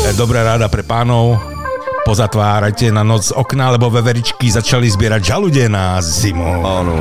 E, 0.05 0.12
Dobrá 0.12 0.44
rada 0.44 0.68
pre 0.68 0.85
pánov. 0.85 1.40
Pozatvárajte 2.05 2.93
na 2.93 3.01
noc 3.01 3.32
okna, 3.32 3.72
lebo 3.72 3.89
veveričky 3.89 4.52
začali 4.52 4.85
zbierať 4.85 5.22
žalude 5.24 5.64
na 5.72 5.97
zimu. 6.05 6.60
Áno. 6.60 7.01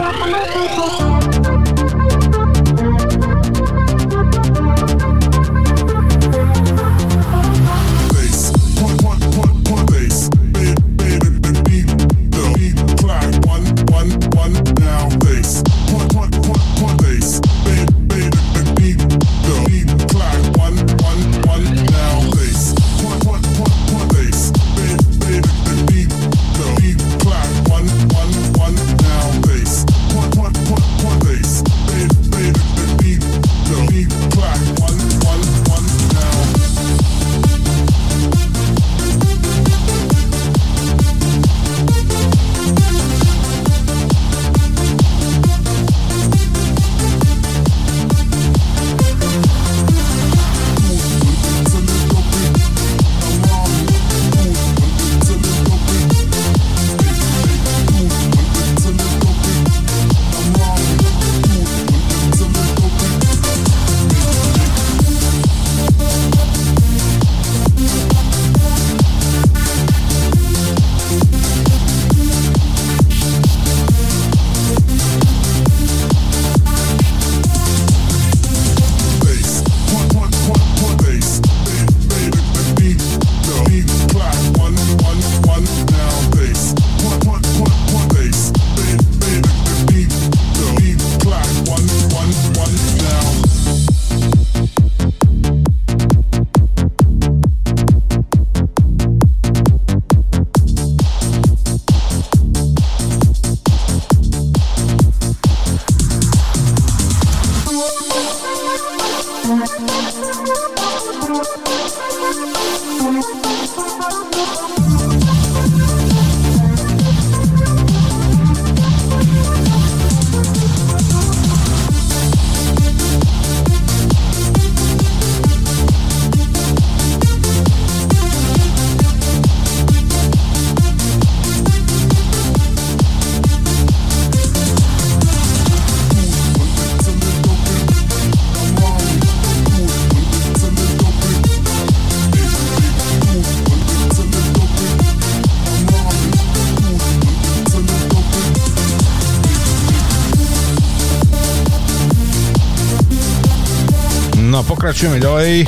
Pokračujeme 155.04 155.20
ďalej. 155.20 155.68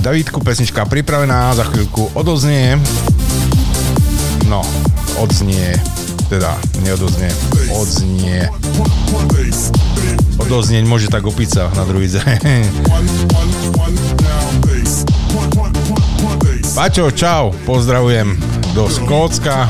Davidku, 0.00 0.40
pesnička 0.40 0.88
pripravená, 0.88 1.52
za 1.52 1.68
chvíľku 1.68 2.08
odoznie. 2.16 2.80
No, 4.48 4.64
odznie, 5.20 5.76
teda 6.32 6.56
neodoznie, 6.80 7.28
odznie. 7.76 8.48
Odoznieť 10.40 10.84
môže 10.88 11.12
tak 11.12 11.28
opica 11.28 11.68
na 11.76 11.84
druhý 11.84 12.08
deň. 12.08 12.40
Paťo, 16.80 17.12
čau, 17.12 17.52
pozdravujem 17.68 18.32
do 18.72 18.88
Škótska. 18.88 19.68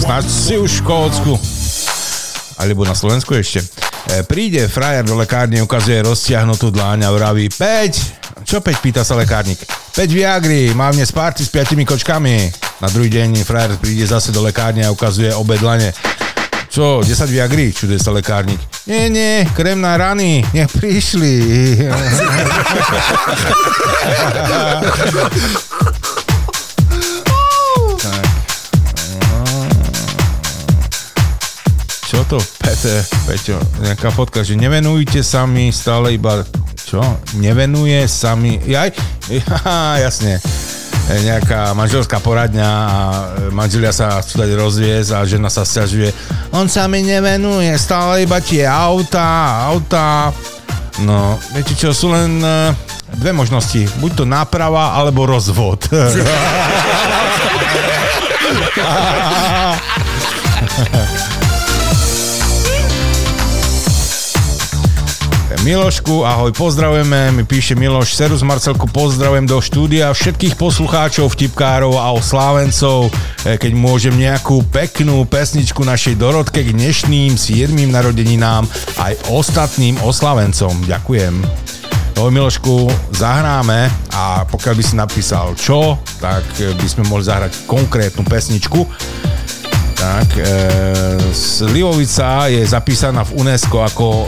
Snáď 0.00 0.24
si 0.32 0.56
už 0.56 0.64
v 0.64 0.76
Škótsku. 0.80 1.36
Alebo 2.56 2.88
na 2.88 2.96
Slovensku 2.96 3.36
ešte. 3.36 3.79
E, 4.10 4.26
príde 4.26 4.66
frajer 4.66 5.06
do 5.06 5.14
lekárne, 5.14 5.62
ukazuje 5.62 6.02
roztiahnutú 6.02 6.74
dláň 6.74 7.06
a 7.06 7.14
vraví 7.14 7.46
5. 7.46 8.42
Čo 8.42 8.58
5? 8.58 8.82
Pýta 8.82 9.06
sa 9.06 9.14
lekárnik. 9.14 9.62
5 9.94 10.10
Viagry, 10.10 10.74
mám 10.74 10.90
dnes 10.90 11.14
party 11.14 11.46
s 11.46 11.50
5 11.54 11.78
kočkami. 11.86 12.50
Na 12.82 12.90
druhý 12.90 13.06
deň 13.06 13.46
frajer 13.46 13.78
príde 13.78 14.02
zase 14.02 14.34
do 14.34 14.42
lekárne 14.42 14.82
a 14.82 14.90
ukazuje 14.90 15.30
obe 15.30 15.54
dlane. 15.62 15.94
Čo, 16.74 17.06
10 17.06 17.30
Viagry? 17.30 17.70
Čuduje 17.70 18.02
sa 18.02 18.10
lekárnik. 18.10 18.58
Nie, 18.90 19.06
nie, 19.06 19.46
krém 19.54 19.78
na 19.78 19.94
rany, 19.94 20.42
nech 20.50 20.66
prišli. 20.74 21.34
Tak. 28.00 28.24
Čo 32.08 32.24
to, 32.24 32.40
Pete, 32.80 33.04
Peťo, 33.28 33.60
nejaká 33.84 34.08
fotka, 34.08 34.40
že 34.40 34.56
nevenujte 34.56 35.20
sa 35.20 35.44
mi 35.44 35.68
stále 35.68 36.16
iba, 36.16 36.48
čo? 36.80 37.04
Nevenuje 37.36 38.08
sa 38.08 38.32
mi, 38.32 38.56
jaj, 38.56 38.96
ja, 39.28 39.52
jasne, 40.08 40.40
E, 41.10 41.18
nejaká 41.20 41.76
manželská 41.76 42.24
poradňa 42.24 42.64
a 42.64 42.96
manželia 43.52 43.92
sa 43.92 44.16
chcú 44.24 44.40
dať 44.40 44.56
rozviesť 44.56 45.12
a 45.12 45.28
žena 45.28 45.52
sa 45.52 45.68
sťažuje, 45.68 46.08
on 46.56 46.72
sa 46.72 46.88
mi 46.88 47.04
nevenuje, 47.04 47.68
stále 47.76 48.24
iba 48.24 48.40
tie 48.40 48.64
auta, 48.64 49.60
auta. 49.68 50.32
No, 51.04 51.36
viete 51.52 51.76
čo, 51.76 51.92
sú 51.92 52.16
len 52.16 52.40
e, 52.40 52.72
dve 53.20 53.36
možnosti, 53.36 53.92
buď 54.00 54.22
to 54.22 54.24
náprava, 54.24 54.96
alebo 54.96 55.28
rozvod. 55.28 55.84
Milošku, 65.60 66.24
ahoj, 66.24 66.56
pozdravujeme, 66.56 67.36
mi 67.36 67.44
píše 67.44 67.76
Miloš, 67.76 68.16
Serus 68.16 68.40
Marcelku, 68.40 68.88
pozdravujem 68.88 69.44
do 69.44 69.60
štúdia 69.60 70.08
všetkých 70.08 70.56
poslucháčov, 70.56 71.28
vtipkárov 71.36 72.00
a 72.00 72.16
oslávencov, 72.16 73.12
e, 73.44 73.60
keď 73.60 73.72
môžem 73.76 74.16
nejakú 74.16 74.64
peknú 74.72 75.20
pesničku 75.28 75.84
našej 75.84 76.16
Dorotke 76.16 76.64
k 76.64 76.72
dnešným 76.72 77.36
7. 77.36 77.76
narodeninám 77.92 78.64
aj 79.04 79.12
ostatným 79.28 80.00
oslavencom. 80.00 80.80
Ďakujem. 80.88 81.44
Ahoj 82.16 82.32
Milošku, 82.32 82.88
zahráme 83.12 83.92
a 84.16 84.48
pokiaľ 84.48 84.74
by 84.80 84.84
si 84.84 84.94
napísal 84.96 85.52
čo, 85.60 86.00
tak 86.24 86.40
by 86.56 86.86
sme 86.88 87.04
mohli 87.04 87.28
zahrať 87.28 87.68
konkrétnu 87.68 88.24
pesničku. 88.24 88.88
Tak, 90.00 90.32
e, 90.32 90.48
Slivovica 91.28 92.48
je 92.48 92.64
zapísaná 92.64 93.20
v 93.20 93.44
UNESCO 93.44 93.84
ako 93.84 94.08
e, 94.08 94.24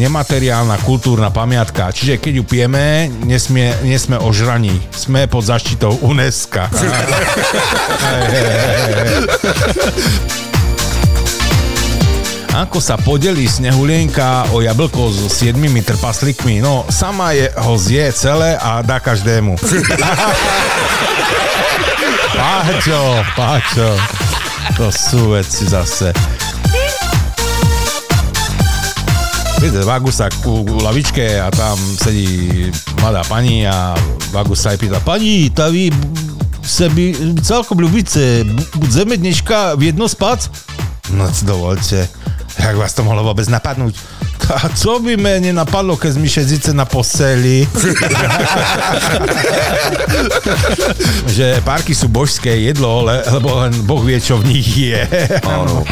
nemateriálna 0.00 0.80
kultúrna 0.80 1.28
pamiatka, 1.28 1.92
čiže 1.92 2.16
keď 2.16 2.40
ju 2.40 2.44
pijeme, 2.48 3.12
nesmie, 3.28 3.68
nesme 3.84 4.16
ožraní. 4.16 4.72
Sme 4.96 5.28
pod 5.28 5.44
zaštitou 5.44 5.92
UNESCO. 6.08 6.64
Ako 12.64 12.80
sa 12.80 12.96
podelí 12.96 13.44
snehulienka 13.44 14.48
o 14.56 14.64
jablko 14.64 15.12
so 15.12 15.28
siedmimi 15.28 15.84
trpaslíkmi? 15.84 16.64
No, 16.64 16.88
sama 16.88 17.36
je, 17.36 17.52
ho 17.60 17.76
zje 17.76 18.08
celé 18.16 18.56
a 18.56 18.80
dá 18.80 19.04
každému. 19.04 19.60
Páčo, 22.40 23.20
páčo. 23.36 24.00
To 24.80 24.88
sú 24.88 25.36
veci 25.36 25.68
zase. 25.68 26.08
Viete, 29.60 29.84
Vagus 29.84 30.24
sa 30.24 30.32
ku 30.40 30.64
lavičke 30.64 31.36
a 31.36 31.52
tam 31.52 31.76
sedí 32.00 32.72
mladá 33.04 33.20
pani 33.28 33.68
a 33.68 33.92
Vagus 34.32 34.64
sa 34.64 34.72
jej 34.72 34.80
pýta, 34.80 34.96
pani, 35.04 35.52
ta 35.52 35.68
vy 35.68 35.92
se 36.64 36.88
by 36.88 37.12
celkom 37.44 37.76
ľubíte, 37.84 38.48
budeme 38.80 39.20
dneška 39.20 39.76
v 39.76 39.92
jedno 39.92 40.08
spať? 40.08 40.48
No, 41.12 41.28
dovolte, 41.44 42.08
jak 42.60 42.76
vás 42.76 42.92
to 42.92 43.02
mohlo 43.02 43.24
vôbec 43.24 43.48
napadnúť? 43.48 43.96
A 44.50 44.68
co 44.68 44.98
by 44.98 45.14
me 45.16 45.40
nenapadlo, 45.40 45.94
keď 45.96 46.18
sme 46.18 46.26
šedzice 46.26 46.74
na 46.74 46.84
posteli? 46.84 47.62
že 51.36 51.62
párky 51.62 51.94
sú 51.94 52.10
božské 52.10 52.68
jedlo, 52.68 53.06
le, 53.06 53.22
lebo 53.30 53.62
len 53.62 53.72
Boh 53.86 54.02
vie, 54.02 54.18
čo 54.18 54.42
v 54.42 54.50
nich 54.50 54.66
je. 54.66 55.06
Áno. 55.46 55.86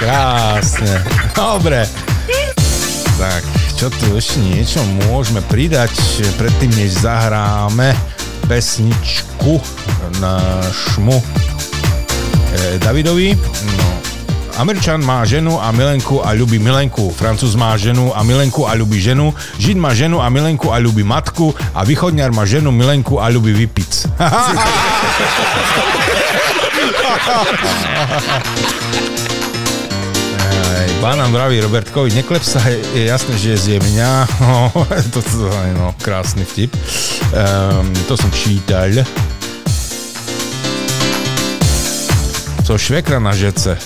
Krásne. 0.00 0.98
Dobre. 1.36 1.86
Tak, 3.20 3.42
čo 3.78 3.86
tu 3.92 4.16
ešte 4.18 4.42
niečo 4.42 4.82
môžeme 5.06 5.44
pridať 5.46 5.94
predtým, 6.40 6.74
než 6.74 7.06
zahráme 7.06 7.94
pesničku 8.50 9.62
nášmu 10.18 11.22
Davidovi. 12.80 13.36
No, 13.36 14.02
Američan 14.60 15.00
má 15.00 15.24
ženu 15.24 15.56
a 15.56 15.72
milenku 15.72 16.20
a 16.20 16.36
ľubí 16.36 16.60
milenku. 16.60 17.08
Francúz 17.16 17.56
má 17.56 17.72
ženu 17.80 18.12
a 18.12 18.20
milenku 18.20 18.68
a 18.68 18.76
ľubí 18.76 19.00
ženu. 19.00 19.32
Žid 19.56 19.80
má 19.80 19.96
ženu 19.96 20.20
a 20.20 20.28
milenku 20.28 20.68
a 20.68 20.76
ľubí 20.76 21.00
matku. 21.00 21.56
A 21.72 21.88
východňar 21.88 22.36
má 22.36 22.44
ženu, 22.44 22.68
milenku 22.68 23.16
a 23.16 23.32
ľubí 23.32 23.56
vypic. 23.56 24.12
Aj, 30.52 30.88
Banán 31.00 31.32
vraví 31.32 31.56
Robertkovi, 31.64 32.12
neklep 32.12 32.44
sa, 32.44 32.60
je 32.68 33.08
jasné, 33.08 33.34
že 33.40 33.56
je 33.56 33.80
mňa. 33.80 34.10
No, 34.44 34.68
to, 35.16 35.24
to, 35.24 35.48
no, 35.80 35.96
krásny 36.04 36.44
vtip. 36.44 36.76
Um, 37.32 37.88
to 38.04 38.20
som 38.20 38.28
čítal. 38.36 39.00
Co 42.72 42.80
švekra 42.80 43.20
na 43.20 43.36
žece. 43.36 43.76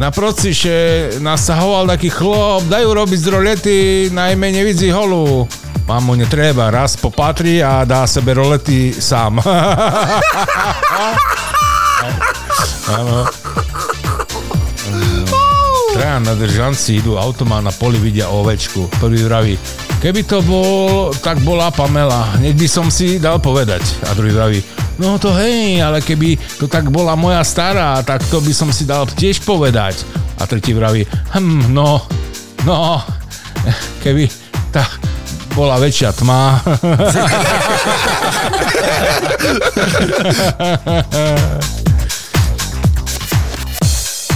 Na 0.00 0.08
prociše 0.08 1.10
nasahoval 1.20 1.92
taký 1.92 2.08
chlop, 2.08 2.64
dajú 2.64 2.96
robiť 2.96 3.20
z 3.20 3.28
rolety, 3.28 4.08
najmä 4.08 4.48
nevidí 4.48 4.88
holu. 4.88 5.44
Mamu 5.84 6.16
netreba, 6.16 6.72
raz 6.72 6.96
popatrí 6.96 7.60
a 7.60 7.84
dá 7.84 8.08
sebe 8.08 8.32
rolety 8.32 8.96
sám. 8.96 9.44
Áno. 12.96 13.28
Traja 15.92 16.16
nadržanci 16.24 17.04
idú 17.04 17.20
autom 17.20 17.52
a 17.52 17.60
na 17.60 17.76
poli 17.76 18.00
vidia 18.00 18.32
ovečku. 18.32 18.88
Prvý 19.04 19.20
vraví, 19.28 19.60
keby 20.00 20.24
to 20.24 20.40
bol, 20.48 21.12
tak 21.12 21.44
bola 21.44 21.68
Pamela. 21.68 22.40
Hneď 22.40 22.56
by 22.56 22.68
som 22.72 22.88
si 22.88 23.20
dal 23.20 23.36
povedať. 23.36 23.84
A 24.08 24.16
druhý 24.16 24.32
vraví, 24.32 24.64
no 24.98 25.18
to 25.18 25.32
hej, 25.34 25.82
ale 25.82 26.02
keby 26.02 26.38
to 26.58 26.66
tak 26.66 26.90
bola 26.90 27.14
moja 27.14 27.42
stará, 27.46 28.02
tak 28.02 28.22
to 28.28 28.42
by 28.42 28.52
som 28.54 28.70
si 28.74 28.84
dal 28.84 29.06
tiež 29.06 29.40
povedať. 29.46 30.02
A 30.38 30.46
tretí 30.46 30.74
vraví, 30.74 31.06
hm, 31.34 31.70
no, 31.74 32.02
no, 32.62 33.02
keby 34.04 34.30
tá 34.70 34.86
bola 35.58 35.74
väčšia 35.82 36.14
tma. 36.14 36.62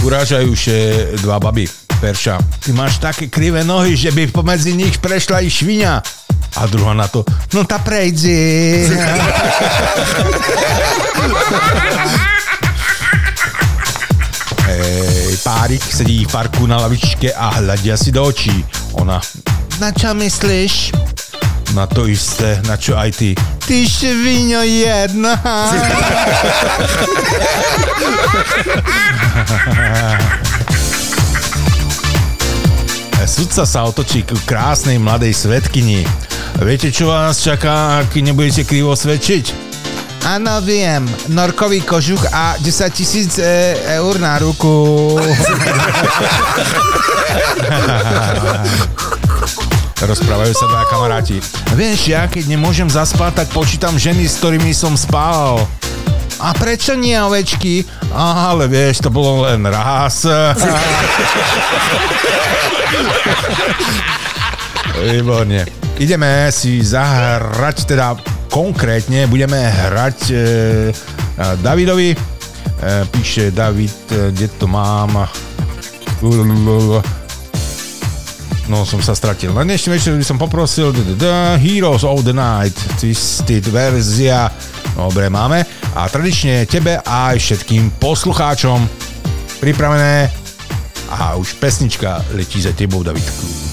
Urážajúše 0.03 1.15
dva 1.23 1.39
baby. 1.39 1.63
Perša, 2.03 2.35
ty 2.59 2.75
máš 2.75 2.99
také 2.99 3.31
krivé 3.31 3.63
nohy, 3.63 3.95
že 3.95 4.11
by 4.11 4.27
pomedzi 4.27 4.75
nich 4.75 4.99
prešla 4.99 5.39
i 5.39 5.47
švinia. 5.47 6.03
A 6.55 6.65
druhá 6.69 6.93
na 6.93 7.07
to, 7.07 7.25
no 7.53 7.65
tá 7.65 7.79
prejde. 7.81 8.85
Ej, 14.69 15.37
párik 15.41 15.81
sedí 15.81 16.25
v 16.25 16.29
parku 16.29 16.69
na 16.69 16.77
lavičke 16.77 17.33
a 17.33 17.57
hľadia 17.57 17.97
si 17.97 18.11
do 18.13 18.21
očí. 18.23 18.61
Ona, 19.01 19.17
na 19.81 19.89
čo 19.89 20.13
myslíš? 20.13 20.93
Na 21.73 21.89
to 21.89 22.05
isté, 22.05 22.61
na 22.69 22.77
čo 22.77 22.93
aj 22.93 23.09
ty. 23.17 23.33
Ty 23.65 23.77
švino 23.89 24.61
jedna. 24.61 25.33
Sudca 33.33 33.65
sa 33.65 33.89
otočí 33.89 34.21
k 34.21 34.37
krásnej 34.45 35.01
mladej 35.01 35.33
svetkyni. 35.33 36.05
Viete, 36.61 36.93
čo 36.93 37.09
vás 37.09 37.41
čaká, 37.41 38.05
ak 38.05 38.13
nebudete 38.21 38.61
krivo 38.61 38.93
svedčiť? 38.93 39.73
Áno, 40.23 40.61
viem. 40.61 41.03
Norkový 41.33 41.81
kožuch 41.81 42.21
a 42.29 42.53
10 42.61 42.93
tisíc 42.93 43.41
e, 43.41 43.73
eur 43.97 44.21
na 44.21 44.37
ruku. 44.37 45.17
Rozprávajú 50.03 50.51
sa 50.53 50.65
dva 50.69 50.83
kamaráti. 50.87 51.41
Vieš, 51.73 52.13
ja 52.13 52.29
keď 52.29 52.53
nemôžem 52.53 52.87
zaspať, 52.87 53.43
tak 53.43 53.51
počítam 53.51 53.97
ženy, 53.97 54.29
s 54.29 54.37
ktorými 54.37 54.77
som 54.77 54.93
spal. 54.93 55.65
A 56.37 56.53
prečo 56.53 56.93
nie 56.93 57.17
ovečky? 57.17 57.81
Ale 58.13 58.69
vieš, 58.69 59.01
to 59.03 59.09
bolo 59.09 59.49
len 59.49 59.65
raz. 59.65 60.21
Výborne. 65.01 65.65
Ideme 65.97 66.49
si 66.53 66.81
zahrať, 66.85 67.85
teda 67.89 68.13
konkrétne 68.53 69.25
budeme 69.25 69.57
hrať 69.57 70.19
e, 70.29 70.35
Davidovi. 71.61 72.13
E, 72.13 72.17
píše 73.09 73.49
David, 73.49 73.97
e, 74.13 74.29
kde 74.29 74.47
to 74.61 74.69
mám? 74.69 75.25
No, 78.69 78.87
som 78.87 79.01
sa 79.03 79.11
stratil. 79.11 79.51
Na 79.51 79.65
dnešný 79.65 79.97
večer 79.97 80.15
by 80.15 80.23
som 80.23 80.39
poprosil 80.39 80.93
The 80.93 81.59
Heroes 81.59 82.07
of 82.07 82.23
the 82.23 82.31
Night, 82.31 82.77
Twisted 83.01 83.67
verzia. 83.73 84.47
Dobre, 84.93 85.27
máme. 85.27 85.65
A 85.97 86.07
tradične 86.07 86.69
tebe 86.69 87.01
a 87.01 87.33
aj 87.33 87.37
všetkým 87.41 87.97
poslucháčom 87.99 88.85
pripravené 89.59 90.31
a 91.11 91.35
už 91.35 91.59
pesnička 91.59 92.23
letí 92.33 92.61
za 92.61 92.71
tebou, 92.71 93.03
Davidku. 93.03 93.72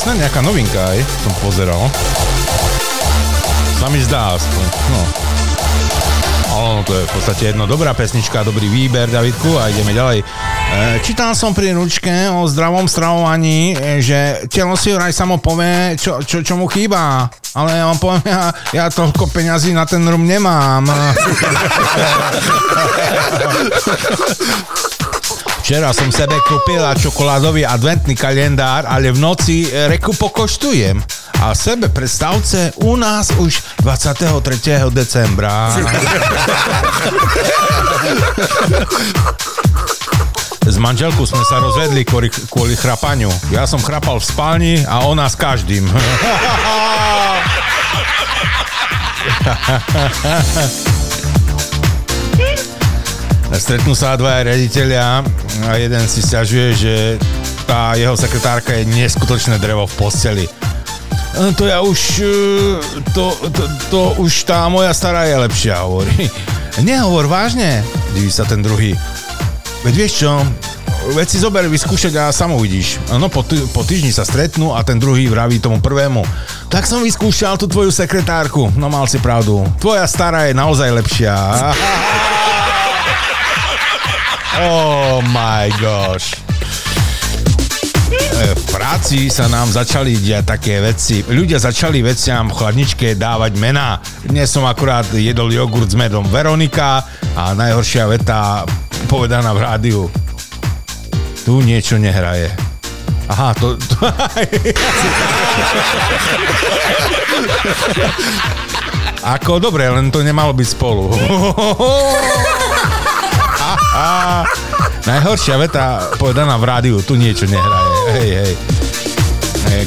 Snad 0.00 0.16
nejaká 0.16 0.40
novinka, 0.40 0.80
aj? 0.80 0.96
Som 1.20 1.28
pozeral. 1.44 1.76
Sa 3.76 3.92
mi 3.92 4.00
zdá 4.00 4.32
aspoň. 4.32 4.64
No. 4.96 5.00
Ale 6.56 6.80
to 6.88 6.96
je 6.96 7.04
v 7.04 7.12
podstate 7.12 7.42
jedno 7.52 7.68
dobrá 7.68 7.92
pesnička, 7.92 8.40
dobrý 8.40 8.64
výber, 8.72 9.12
Davidku, 9.12 9.60
a 9.60 9.68
ideme 9.68 9.92
ďalej. 9.92 10.24
E, 10.24 11.04
čítal 11.04 11.36
som 11.36 11.52
pri 11.52 11.76
ručke 11.76 12.32
o 12.32 12.48
zdravom 12.48 12.88
stravovaní, 12.88 13.76
e, 13.76 14.00
že 14.00 14.48
telo 14.48 14.72
si 14.72 14.88
vraj 14.88 15.12
samo 15.12 15.36
povie, 15.36 16.00
čo, 16.00 16.24
čo, 16.24 16.40
čo 16.40 16.56
mu 16.56 16.64
chýba. 16.64 17.28
Ale 17.52 17.76
ja 17.76 17.84
vám 17.92 18.00
poviem, 18.00 18.24
ja, 18.24 18.56
ja 18.72 18.88
toľko 18.88 19.28
peňazí 19.28 19.76
na 19.76 19.84
ten 19.84 20.00
rum 20.00 20.24
nemám. 20.24 20.88
Včera 25.70 25.94
som 25.94 26.10
sebe 26.10 26.34
kúpila 26.42 26.98
čokoládový 26.98 27.62
adventný 27.62 28.18
kalendár, 28.18 28.90
ale 28.90 29.14
v 29.14 29.22
noci 29.22 29.70
e, 29.70 29.86
reku 29.86 30.10
pokoštujem. 30.18 30.98
A 31.46 31.54
sebe 31.54 31.86
predstavce 31.86 32.74
u 32.82 32.98
nás 32.98 33.30
už 33.38 33.78
23. 33.78 34.34
decembra. 34.90 35.70
S 40.66 40.74
manželkou 40.74 41.22
sme 41.22 41.46
sa 41.46 41.62
rozvedli 41.62 42.02
kvôli, 42.02 42.34
kvôli 42.50 42.74
chrapaniu. 42.74 43.30
Ja 43.54 43.62
som 43.62 43.78
chrapal 43.78 44.18
v 44.18 44.26
spálni 44.26 44.82
a 44.90 45.06
ona 45.06 45.30
s 45.30 45.38
každým. 45.38 45.86
Stretnú 53.50 53.92
sa 53.92 54.16
dvaja 54.16 54.46
riaditeľia 54.46 55.20
a 55.66 55.70
jeden 55.76 56.02
si 56.08 56.24
stiažuje, 56.24 56.68
že 56.74 56.94
tá 57.66 57.92
jeho 57.92 58.16
sekretárka 58.16 58.72
je 58.72 58.88
neskutočné 58.88 59.60
drevo 59.60 59.84
v 59.84 59.94
posteli. 59.94 60.46
"E, 60.46 61.52
To 61.54 61.68
ja 61.68 61.84
už, 61.84 62.00
e, 62.18 62.30
to, 63.12 63.30
to, 63.52 63.62
to 63.90 64.00
už 64.22 64.48
tá 64.48 64.64
moja 64.66 64.90
stará 64.96 65.28
je 65.28 65.36
lepšia, 65.36 65.82
hovorí. 65.84 66.30
Nehovor 66.86 67.28
vážne, 67.28 67.84
diví 68.16 68.30
sa 68.32 68.42
ten 68.42 68.64
druhý. 68.64 68.96
Veď 69.84 69.94
vieš 69.94 70.12
čo, 70.24 70.32
veď 71.12 71.26
si 71.28 71.38
zober 71.38 71.66
vyskúšať 71.68 72.16
a 72.16 72.32
sam 72.32 72.56
uvidíš. 72.56 72.96
No 73.12 73.28
po, 73.28 73.44
ty, 73.44 73.60
po 73.70 73.84
týždni 73.84 74.10
sa 74.10 74.24
stretnú 74.24 74.72
a 74.72 74.80
ten 74.82 74.96
druhý 74.96 75.28
vraví 75.28 75.60
tomu 75.60 75.78
prvému. 75.84 76.24
Tak 76.70 76.86
som 76.88 77.02
vyskúšal 77.04 77.58
tú 77.58 77.66
tvoju 77.68 77.90
sekretárku. 77.92 78.72
No 78.78 78.88
mal 78.88 79.04
si 79.10 79.18
pravdu. 79.20 79.62
Tvoja 79.82 80.06
stará 80.08 80.48
je 80.48 80.54
naozaj 80.56 80.88
lepšia. 80.90 81.34
Oh 84.58 85.22
my 85.30 85.70
gosh. 85.78 86.34
E, 88.10 88.50
V 88.58 88.62
práci 88.74 89.30
sa 89.30 89.46
nám 89.46 89.70
začali 89.70 90.18
diať 90.18 90.44
také 90.58 90.82
veci. 90.82 91.22
Ľudia 91.22 91.62
začali 91.62 92.02
veciam 92.02 92.50
v 92.50 92.58
chladničke 92.58 93.14
dávať 93.14 93.54
mená. 93.62 94.02
Dnes 94.26 94.50
som 94.50 94.66
akurát 94.66 95.06
jedol 95.14 95.54
jogurt 95.54 95.86
s 95.86 95.94
medom 95.94 96.26
Veronika 96.26 97.06
a 97.38 97.54
najhoršia 97.54 98.10
veta 98.10 98.66
povedaná 99.06 99.54
v 99.54 99.62
rádiu. 99.62 100.10
Tu 101.46 101.62
niečo 101.62 101.94
nehraje. 102.02 102.50
Aha, 103.30 103.54
to... 103.54 103.78
to 103.78 103.94
Ako, 109.20 109.60
dobre, 109.62 109.84
len 109.86 110.10
to 110.10 110.24
nemalo 110.26 110.50
byť 110.50 110.66
spolu. 110.66 111.12
Najhoršia 115.10 115.58
veta 115.58 116.06
povedaná 116.22 116.54
v 116.54 116.64
rádiu, 116.70 117.02
tu 117.02 117.18
niečo 117.18 117.42
nehraje. 117.50 118.14
Hej, 118.14 118.30
hej. 118.30 118.54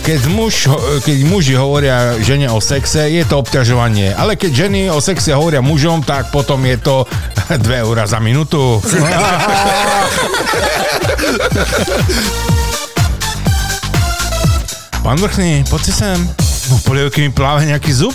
Keď, 0.03 0.27
muž, 0.27 0.67
keď 0.99 1.17
muži 1.23 1.55
hovoria 1.55 2.19
žene 2.19 2.51
o 2.51 2.59
sexe, 2.59 3.07
je 3.07 3.23
to 3.23 3.39
obťažovanie. 3.39 4.11
Ale 4.19 4.35
keď 4.35 4.67
ženy 4.67 4.91
o 4.91 4.99
sexe 4.99 5.31
hovoria 5.31 5.63
mužom, 5.63 6.03
tak 6.03 6.27
potom 6.27 6.59
je 6.67 6.75
to 6.75 7.07
2 7.55 7.83
eurá 7.87 8.03
za 8.03 8.19
minútu. 8.19 8.83
Pán 15.07 15.23
Vrchný, 15.23 15.63
poď 15.71 15.81
si 15.87 15.93
sem. 15.95 16.19
No, 16.67 16.75
v 16.79 16.83
polievke 16.83 17.23
mi 17.23 17.31
pláve 17.31 17.63
nejaký 17.63 17.95
zub? 17.95 18.11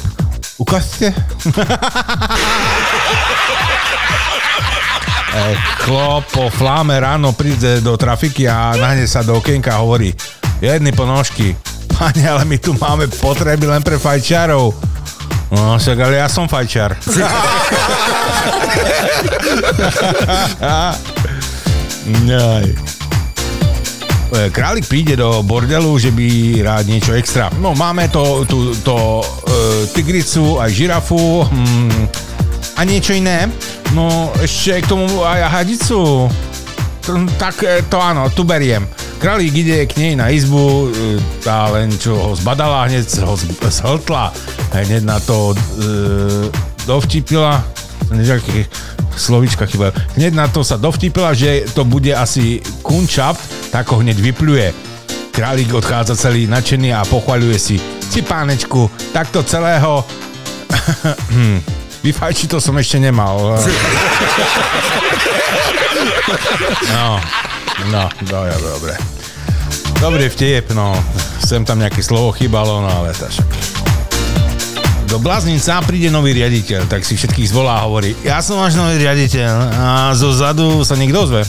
Ukážte. 0.60 1.16
Chlop 5.88 6.24
po 6.28 6.50
fláme 6.52 7.00
ráno 7.00 7.32
príde 7.32 7.80
do 7.80 7.96
trafiky 7.96 8.44
a 8.44 8.76
nahne 8.76 9.08
sa 9.08 9.24
do 9.24 9.40
okienka 9.40 9.72
a 9.72 9.80
hovorí 9.80 10.12
jedny 10.60 10.92
ponožky. 10.92 11.56
Pane, 11.88 12.28
ale 12.28 12.44
my 12.44 12.58
tu 12.60 12.76
máme 12.76 13.08
potreby 13.08 13.64
len 13.66 13.80
pre 13.80 13.96
fajčiarov. 13.96 14.74
No, 15.48 15.80
však 15.80 15.96
ale 15.96 16.20
ja 16.20 16.28
som 16.28 16.44
fajčiar. 16.44 16.92
Jaj. 22.28 22.68
E, 24.28 24.52
Králik 24.52 24.84
príde 24.84 25.16
do 25.16 25.40
bordelu, 25.40 25.96
že 25.96 26.12
by 26.12 26.60
rád 26.60 26.84
niečo 26.84 27.16
extra. 27.16 27.48
No, 27.56 27.72
máme 27.72 28.12
to, 28.12 28.44
tú, 28.44 28.76
to 28.84 29.24
e, 29.24 29.88
tigricu, 29.96 30.60
aj 30.60 30.68
žirafu 30.68 31.48
hm, 31.48 32.27
a 32.78 32.86
niečo 32.86 33.18
iné. 33.18 33.50
No, 33.90 34.30
ešte 34.38 34.86
k 34.86 34.86
tomu 34.86 35.10
aj 35.26 35.50
hadicu. 35.50 36.30
Tak 37.40 37.66
e, 37.66 37.82
to 37.90 37.98
áno, 37.98 38.30
tu 38.30 38.46
beriem. 38.46 38.86
Králík 39.18 39.50
ide 39.66 39.82
k 39.90 39.98
nej 39.98 40.14
na 40.14 40.30
izbu, 40.30 40.86
e, 40.86 41.18
tá 41.42 41.66
len 41.74 41.90
čo 41.90 42.14
ho 42.14 42.30
zbadala, 42.38 42.86
hneď 42.86 43.02
ho 43.26 43.34
zhltla, 43.66 44.30
hneď 44.70 45.02
na 45.02 45.18
to 45.18 45.50
e, 45.50 45.56
dovtipila, 46.86 47.58
nejaké 48.14 48.70
slovička 49.18 49.66
chyba, 49.66 49.90
hneď 50.14 50.38
na 50.38 50.46
to 50.46 50.62
sa 50.62 50.78
dovtipila, 50.78 51.34
že 51.34 51.66
to 51.74 51.82
bude 51.82 52.14
asi 52.14 52.62
kunčaft, 52.86 53.42
tak 53.74 53.90
ho 53.90 53.98
hneď 53.98 54.22
vypluje. 54.22 54.70
Králík 55.34 55.74
odchádza 55.74 56.14
celý 56.14 56.46
nadšený 56.46 56.94
a 56.94 57.02
pochvaľuje 57.08 57.58
si. 57.58 57.76
Si 58.06 58.22
pánečku, 58.22 58.86
takto 59.10 59.42
celého... 59.42 60.06
Vyfajči 62.02 62.46
to 62.46 62.62
som 62.62 62.78
ešte 62.78 63.02
nemal. 63.02 63.58
No, 66.94 67.18
no, 67.90 68.04
dobre, 68.28 68.54
dobre. 68.60 68.94
Dobrý 69.98 70.30
no. 70.78 70.94
Sem 71.42 71.64
tam 71.64 71.80
nejaké 71.80 72.04
slovo 72.04 72.30
chýbalo, 72.30 72.84
no 72.84 72.88
ale 72.88 73.10
to 73.16 73.26
však. 73.26 73.48
Do 75.08 75.16
Bláznica 75.16 75.80
príde 75.88 76.12
nový 76.12 76.36
riaditeľ, 76.36 76.84
tak 76.84 77.00
si 77.00 77.16
všetkých 77.16 77.48
zvolá 77.48 77.80
a 77.80 77.88
hovorí, 77.88 78.12
ja 78.20 78.44
som 78.44 78.60
váš 78.60 78.76
nový 78.76 79.00
riaditeľ 79.00 79.52
a 79.72 80.12
zo 80.12 80.28
zadu 80.36 80.84
sa 80.84 81.00
niekto 81.00 81.24
ozve. 81.24 81.42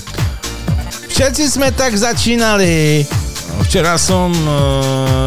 Všetci 1.12 1.44
sme 1.60 1.68
tak 1.76 1.92
začínali. 2.00 3.04
Včera 3.68 4.00
som 4.00 4.32
e, 4.32 4.48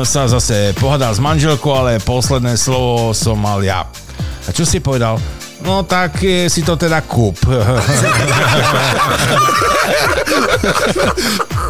sa 0.08 0.24
zase 0.24 0.72
pohádal 0.80 1.12
s 1.12 1.20
manželkou, 1.20 1.68
ale 1.76 2.00
posledné 2.00 2.56
slovo 2.56 3.12
som 3.12 3.36
mal 3.36 3.60
ja. 3.60 3.84
A 4.42 4.50
čo 4.50 4.66
si 4.66 4.82
povedal? 4.82 5.18
No 5.62 5.86
tak 5.86 6.18
e, 6.26 6.50
si 6.50 6.66
to 6.66 6.74
teda 6.74 7.06
kúp. 7.06 7.38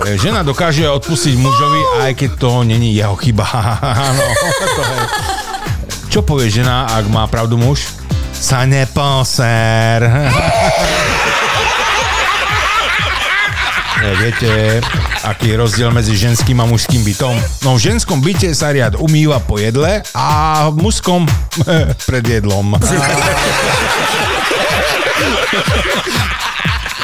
Žena 0.03 0.43
dokáže 0.43 0.89
odpustiť 0.89 1.36
mužovi, 1.39 1.81
aj 2.09 2.12
keď 2.16 2.31
to 2.40 2.65
není 2.65 2.97
jeho 2.97 3.15
chyba. 3.20 3.44
no, 4.16 4.24
to 4.77 4.82
je. 4.82 5.01
Čo 6.12 6.20
povie 6.20 6.53
žena, 6.53 6.93
ak 6.93 7.09
má 7.09 7.24
pravdu 7.24 7.57
muž? 7.57 7.89
Sa 8.36 8.69
neposer. 8.69 10.05
E, 14.03 14.19
Viete, 14.19 14.83
aký 15.23 15.55
je 15.55 15.57
rozdiel 15.62 15.95
medzi 15.95 16.19
ženským 16.19 16.59
a 16.59 16.66
mužským 16.66 17.07
bytom? 17.07 17.39
No 17.62 17.79
v 17.79 17.87
ženskom 17.87 18.19
byte 18.19 18.51
sa 18.51 18.74
riad 18.74 18.99
umýva 18.99 19.39
po 19.39 19.62
jedle 19.62 20.03
a 20.11 20.27
v 20.74 20.83
mužskom 20.83 21.23
pred 22.11 22.24
jedlom. 22.27 22.74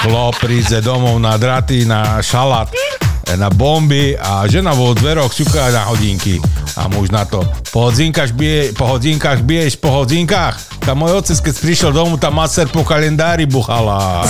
Chlop 0.03 0.35
príde 0.43 0.83
domov 0.83 1.23
na 1.23 1.39
draty, 1.39 1.87
na 1.87 2.19
šalát, 2.19 2.67
na 3.37 3.53
bomby 3.53 4.17
a 4.17 4.49
žena 4.49 4.73
vo 4.73 4.97
dveroch 4.97 5.29
šuká 5.35 5.69
na 5.69 5.85
hodinky. 5.93 6.41
A 6.79 6.87
muž 6.89 7.11
na 7.11 7.25
to, 7.27 7.43
po 7.75 7.81
hodzinkách, 7.91 8.33
bije, 8.33 8.73
po 8.73 8.87
hodzinkách 8.87 9.43
biješ, 9.43 9.77
po 9.77 9.91
hodzinkách. 9.93 10.57
Tá 10.87 10.95
môj 10.97 11.13
otec, 11.21 11.41
keď 11.51 11.55
prišiel 11.61 11.93
domov, 11.93 12.19
tá 12.23 12.31
macer 12.33 12.69
po 12.71 12.85
kalendári 12.87 13.45
buchala. 13.45 14.25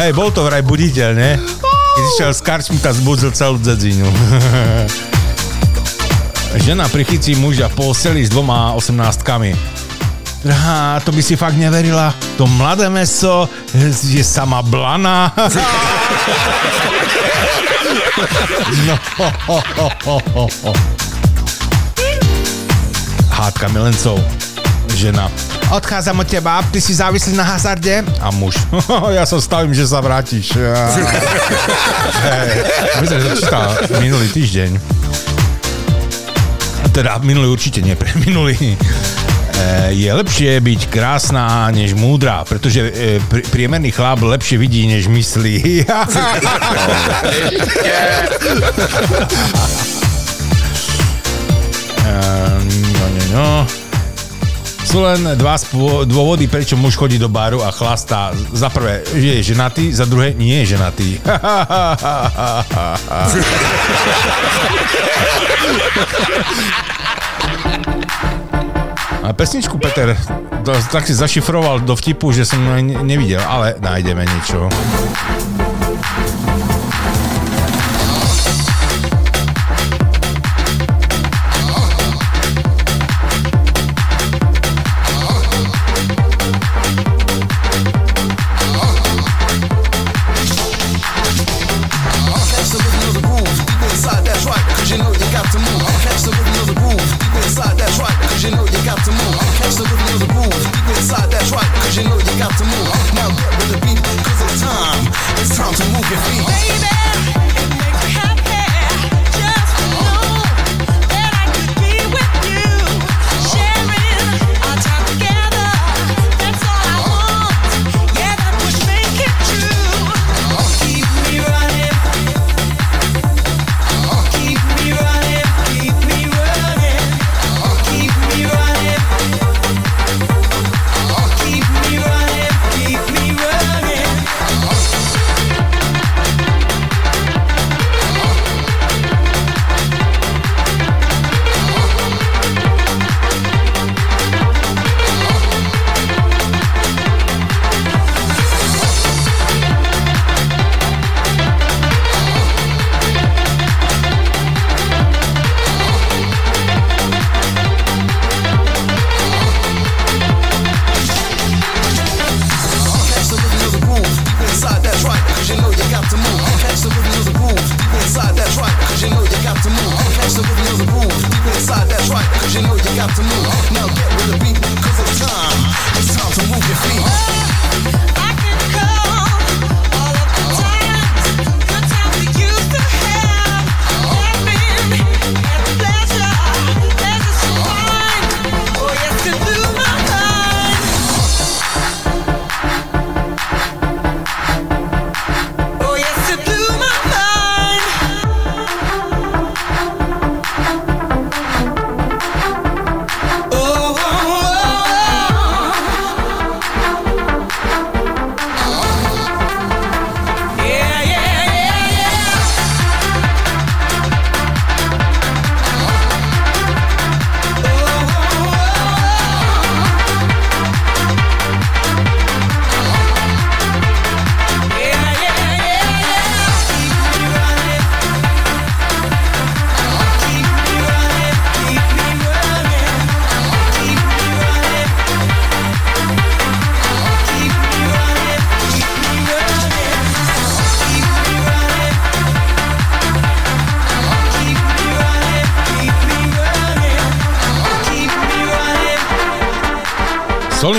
Hej, 0.00 0.12
bol 0.16 0.32
to 0.34 0.44
vraj 0.48 0.62
buditeľ, 0.64 1.14
ne? 1.14 1.38
Keď 1.70 2.04
išiel 2.16 2.32
s 2.34 2.42
karčmi, 2.42 2.78
tak 2.80 2.94
zbudzil 2.96 3.30
celú 3.36 3.58
dzedzinu. 3.60 4.08
Žena 6.66 6.90
prichytí 6.90 7.38
muža 7.38 7.70
posteli 7.70 8.26
s 8.26 8.30
dvoma 8.34 8.74
osemnáctkami. 8.74 9.54
Drahá, 10.40 11.00
to 11.04 11.12
by 11.12 11.20
si 11.20 11.36
fakt 11.36 11.56
neverila. 11.60 12.16
To 12.40 12.48
mladé 12.48 12.88
meso 12.88 13.48
je 14.04 14.24
sama 14.24 14.62
blana. 14.62 15.32
No. 18.86 18.94
Hádka 23.30 23.68
milencov. 23.68 24.20
Žena. 24.94 25.30
Odchádzam 25.70 26.18
od 26.18 26.28
teba, 26.28 26.62
ty 26.70 26.80
si 26.80 26.94
závislý 26.94 27.32
na 27.36 27.44
hazarde? 27.44 28.04
A 28.20 28.30
muž. 28.30 28.58
ja 29.16 29.24
sa 29.26 29.40
stavím, 29.40 29.72
že 29.72 29.86
sa 29.86 30.02
vrátiš. 30.02 30.52
Hej, 32.26 32.50
Myslím, 33.00 33.18
že 33.22 33.28
to 33.46 33.96
minulý 34.02 34.28
týždeň. 34.28 34.70
Teda 36.90 37.22
minulý 37.22 37.54
určite 37.54 37.80
nie, 37.80 37.94
minulý. 38.18 38.76
E, 39.60 39.92
Je 39.92 40.08
lepšie 40.08 40.56
byť 40.56 40.88
krásna 40.88 41.68
než 41.68 41.92
múdra, 41.92 42.48
pretože 42.48 42.80
e, 42.80 42.90
pri- 43.20 43.44
priemerný 43.44 43.92
chlap 43.92 44.24
lepšie 44.24 44.56
vidí, 44.56 44.88
než 44.88 45.04
myslí. 45.12 45.84
No, 52.00 53.06
no, 53.06 53.22
no. 53.32 53.48
Sú 54.82 55.06
len 55.06 55.22
dva 55.38 55.54
spô- 55.54 56.02
dôvody, 56.02 56.50
prečo 56.50 56.74
muž 56.74 56.98
chodí 56.98 57.14
do 57.14 57.30
baru 57.30 57.62
a 57.62 57.70
chlastá. 57.70 58.34
Za 58.50 58.66
prvé, 58.74 59.06
že 59.14 59.38
je 59.38 59.54
ženatý, 59.54 59.94
za 59.94 60.02
druhé, 60.02 60.34
nie 60.34 60.66
je 60.66 60.74
ženatý. 60.74 61.22
A 69.30 69.32
pesničku, 69.32 69.78
Peter, 69.78 70.18
to, 70.66 70.74
tak 70.90 71.06
si 71.06 71.14
zašifroval 71.14 71.86
do 71.86 71.94
vtipu, 71.94 72.34
že 72.34 72.42
som 72.42 72.58
ju 72.66 72.98
nevidel, 73.06 73.38
ale 73.46 73.78
nájdeme 73.78 74.26
niečo. 74.26 74.66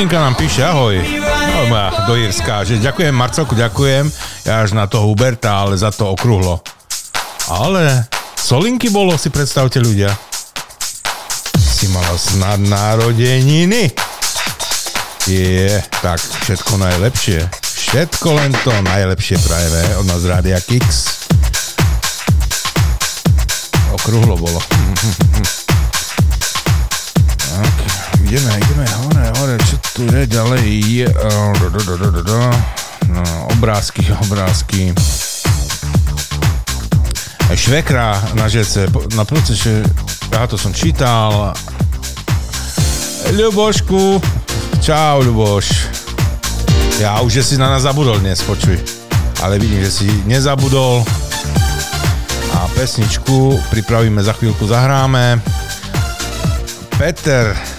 Solinka 0.01 0.17
nám 0.17 0.33
píše, 0.33 0.65
ahoj. 0.65 0.97
No, 0.97 1.69
moja 1.69 1.93
do 2.09 2.17
Jirska, 2.17 2.65
že 2.65 2.81
ďakujem 2.81 3.13
Marcelku, 3.13 3.53
ďakujem. 3.53 4.09
Ja 4.49 4.65
až 4.65 4.73
na 4.73 4.89
toho 4.89 5.05
Huberta, 5.05 5.61
ale 5.61 5.77
za 5.77 5.93
to 5.93 6.09
okrúhlo. 6.09 6.57
Ale 7.45 8.09
Solinky 8.33 8.89
bolo, 8.89 9.13
si 9.13 9.29
predstavte 9.29 9.77
ľudia. 9.77 10.09
Si 11.53 11.85
mala 11.93 12.17
snad 12.17 12.65
narodeniny. 12.65 13.93
Je, 15.29 15.69
tak 16.01 16.17
všetko 16.17 16.81
najlepšie. 16.81 17.45
Všetko 17.61 18.41
len 18.41 18.57
to 18.65 18.73
najlepšie 18.81 19.37
prajeme 19.37 20.01
od 20.01 20.05
nás 20.09 20.25
Rádia 20.25 20.57
Kix. 20.65 21.29
Okrúhlo 23.93 24.33
bolo. 24.33 24.57
ideme, 28.31 28.55
ideme 28.63 28.85
hore, 28.87 29.25
hore, 29.43 29.55
čo 29.67 29.75
tu 29.91 30.07
je 30.07 30.23
ďalej? 30.23 30.63
Je, 30.87 31.07
do. 32.23 32.39
No, 33.11 33.23
obrázky, 33.51 34.07
obrázky. 34.23 34.95
Švekra 37.51 38.15
na 38.39 38.47
žece, 38.47 38.87
na 39.19 39.27
proceše, 39.27 39.83
ja 40.31 40.47
to 40.47 40.55
som 40.55 40.71
čítal. 40.71 41.51
Ľubošku, 43.35 44.23
čau 44.79 45.19
Ľuboš. 45.27 45.67
Ja 47.03 47.19
už, 47.19 47.35
že 47.35 47.43
si 47.43 47.55
na 47.59 47.67
nás 47.67 47.83
zabudol 47.83 48.23
dnes, 48.23 48.39
počuj. 48.47 48.79
Ale 49.43 49.59
vidím, 49.59 49.83
že 49.83 49.91
si 49.91 50.07
nezabudol. 50.23 51.03
A 52.55 52.63
pesničku 52.79 53.59
pripravíme, 53.67 54.23
za 54.23 54.31
chvíľku 54.31 54.63
zahráme. 54.71 55.43
Peter. 56.95 57.70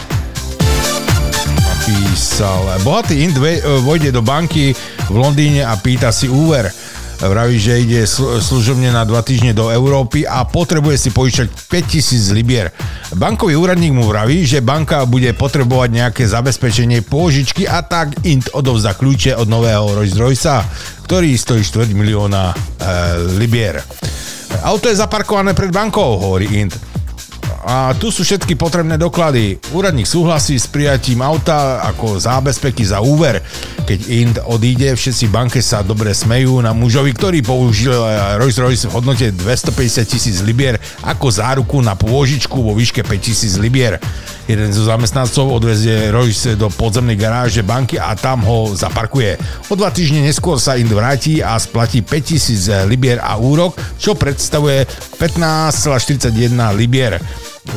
Napísal. 1.93 2.81
Bohatý 2.89 3.21
Ind 3.21 3.37
vojde 3.85 4.17
do 4.17 4.25
banky 4.25 4.73
v 5.13 5.17
Londýne 5.17 5.69
a 5.69 5.77
pýta 5.77 6.09
si 6.09 6.25
úver. 6.25 6.73
Vraví, 7.21 7.61
že 7.61 7.85
ide 7.85 8.09
sl- 8.09 8.41
služobne 8.41 8.89
na 8.89 9.05
dva 9.05 9.21
týždne 9.21 9.53
do 9.53 9.69
Európy 9.69 10.25
a 10.25 10.49
potrebuje 10.49 10.97
si 10.97 11.11
požičať 11.13 11.53
5000 11.69 12.33
libier. 12.33 12.73
Bankový 13.13 13.61
úradník 13.61 13.93
mu 13.93 14.09
vraví, 14.09 14.49
že 14.49 14.65
banka 14.65 15.05
bude 15.05 15.37
potrebovať 15.37 15.89
nejaké 15.93 16.25
zabezpečenie 16.25 17.05
pôžičky 17.05 17.69
a 17.69 17.85
tak 17.85 18.25
Int 18.25 18.49
odovzda 18.57 18.97
kľúče 18.97 19.37
od 19.37 19.53
nového 19.53 19.93
Rolls 19.93 20.17
Royce, 20.17 20.65
ktorý 21.05 21.37
stojí 21.37 21.61
4 21.61 21.93
milióna 21.93 22.43
e, 22.49 22.55
libier. 23.37 23.85
Auto 24.65 24.89
je 24.89 24.97
zaparkované 24.97 25.53
pred 25.53 25.69
bankou, 25.69 26.17
hovorí 26.17 26.49
Int. 26.57 26.92
A 27.63 27.95
tu 27.95 28.11
sú 28.11 28.27
všetky 28.27 28.59
potrebné 28.59 28.99
doklady. 28.99 29.55
Úradník 29.71 30.03
súhlasí 30.03 30.59
s 30.59 30.67
prijatím 30.67 31.23
auta 31.23 31.79
ako 31.87 32.19
zábezpeky 32.19 32.83
za 32.83 32.99
úver. 32.99 33.39
Keď 33.87 34.01
Int 34.11 34.37
odíde, 34.51 34.91
všetci 34.99 35.31
v 35.31 35.35
banke 35.35 35.63
sa 35.63 35.87
dobre 35.87 36.11
smejú 36.11 36.59
na 36.59 36.75
mužovi, 36.75 37.15
ktorý 37.15 37.39
použil 37.47 37.95
eh, 37.95 38.35
Rolls 38.35 38.59
Royce 38.59 38.91
v 38.91 38.99
hodnote 38.99 39.31
250 39.31 39.79
tisíc 40.11 40.43
libier 40.43 40.75
ako 41.07 41.31
záruku 41.31 41.79
na 41.79 41.95
pôžičku 41.95 42.59
vo 42.59 42.75
výške 42.75 43.07
5 43.07 43.15
tisíc 43.23 43.55
libier. 43.63 44.03
Jeden 44.51 44.75
zo 44.75 44.83
zamestnancov 44.83 45.55
odvezie 45.55 46.11
Royce 46.11 46.59
do 46.59 46.67
podzemnej 46.67 47.15
garáže 47.15 47.63
banky 47.63 47.95
a 47.95 48.19
tam 48.19 48.43
ho 48.43 48.75
zaparkuje. 48.75 49.39
O 49.71 49.79
dva 49.79 49.95
týždne 49.95 50.27
neskôr 50.27 50.59
sa 50.59 50.75
Int 50.75 50.91
vráti 50.91 51.39
a 51.39 51.55
splatí 51.63 52.03
5000 52.03 52.91
libier 52.91 53.23
a 53.23 53.39
úrok, 53.39 53.79
čo 54.03 54.19
predstavuje 54.19 54.83
15,41 55.23 56.35
libier. 56.75 57.23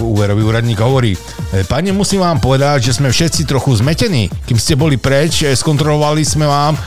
Úverový 0.01 0.41
úradník 0.41 0.81
hovorí, 0.81 1.13
"E, 1.53 1.63
pane, 1.63 1.93
musím 1.93 2.25
vám 2.25 2.41
povedať, 2.41 2.89
že 2.89 2.97
sme 2.97 3.13
všetci 3.13 3.45
trochu 3.45 3.75
zmetení. 3.77 4.33
Kým 4.49 4.57
ste 4.57 4.73
boli 4.73 4.97
preč, 4.97 5.45
e, 5.45 5.53
skontrolovali 5.53 6.25
sme 6.25 6.49
vám, 6.49 6.73
e, 6.73 6.81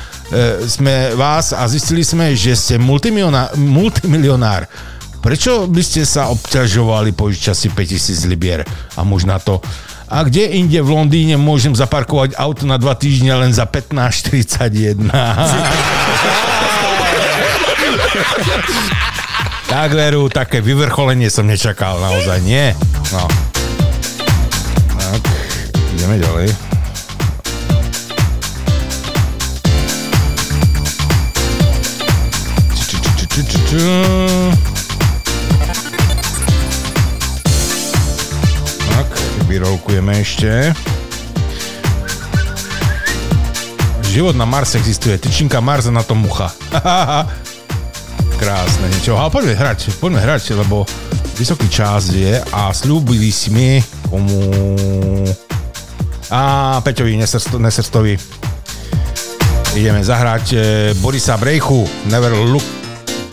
sme 0.66 1.14
vás 1.14 1.54
a 1.54 1.62
zistili 1.70 2.02
sme, 2.02 2.34
že 2.34 2.58
ste 2.58 2.74
multimilionár. 2.76 4.66
Prečo 5.22 5.66
by 5.70 5.82
ste 5.82 6.02
sa 6.02 6.26
obťažovali 6.30 7.14
požičať 7.14 7.56
si 7.56 7.68
5000 7.70 8.26
libier? 8.26 8.66
A 8.98 9.06
muž 9.06 9.24
na 9.26 9.38
to, 9.38 9.62
a 10.08 10.24
kde 10.24 10.56
inde 10.56 10.80
v 10.80 10.88
Londýne 10.88 11.36
môžem 11.36 11.76
zaparkovať 11.76 12.32
auto 12.40 12.64
na 12.64 12.80
dva 12.80 12.96
týždne 12.96 13.36
len 13.36 13.52
za 13.52 13.68
15,41? 13.68 15.12
tak 19.68 19.92
veru, 19.92 20.32
také 20.32 20.64
vyvrcholenie 20.64 21.28
som 21.28 21.44
nečakal, 21.44 22.00
naozaj 22.00 22.40
nie. 22.40 22.72
No. 23.12 23.28
Tak, 24.96 25.22
ideme 25.92 26.16
ďalej. 26.16 26.48
Tak, 38.88 39.08
vyrovkujeme 39.46 40.24
ešte. 40.24 40.72
Život 44.08 44.34
na 44.34 44.48
Marse 44.48 44.80
existuje. 44.80 45.20
Tyčinka 45.20 45.60
Mars 45.60 45.86
a 45.86 45.92
na 45.92 46.00
tom 46.00 46.24
mucha. 46.24 46.48
Krásne 48.38 48.86
niečo. 48.94 49.18
Ale 49.18 49.34
poďme 49.34 49.54
hrať, 49.58 49.98
poďme 49.98 50.22
hrať, 50.22 50.54
lebo 50.54 50.86
vysoký 51.34 51.66
čas 51.66 52.14
je 52.14 52.38
a 52.38 52.70
slúbili 52.70 53.34
sme 53.34 53.82
komu... 54.06 54.38
A 56.30 56.76
Peťovi 56.84 57.18
Nesersto- 57.18 57.58
Neserstovi 57.58 58.14
ideme 59.74 60.04
zahrať 60.04 60.46
e, 60.52 60.58
Borisa 61.00 61.34
Brejchu 61.40 61.82
Never 62.06 62.36
Look 62.46 62.66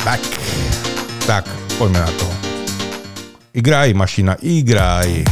Back. 0.02 0.22
Tak, 1.26 1.45
poďme 1.77 1.99
na 2.02 2.11
to. 2.15 2.27
Igraj, 3.53 3.94
mašina, 3.94 4.38
igraj. 4.41 5.26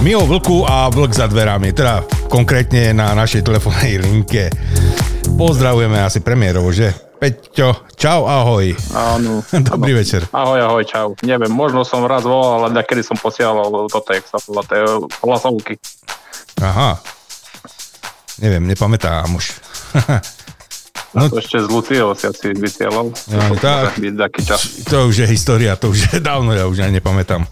Priatelia. 0.00 0.16
My 0.16 0.16
o 0.16 0.24
vlku 0.24 0.64
a 0.64 0.88
vlk 0.88 1.12
za 1.12 1.26
dverami, 1.28 1.72
teda 1.72 2.04
konkrétne 2.32 2.96
na 2.96 3.12
našej 3.12 3.44
telefónnej 3.44 4.00
linke. 4.00 4.48
Pozdravujeme 5.36 6.00
asi 6.00 6.20
premiérovo, 6.24 6.72
že? 6.72 6.92
Peťo, 7.20 7.84
čau, 8.00 8.24
ahoj. 8.24 8.72
Áno. 8.96 9.44
Dobrý 9.72 9.92
večer. 9.92 10.24
Ahoj, 10.32 10.60
ahoj, 10.64 10.84
čau. 10.88 11.08
Neviem, 11.20 11.52
možno 11.52 11.84
som 11.84 12.08
raz 12.08 12.24
volal, 12.24 12.64
ale 12.64 12.80
kedy 12.80 13.04
som 13.04 13.16
posielal 13.20 13.68
toto, 13.92 14.10
jak 14.16 14.24
sa 14.24 14.40
volá, 14.48 14.64
hlasovky. 15.20 15.76
Aha. 16.64 16.96
Neviem, 18.40 18.64
nepamätám 18.64 19.28
už. 19.36 19.52
No. 21.10 21.26
To 21.26 21.42
ešte 21.42 21.58
z 21.58 21.66
Luciou 21.66 22.14
si 22.14 22.22
asi 22.30 22.54
vysielal. 22.54 23.10
No, 23.10 23.40
To 23.50 23.58
tak. 23.58 23.98
To 24.94 25.10
už 25.10 25.16
je 25.18 25.26
história, 25.26 25.74
to 25.74 25.90
už 25.90 26.06
je 26.06 26.22
dávno, 26.22 26.54
ja 26.54 26.70
už 26.70 26.86
ani 26.86 27.02
nepamätám. 27.02 27.50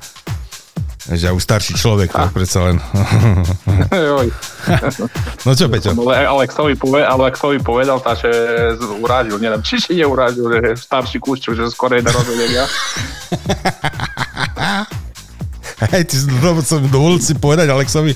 Že 1.09 1.25
ja 1.25 1.33
už 1.33 1.41
starší 1.41 1.73
človek, 1.73 2.13
to 2.13 2.21
predsa 2.37 2.69
len. 2.69 2.77
No 5.49 5.57
čo, 5.57 5.65
Peťo? 5.73 5.97
Ale 5.97 6.29
Alexovi, 6.29 6.77
pove, 6.77 7.01
Alexovi 7.01 7.57
povedal, 7.65 7.97
tá, 8.05 8.13
že 8.13 8.29
urážil, 9.01 9.41
neviem, 9.41 9.65
či 9.65 9.81
si 9.81 9.97
neurážil, 9.97 10.45
že 10.53 10.77
starší 10.77 11.17
kúšťov, 11.25 11.57
že 11.57 11.73
skorej 11.73 12.05
narodenia. 12.05 12.69
Hej, 15.89 16.05
ty 16.11 16.17
do, 16.29 16.61
som 16.61 16.85
dovolil 16.91 17.23
si 17.23 17.33
povedať 17.33 17.73
Alexovi? 17.73 18.13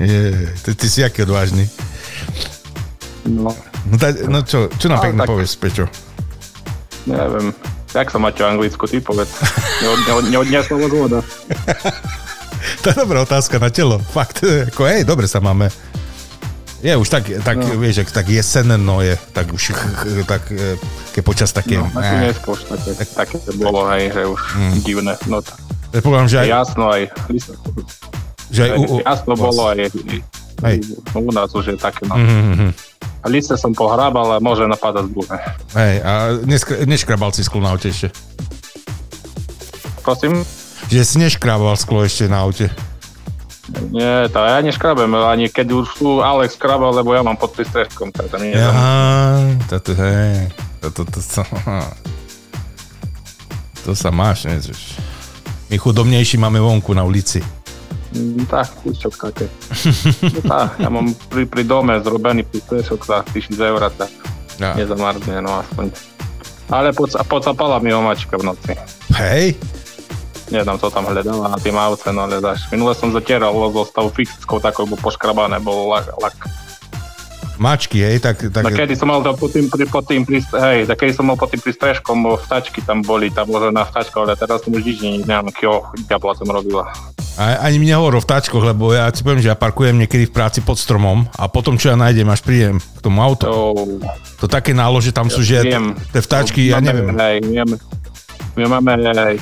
Je, 0.00 0.50
ty, 0.66 0.74
ty 0.74 0.86
si 0.90 1.06
aký 1.06 1.22
odvážny. 1.22 1.70
No, 3.30 3.54
No, 3.88 3.96
tá, 3.96 4.12
no 4.28 4.44
čo, 4.44 4.68
čo 4.76 4.92
nám 4.92 5.00
pekne 5.00 5.24
povieš, 5.24 5.56
Peťo? 5.56 5.88
neviem. 7.08 7.48
Jak 7.90 8.06
sa 8.06 8.18
máte 8.22 8.46
v 8.46 8.54
Anglicku, 8.54 8.86
ty 8.86 9.02
povedz. 9.02 9.34
Neod, 9.82 9.98
neod, 10.06 10.24
neodniesla 10.30 10.76
vás 10.78 10.92
voda. 10.94 11.20
To 12.84 12.92
je 12.92 12.96
dobrá 12.96 13.24
otázka 13.24 13.56
na 13.56 13.72
telo. 13.72 13.96
Fakt, 14.00 14.44
ako 14.44 14.84
hej, 14.84 15.04
dobre 15.04 15.24
sa 15.24 15.40
máme. 15.40 15.72
Je 16.80 16.96
už 16.96 17.08
tak, 17.12 17.28
tak 17.44 17.60
no. 17.60 17.76
vieš, 17.76 18.08
ak 18.08 18.12
tak 18.12 18.26
jesenné 18.32 18.80
je, 19.04 19.14
tak 19.36 19.52
už 19.52 19.76
tak, 20.24 20.48
e, 20.48 20.80
keď 21.12 21.22
počas 21.24 21.52
také... 21.52 21.76
No, 21.76 21.92
ako 21.92 22.00
eh, 22.00 22.24
neskôr 22.24 22.56
také, 22.56 22.90
také 23.04 23.36
bolo, 23.60 23.84
hej, 23.92 24.12
že 24.16 24.22
už 24.24 24.40
Mm. 24.56 24.72
divné. 24.80 25.12
No, 25.28 25.44
Predpokladám, 25.92 26.28
že 26.32 26.36
aj... 26.40 26.48
jasno 26.48 26.84
aj, 26.88 27.02
Že 28.48 28.60
aj 28.64 28.70
u, 28.72 28.82
u, 28.88 28.96
jasno 29.04 29.32
bolo 29.36 29.62
aj, 29.68 29.76
no, 31.12 31.18
u 31.20 31.32
nás 31.36 31.48
už 31.52 31.64
je 31.72 31.76
také, 31.76 32.08
no. 32.08 32.16
Mhm, 32.16 32.72
liste 33.28 33.52
som 33.58 33.74
pohrábal 33.74 34.36
a 34.36 34.42
môže 34.42 34.64
napadať 34.64 35.10
buhe. 35.12 35.36
Hej, 35.76 35.94
a 36.00 36.12
neskr- 36.46 36.88
neškrabal 36.88 37.34
si 37.34 37.44
sklo 37.44 37.60
na 37.60 37.74
aute 37.74 37.92
ešte. 37.92 38.08
Prosím? 40.00 40.40
Že 40.88 41.00
si 41.04 41.16
neškrabal 41.20 41.76
sklo 41.76 42.00
ešte 42.00 42.24
na 42.24 42.40
aute. 42.40 42.72
Nie, 43.92 44.26
to 44.26 44.40
ja 44.40 44.58
neškrabem, 44.64 45.12
ani 45.14 45.46
keď 45.46 45.66
už 45.84 45.86
tu 45.94 46.08
Alex 46.18 46.58
skrabal, 46.58 46.90
lebo 46.90 47.14
ja 47.14 47.22
mám 47.22 47.38
pod 47.38 47.54
prístrežkom, 47.54 48.10
tak 48.10 48.26
to 48.26 48.40
nie. 48.42 48.50
Aha, 48.56 49.46
toto, 49.70 49.94
hej, 49.94 50.50
toto, 50.82 51.06
to, 51.06 51.20
to, 51.22 51.42
to 53.84 53.90
sa 53.94 54.10
máš, 54.10 54.50
ne? 54.50 54.58
Že- 54.58 54.74
My 55.70 55.78
chudobnejší 55.78 56.34
máme 56.34 56.58
vonku 56.58 56.90
na 56.90 57.06
ulici. 57.06 57.38
Mm, 58.10 58.42
Tak, 58.44 58.82
kúsok 58.82 59.30
také. 59.30 59.46
No, 60.36 60.40
tak, 60.44 60.76
ja 60.76 60.88
mám 60.88 61.06
pri, 61.28 61.46
pri 61.46 61.62
dome 61.62 61.94
zrobený 61.98 62.42
prístrešok 62.42 63.00
za 63.00 63.22
1000 63.24 63.54
eur, 63.56 63.82
tak 63.90 64.10
Ja. 64.58 64.74
nezamarne, 64.74 65.40
no 65.40 65.58
aspoň. 65.58 65.88
Ale 66.68 66.92
poca, 66.92 67.22
pocapala 67.22 67.78
mi 67.78 67.90
ho 67.90 67.98
mačka 67.98 68.36
v 68.36 68.46
noci. 68.46 68.72
Hej, 69.14 69.56
Neviem, 70.50 70.74
co 70.76 70.90
tam 70.90 71.06
hľadala 71.06 71.46
na 71.46 71.58
tým 71.62 71.78
auce, 71.78 72.10
no 72.10 72.26
ale 72.26 72.42
dáš. 72.42 72.66
Minule 72.68 72.90
som 72.90 73.14
zatieral 73.14 73.54
logo 73.54 73.86
stavu 73.86 74.10
fixickou 74.10 74.58
takou, 74.58 74.82
bo 74.82 74.98
poškrabané, 74.98 75.62
bol 75.62 75.86
lak. 75.86 76.10
lak. 76.18 76.34
Mačky, 77.60 78.00
hej, 78.00 78.24
tak... 78.24 78.40
tak 78.48 78.64
Tak 78.64 78.72
kedy 78.72 78.96
som 78.96 79.12
mal 79.12 79.20
to 79.20 79.36
pod 79.36 79.52
tým, 79.52 79.68
pod 79.68 80.04
tým, 80.08 80.24
hej, 80.24 80.88
tak 80.88 80.96
kedy 80.96 81.12
som 81.12 81.28
mal 81.28 81.36
pod 81.36 81.52
tým 81.52 81.60
prístrežkom, 81.60 82.16
vtačky 82.48 82.80
tam 82.80 83.04
boli, 83.04 83.28
tam 83.28 83.52
na 83.52 83.84
vtačka, 83.84 84.24
ale 84.24 84.32
teraz 84.32 84.64
som 84.64 84.72
už 84.72 84.80
nič 84.80 84.98
neviem, 85.28 85.52
kého 85.52 85.84
diabla 86.08 86.32
som 86.32 86.48
robila. 86.48 86.88
A, 87.38 87.68
ani 87.68 87.78
mi 87.78 87.86
nehovor 87.86 88.16
o 88.16 88.20
vtáčkoch, 88.20 88.64
lebo 88.64 88.96
ja 88.96 89.06
ti 89.12 89.22
poviem, 89.22 89.44
že 89.44 89.52
ja 89.52 89.56
parkujem 89.56 89.94
niekedy 89.94 90.26
v 90.28 90.34
práci 90.34 90.64
pod 90.64 90.80
stromom 90.80 91.28
a 91.36 91.46
potom, 91.46 91.76
čo 91.76 91.92
ja 91.92 91.96
nájdem, 91.96 92.26
až 92.26 92.40
prídem 92.42 92.80
k 92.80 93.00
tomu 93.04 93.22
autu. 93.22 93.46
To, 93.46 93.86
To 94.40 94.46
také 94.48 94.72
nálože 94.72 95.12
tam 95.12 95.28
sú, 95.28 95.44
že 95.44 95.62
viem. 95.62 95.92
tie 96.10 96.20
vtáčky, 96.24 96.72
ja 96.72 96.80
neviem. 96.80 97.12
Hej, 97.12 97.44
máme, 97.44 97.76
my 98.56 98.62
máme, 98.66 98.92
hej, 98.98 99.36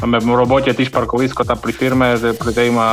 máme 0.00 0.18
v 0.20 0.26
robote 0.32 0.72
tyž 0.72 0.88
parkovisko 0.88 1.44
tam 1.44 1.60
pri 1.60 1.72
firme, 1.76 2.16
že 2.16 2.32
pri 2.32 2.52
tej 2.56 2.68
ma 2.72 2.90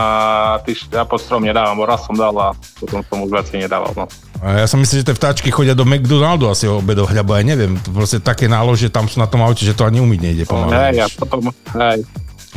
tyž, 0.64 0.92
ja 0.92 1.08
pod 1.08 1.24
strom 1.24 1.44
nedávam, 1.44 1.80
bo 1.80 1.88
raz 1.88 2.04
som 2.04 2.16
dal 2.16 2.36
a 2.36 2.52
potom 2.80 3.00
som 3.08 3.24
už 3.24 3.32
viacej 3.32 3.64
nedával. 3.64 3.92
No. 3.96 4.06
A 4.44 4.62
ja 4.62 4.68
som 4.70 4.78
myslel, 4.84 5.02
že 5.02 5.08
tie 5.10 5.18
vtáčky 5.18 5.50
chodia 5.50 5.74
do 5.74 5.88
McDonaldu 5.88 6.46
asi 6.52 6.70
obedovať, 6.70 7.16
lebo 7.24 7.34
ja 7.34 7.44
neviem, 7.48 7.80
to 7.82 7.90
proste 7.90 8.20
také 8.22 8.46
nálože 8.46 8.92
tam 8.94 9.10
sú 9.10 9.18
na 9.18 9.26
tom 9.26 9.42
aute, 9.42 9.66
že 9.66 9.74
to 9.74 9.88
ani 9.88 10.04
umyť 10.04 10.20
nejde 10.22 10.44
pomaly. 10.46 10.74
Hej, 10.76 10.96
a 11.02 11.08
potom, 11.16 11.50
hej, 11.80 12.06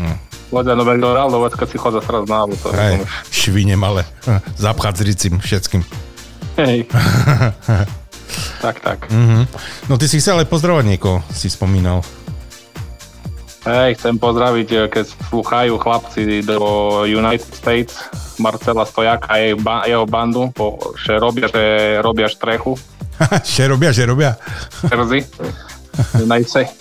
Hm. 0.00 0.16
Chodia 0.50 0.74
do 0.74 0.82
McDonaldu, 0.82 1.36
keď 1.54 1.68
si 1.70 1.78
chodza 1.78 2.00
sraz 2.02 2.26
na 2.26 2.42
auto. 2.42 2.74
Hej, 2.74 3.06
švine 3.30 3.78
malé, 3.78 4.02
zapchať 4.64 4.94
s 4.98 5.02
ricím 5.06 5.34
všetkým. 5.38 5.82
Hej. 6.58 6.90
tak, 8.64 8.76
tak. 8.82 8.98
Mhm. 9.12 9.46
No 9.86 9.94
ty 9.94 10.10
si 10.10 10.18
chcel 10.18 10.42
aj 10.42 10.50
pozdravať 10.50 10.84
niekoho, 10.90 11.22
si 11.30 11.46
spomínal. 11.46 12.02
Hej, 13.60 14.00
chcem 14.00 14.16
pozdraviť, 14.16 14.68
eh, 14.72 14.88
keď 14.88 15.04
slúchajú 15.28 15.76
chlapci 15.76 16.40
do 16.40 16.56
United 17.04 17.52
States, 17.52 18.00
Marcela 18.40 18.88
Stojaka 18.88 19.28
a 19.28 19.36
jej 19.36 19.52
ba- 19.52 19.84
jeho 19.84 20.08
bandu, 20.08 20.48
po, 20.48 20.80
že 20.96 21.20
robia, 21.20 21.44
že 21.44 22.00
robia 22.00 22.24
štrechu, 22.24 22.72
že 23.44 23.68
robia, 23.68 23.92
že 23.92 24.08
robia. 24.08 24.40
Jersey, 24.88 25.28
najse. 26.24 26.72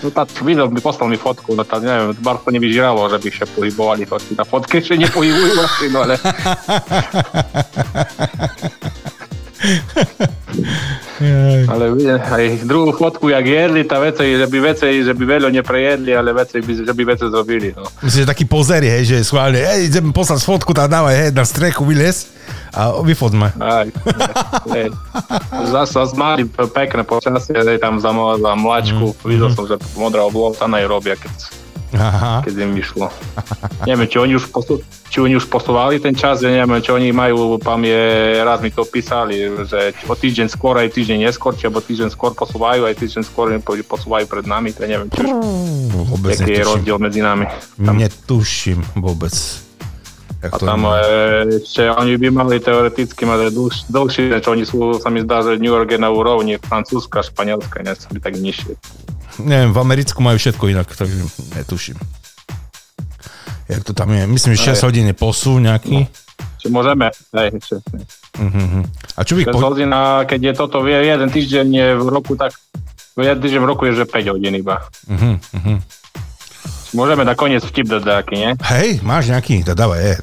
No 0.00 0.08
tak 0.08 0.32
videl, 0.40 0.72
mi 0.72 0.80
poslal 0.80 1.12
mi 1.12 1.20
fotku, 1.20 1.52
no 1.52 1.64
tak 1.64 1.84
neviem, 1.84 2.16
bar 2.24 2.40
to 2.40 2.48
nevyžíralo, 2.48 3.04
že 3.12 3.20
by 3.20 3.28
še 3.28 3.44
pohybovali 3.52 4.08
to 4.08 4.16
na 4.32 4.48
fotke, 4.48 4.80
že 4.80 4.96
nepohybujú 4.96 5.60
asi, 5.66 5.92
no 5.92 6.08
ale... 6.08 6.16
Ale 11.70 11.84
aj 12.20 12.66
druhú 12.68 12.92
fotku, 12.92 13.32
jak 13.32 13.46
jedli, 13.46 13.86
tá 13.86 13.96
veci, 14.02 14.36
že 14.36 14.44
by 14.44 14.58
veci, 14.60 15.00
že 15.00 15.12
by 15.16 15.24
veľa 15.24 15.48
neprejedli, 15.50 16.12
ale 16.12 16.36
veci, 16.36 16.60
by, 16.60 16.72
že 16.84 16.92
by 16.92 17.02
veci 17.06 17.24
zrobili, 17.30 17.72
no. 17.72 17.86
Myslím, 18.04 18.26
že 18.26 18.28
taký 18.28 18.44
pozeri, 18.44 18.88
hej, 18.90 19.04
že 19.08 19.16
schválne, 19.24 19.62
hej, 19.62 19.88
idem 19.88 20.12
poslať 20.12 20.44
fotku, 20.44 20.76
tam 20.76 20.90
dávaj, 20.90 21.14
hej, 21.16 21.28
na 21.32 21.44
strechu 21.48 21.86
vylez 21.86 22.28
a 22.74 22.92
vyfotme. 23.00 23.54
Aj, 23.56 23.88
hej. 24.74 24.92
Mali 26.18 26.44
pekné 26.50 27.02
počasie, 27.06 27.56
hej, 27.56 27.78
tam 27.80 28.02
za, 28.02 28.12
za 28.36 28.52
mlačku, 28.58 29.16
videl 29.24 29.48
som, 29.54 29.64
že 29.64 29.80
modrá 29.96 30.26
obloha 30.26 30.52
aj 30.54 30.84
robia, 30.84 31.16
keď, 31.16 31.63
Aha. 31.94 32.42
keď 32.42 32.66
im 32.66 32.74
vyšlo. 32.74 33.06
neviem, 33.88 34.06
či 34.10 34.18
oni 34.18 34.34
už 34.34 34.50
posu, 34.50 34.82
či 35.08 35.22
oni 35.22 35.38
už 35.38 35.46
posúvali 35.46 36.02
ten 36.02 36.12
čas, 36.12 36.42
ja 36.42 36.50
neviem, 36.50 36.82
či 36.82 36.90
oni 36.90 37.14
majú, 37.14 37.56
tam 37.62 37.86
je, 37.86 38.42
raz 38.42 38.58
mi 38.58 38.74
to 38.74 38.82
písali, 38.82 39.46
že 39.64 39.94
o 40.10 40.14
týždeň 40.14 40.50
skôr, 40.50 40.74
aj 40.78 40.90
týždeň 40.90 41.30
neskôr, 41.30 41.54
či 41.54 41.70
alebo 41.70 41.78
týždeň 41.78 42.10
skôr 42.10 42.34
posúvajú, 42.34 42.84
aj 42.84 42.98
týždeň 42.98 43.22
skôr 43.22 43.54
posúvajú 43.62 44.26
pred 44.26 44.44
nami, 44.44 44.74
to 44.74 44.84
neviem, 44.84 45.06
či 45.08 45.22
už, 45.22 45.30
Vôbec 45.94 46.34
aký 46.34 46.50
je 46.50 46.58
netuším. 46.58 46.70
rozdiel 46.74 46.96
medzi 46.98 47.20
nami. 47.22 47.44
Netuším 47.78 48.80
vôbec. 48.98 49.34
Jak 50.44 50.52
A 50.52 50.56
tam 50.60 50.84
e, 50.84 50.92
ešte 51.56 51.88
oni 51.88 52.20
by 52.20 52.28
mali 52.28 52.60
teoreticky 52.60 53.24
mať 53.24 53.48
dlhš, 53.48 53.88
dlhšie, 53.88 54.44
čo 54.44 54.52
oni 54.52 54.64
sú, 54.68 55.00
sa 55.00 55.08
mi 55.08 55.24
zdá, 55.24 55.40
že 55.40 55.56
New 55.56 55.72
York 55.72 55.88
je 55.88 55.96
na 55.96 56.12
úrovni 56.12 56.60
Francúzska, 56.60 57.24
Španielska, 57.24 57.80
nie 57.80 57.96
tak 58.20 58.36
nižšie. 58.36 58.76
Neviem, 59.42 59.70
v 59.74 59.78
Americku 59.82 60.18
majú 60.22 60.38
všetko 60.38 60.64
inak, 60.70 60.88
takže 60.94 61.18
netuším. 61.58 61.98
Jak 63.68 63.82
to 63.82 63.92
tam 63.96 64.12
je? 64.12 64.28
Myslím, 64.28 64.52
že 64.54 64.76
6 64.76 64.78
Aj. 64.78 64.84
hodín 64.92 65.08
je 65.08 65.16
posú 65.16 65.56
nejaký. 65.56 66.04
Či 66.60 66.66
môžeme, 66.68 67.08
hej, 67.10 67.48
ešte. 67.56 67.80
Uh-huh. 68.36 68.84
A 69.16 69.20
čo 69.24 69.36
by 69.36 69.40
ich 69.44 69.48
6 69.50 69.56
po... 69.56 69.60
hodín, 69.72 69.90
a 69.92 70.28
keď 70.28 70.40
je 70.40 70.52
toto 70.52 70.84
jeden 70.84 71.28
týždeň 71.32 71.66
je 71.72 71.88
v 71.96 72.08
roku, 72.12 72.36
tak 72.36 72.52
jeden 73.16 73.38
týždeň 73.40 73.60
v 73.64 73.68
roku 73.68 73.82
je, 73.88 73.96
že 73.96 74.04
5 74.04 74.32
hodín 74.36 74.54
iba. 74.54 74.84
Uh-huh. 75.08 75.80
Môžeme 76.94 77.26
nakoniec 77.26 77.64
vtip 77.64 77.90
dať 77.90 78.02
nejaký, 78.06 78.34
nie? 78.38 78.50
Hej, 78.62 79.02
máš 79.02 79.32
nejaký? 79.32 79.66
To 79.66 79.74
dávaj, 79.74 80.00
je. 80.00 80.16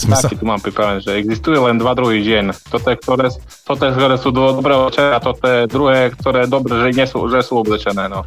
Sme 0.00 0.16
sa... 0.16 0.32
Tu 0.32 0.40
mám 0.48 0.64
pripravený, 0.64 1.04
že 1.04 1.20
existuje 1.20 1.60
len 1.60 1.76
dva 1.76 1.92
druhy 1.92 2.24
žien. 2.24 2.48
Toto 2.72 2.88
je, 2.88 2.96
ktoré, 2.96 3.28
toto 3.68 3.82
je, 3.84 3.92
ktoré 3.92 4.14
sú 4.16 4.32
do- 4.32 4.56
dobre 4.56 4.72
oblečené 4.72 5.12
a 5.12 5.20
toto 5.20 5.44
je 5.44 5.68
druhé, 5.68 6.08
ktoré 6.16 6.48
dobre, 6.48 6.72
že, 6.80 6.96
nie 6.96 7.04
sú, 7.04 7.28
že 7.28 7.44
sú 7.44 7.60
oblečené. 7.60 8.08
No. 8.08 8.24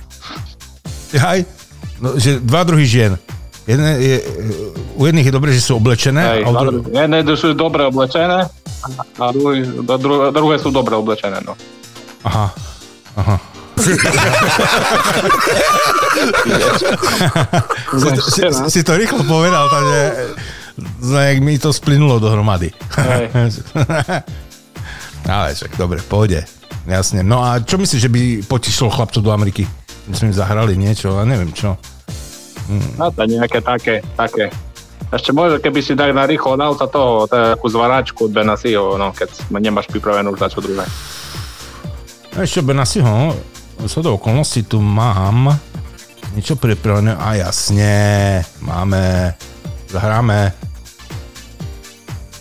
Hej, 1.18 1.50
no, 1.98 2.14
že 2.14 2.38
dva 2.38 2.62
druhy 2.62 2.86
žien. 2.86 3.18
Jedne 3.66 3.95
je, 3.98 4.18
u 5.00 5.08
jedných 5.08 5.26
je 5.26 5.34
dobré, 5.34 5.50
že 5.56 5.64
sú 5.64 5.80
oblečené. 5.82 6.22
Hej, 6.22 6.41
a 6.45 6.50
u 6.52 6.56
dru... 6.62 6.84
Jedné 6.94 7.26
sú 7.34 7.58
dobre 7.58 7.90
oblečené 7.90 8.45
a 9.18 9.26
druhé, 9.34 9.64
dru- 9.98 10.30
druhé 10.30 10.56
sú 10.62 10.70
dobre 10.70 10.94
oblečené. 10.94 11.41
No. 11.41 11.58
Aha, 12.28 12.54
aha. 13.18 13.38
si, 17.98 18.10
si, 18.22 18.41
si 18.70 18.82
to 18.86 18.94
rýchlo 18.94 19.26
povedal, 19.26 19.66
takže 19.66 20.00
jak 21.30 21.40
mi 21.40 21.60
to 21.60 21.74
splynulo 21.74 22.20
dohromady. 22.20 22.72
Ale 25.24 25.56
však, 25.56 25.78
dobre, 25.78 26.02
pôjde. 26.04 26.44
Jasne. 26.84 27.24
No 27.24 27.40
a 27.40 27.64
čo 27.64 27.80
myslíš, 27.80 28.02
že 28.02 28.12
by 28.12 28.22
potišlo 28.44 28.91
chlapcov 28.91 29.24
do 29.24 29.32
Ameriky? 29.32 29.64
My 30.12 30.14
sme 30.20 30.28
im 30.34 30.36
zahrali 30.36 30.76
niečo, 30.76 31.16
a 31.16 31.24
neviem 31.24 31.54
čo. 31.56 31.80
No 33.00 33.08
to 33.12 33.24
nejaké 33.24 33.64
také, 33.64 34.04
také. 34.20 34.52
Ešte 35.14 35.32
možno, 35.32 35.62
keby 35.62 35.80
si 35.80 35.94
tak 35.94 36.12
na 36.12 36.26
rýchlo 36.26 36.58
dal 36.58 36.74
sa 36.76 36.90
toho, 36.90 37.30
takú 37.30 37.70
zvaračku 37.70 38.28
od 38.28 38.34
Benasiho, 38.34 38.98
no, 38.98 39.14
keď 39.14 39.30
nemáš 39.62 39.88
pripravenú 39.88 40.34
už 40.34 40.50
čo 40.50 40.60
druhé. 40.60 40.84
No 42.34 42.38
Ešte 42.41 42.66
Benasiho, 42.66 43.38
sa 43.86 44.00
do 44.02 44.18
okolností 44.18 44.66
tu 44.66 44.82
mám 44.82 45.54
niečo 46.34 46.58
pripravené 46.58 47.14
a 47.14 47.38
jasne, 47.38 47.94
máme, 48.64 49.36
zahráme. 49.94 50.49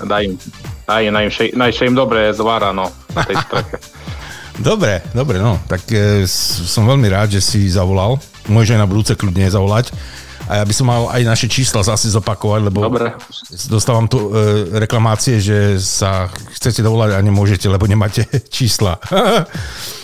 Daj 0.02 0.22
im, 0.24 0.34
daj 0.88 1.02
im, 1.06 1.14
najšej 1.54 1.86
im 1.92 1.94
dobre 1.94 2.32
zvara, 2.32 2.72
no, 2.72 2.88
tej 3.12 3.36
streche. 3.46 3.78
Dobre, 4.52 5.00
dobre, 5.16 5.40
no, 5.40 5.56
tak 5.64 5.80
e, 5.88 6.28
som 6.28 6.84
veľmi 6.84 7.08
rád, 7.08 7.32
že 7.32 7.40
si 7.40 7.72
zavolal. 7.72 8.20
Môže 8.52 8.76
aj 8.76 8.84
na 8.84 8.90
budúce 8.90 9.16
kľudne 9.16 9.48
zavolať. 9.48 9.88
A 10.44 10.60
ja 10.60 10.64
by 10.68 10.74
som 10.76 10.92
mal 10.92 11.08
aj 11.08 11.24
naše 11.24 11.48
čísla 11.48 11.80
zase 11.80 12.12
zopakovať, 12.12 12.60
lebo 12.68 12.84
Dobre. 12.84 13.16
dostávam 13.72 14.04
tu 14.04 14.28
e, 14.28 14.68
reklamácie, 14.76 15.40
že 15.40 15.80
sa 15.80 16.28
chcete 16.52 16.84
dovolať 16.84 17.16
a 17.16 17.24
nemôžete, 17.24 17.64
lebo 17.64 17.88
nemáte 17.88 18.28
čísla. 18.52 19.00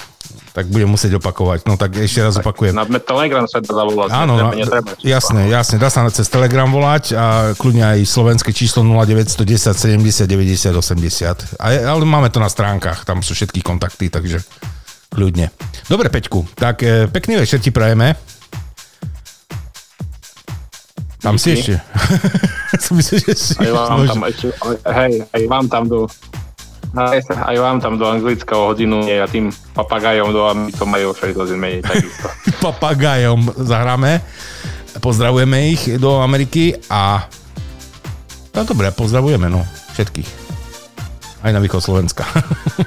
tak 0.58 0.66
budem 0.74 0.90
musieť 0.90 1.22
opakovať. 1.22 1.70
No 1.70 1.78
tak 1.78 1.94
ešte 2.02 2.18
raz 2.18 2.34
opakujem. 2.34 2.74
Na 2.74 2.82
Telegram 2.98 3.46
sa 3.46 3.62
dá 3.62 3.70
zavolať. 3.70 4.10
Áno, 4.10 4.34
no, 4.34 4.50
netreba. 4.50 4.90
jasné, 5.06 5.46
jasné, 5.46 5.78
dá 5.78 5.86
sa 5.86 6.02
na 6.02 6.10
cez 6.10 6.26
Telegram 6.26 6.66
volať 6.66 7.14
a 7.14 7.54
kľudne 7.54 7.94
aj 7.94 8.02
slovenské 8.02 8.50
číslo 8.50 8.82
0910 8.82 9.38
70 9.70 10.26
90 10.26 10.74
80. 10.74 11.62
A, 11.62 11.66
je- 11.70 11.84
ale 11.86 12.02
máme 12.02 12.26
to 12.34 12.42
na 12.42 12.50
stránkach, 12.50 13.06
tam 13.06 13.22
sú 13.22 13.38
všetky 13.38 13.62
kontakty, 13.62 14.10
takže 14.10 14.42
kľudne. 15.14 15.54
Dobre, 15.86 16.10
Peťku, 16.10 16.42
tak 16.58 16.82
e, 16.82 17.06
pekný 17.06 17.38
večer 17.38 17.62
ti 17.62 17.70
prajeme. 17.70 18.18
Tam 21.22 21.38
si 21.38 21.54
Díky. 21.54 21.58
ešte. 21.62 21.74
Som 22.82 22.98
myslel, 22.98 23.18
že 23.30 23.34
si 23.34 23.54
Aj 23.62 23.70
vám 23.74 24.06
tam, 24.06 24.22
ešte, 24.26 24.48
hej, 24.86 25.12
aj 25.22 25.42
vám 25.46 25.66
tam 25.70 25.82
do 25.86 25.98
aj, 26.96 27.20
aj 27.28 27.56
vám 27.60 27.76
tam 27.82 28.00
do 28.00 28.06
anglického 28.08 28.72
hodinu 28.72 29.04
a 29.04 29.28
tým 29.28 29.52
papagajom 29.76 30.32
do 30.32 30.42
to 30.72 30.84
majú 30.88 31.12
6 31.12 31.36
hodín 31.36 31.58
menej 31.60 31.84
takisto. 31.84 32.28
papagajom 32.64 33.52
zahráme. 33.60 34.24
Pozdravujeme 34.98 35.70
ich 35.70 36.00
do 36.00 36.18
Ameriky 36.18 36.74
a 36.90 37.28
no 38.56 38.60
dobre, 38.64 38.90
pozdravujeme 38.90 39.46
no, 39.46 39.62
všetkých. 39.94 40.30
Aj 41.44 41.54
na 41.54 41.62
východ 41.62 41.78
Slovenska. 41.78 42.26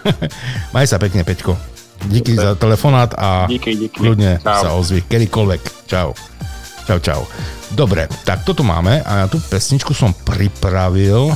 Maj 0.75 0.91
sa 0.91 0.99
pekne, 0.99 1.23
Peťko. 1.23 1.55
Díky 2.01 2.35
za 2.35 2.57
telefonát 2.57 3.13
a 3.15 3.45
Díky, 3.45 3.77
Čau. 3.93 4.41
sa 4.41 4.69
ozvi, 4.75 5.05
kedykoľvek. 5.05 5.61
Čau. 5.87 6.11
Čau, 6.89 6.99
čau. 6.99 7.21
Dobre, 7.71 8.09
tak 8.25 8.43
toto 8.43 8.65
máme 8.65 8.99
a 9.05 9.23
ja 9.23 9.25
tú 9.31 9.39
pesničku 9.39 9.95
som 9.95 10.11
pripravil. 10.11 11.31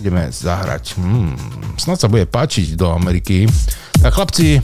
Ideme 0.00 0.26
zahrať. 0.30 0.98
Hmm, 0.98 1.38
snad 1.78 2.02
sa 2.02 2.10
bude 2.10 2.26
páčiť 2.26 2.74
do 2.74 2.90
Ameriky. 2.90 3.46
Tak 4.02 4.10
chlapci, 4.10 4.58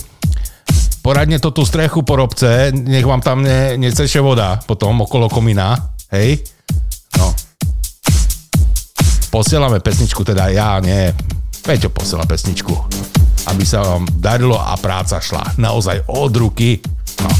poradne 1.06 1.38
to 1.38 1.54
tú 1.54 1.62
strechu 1.62 2.02
porobce, 2.02 2.74
nech 2.74 3.06
vám 3.06 3.22
tam 3.22 3.46
ne, 3.46 3.78
neceše 3.78 4.18
voda 4.18 4.58
potom 4.66 5.06
okolo 5.06 5.30
komína. 5.30 5.78
Hej? 6.10 6.42
No. 7.14 7.30
Posielame 9.30 9.78
pesničku, 9.78 10.26
teda 10.26 10.50
ja, 10.50 10.82
nie. 10.82 11.14
Peťo 11.62 11.94
posiela 11.94 12.26
pesničku. 12.26 12.74
Aby 13.46 13.62
sa 13.62 13.86
vám 13.86 14.10
darilo 14.18 14.58
a 14.58 14.74
práca 14.74 15.22
šla 15.22 15.54
naozaj 15.62 16.10
od 16.10 16.32
ruky. 16.34 16.82
No. 17.22 17.30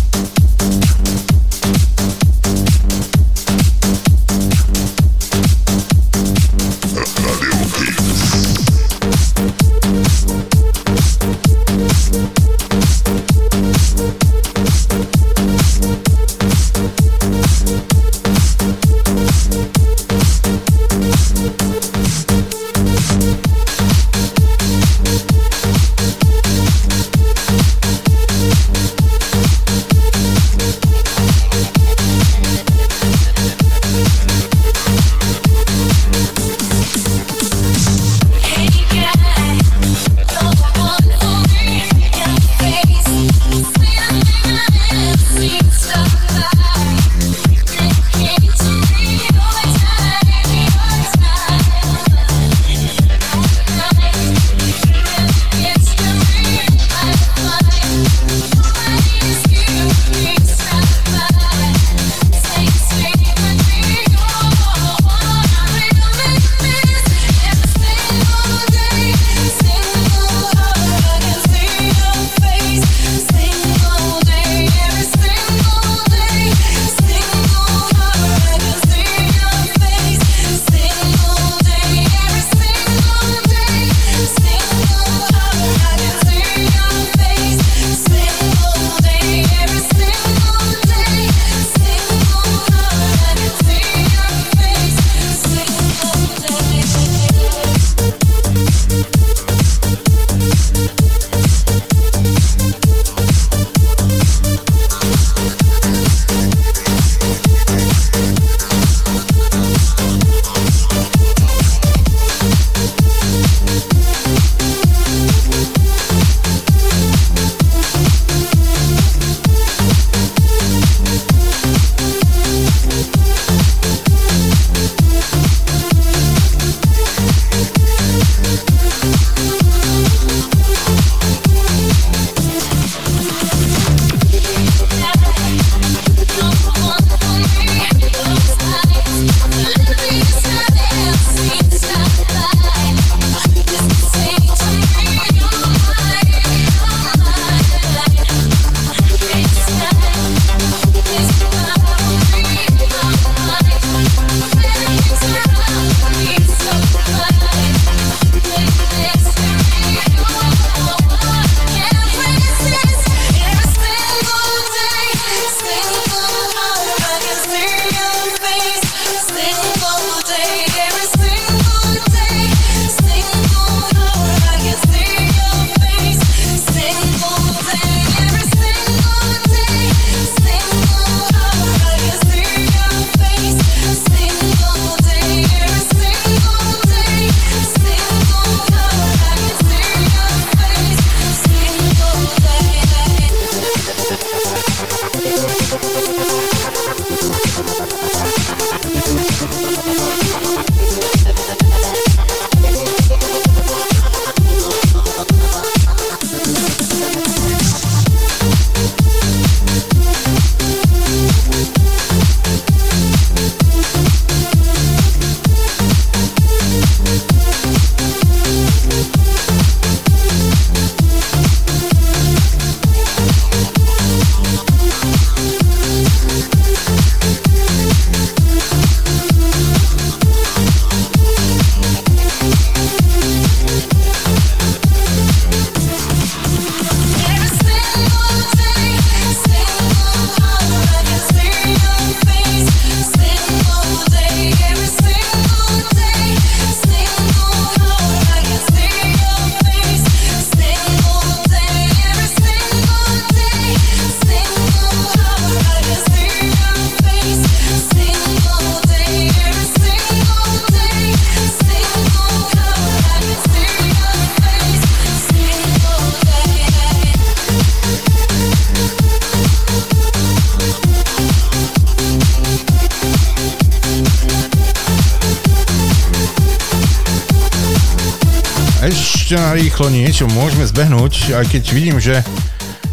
Rýchlo 279.80 279.96
niečo 279.96 280.26
môžeme 280.36 280.68
zbehnúť, 280.68 281.40
aj 281.40 281.56
keď 281.56 281.62
vidím, 281.72 281.96
že 281.96 282.20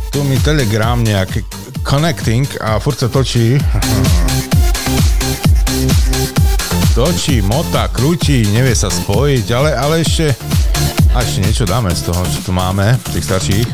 tu 0.07 0.23
mi 0.23 0.39
Telegram 0.39 0.95
nejak 0.95 1.43
connecting 1.83 2.47
a 2.63 2.79
furt 2.79 2.95
sa 2.95 3.11
točí. 3.11 3.59
Točí, 6.95 7.43
mota, 7.43 7.91
krúti, 7.91 8.47
nevie 8.55 8.71
sa 8.71 8.87
spojiť, 8.87 9.45
ale, 9.51 9.75
ale 9.75 9.99
ešte, 9.99 10.31
ešte 11.11 11.43
niečo 11.43 11.67
dáme 11.67 11.91
z 11.91 12.07
toho, 12.07 12.23
čo 12.23 12.39
tu 12.47 12.51
máme, 12.55 12.95
tých 13.11 13.35
starších. 13.35 13.67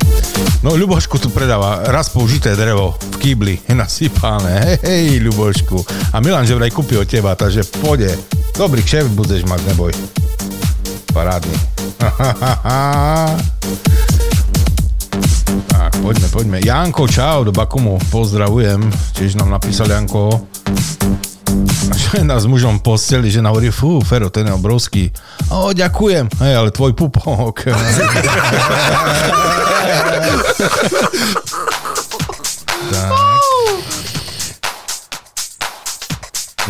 No, 0.66 0.74
Ľubošku 0.74 1.22
tu 1.22 1.30
predáva 1.30 1.86
raz 1.94 2.10
použité 2.10 2.58
drevo 2.58 2.98
v 2.98 3.16
kýbli, 3.22 3.62
nasypané, 3.78 4.82
hej, 4.82 5.22
Ľubošku. 5.22 5.78
A 6.10 6.18
Milan 6.18 6.50
že 6.50 6.58
vraj 6.58 6.74
kúpi 6.74 6.98
od 6.98 7.06
teba, 7.06 7.38
takže 7.38 7.62
pôjde. 7.78 8.18
Dobrý 8.58 8.82
kšeft 8.82 9.14
budeš 9.14 9.46
mať, 9.46 9.62
neboj. 9.70 9.94
Parádny. 11.14 11.73
tak, 15.72 15.92
poďme, 16.02 16.28
poďme. 16.32 16.60
Janko, 16.60 17.08
čau, 17.08 17.44
do 17.48 17.52
Bakumu, 17.56 18.00
pozdravujem. 18.12 18.92
Tiež 19.16 19.40
nám 19.40 19.48
napísal 19.50 19.88
Janko. 19.88 20.44
Žena 21.94 22.40
s 22.44 22.46
mužom 22.50 22.80
posteli, 22.84 23.32
žena 23.32 23.56
hovorí, 23.56 23.72
fú, 23.72 24.04
Fero, 24.04 24.28
ten 24.28 24.48
je 24.48 24.54
obrovský. 24.54 25.12
O, 25.48 25.72
ďakujem. 25.72 26.28
Hej, 26.44 26.54
ale 26.60 26.76
tvoj 26.76 26.92
pupok. 26.92 27.64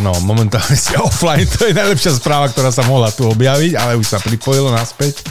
No, 0.03 0.11
momentálne 0.19 0.75
si 0.75 0.91
offline, 0.99 1.47
to 1.47 1.71
je 1.71 1.73
najlepšia 1.73 2.19
správa, 2.19 2.51
ktorá 2.51 2.75
sa 2.75 2.84
mohla 2.84 3.07
tu 3.15 3.23
objaviť, 3.31 3.80
ale 3.80 3.95
už 3.95 4.03
sa 4.03 4.19
pripojilo 4.19 4.67
naspäť. 4.75 5.23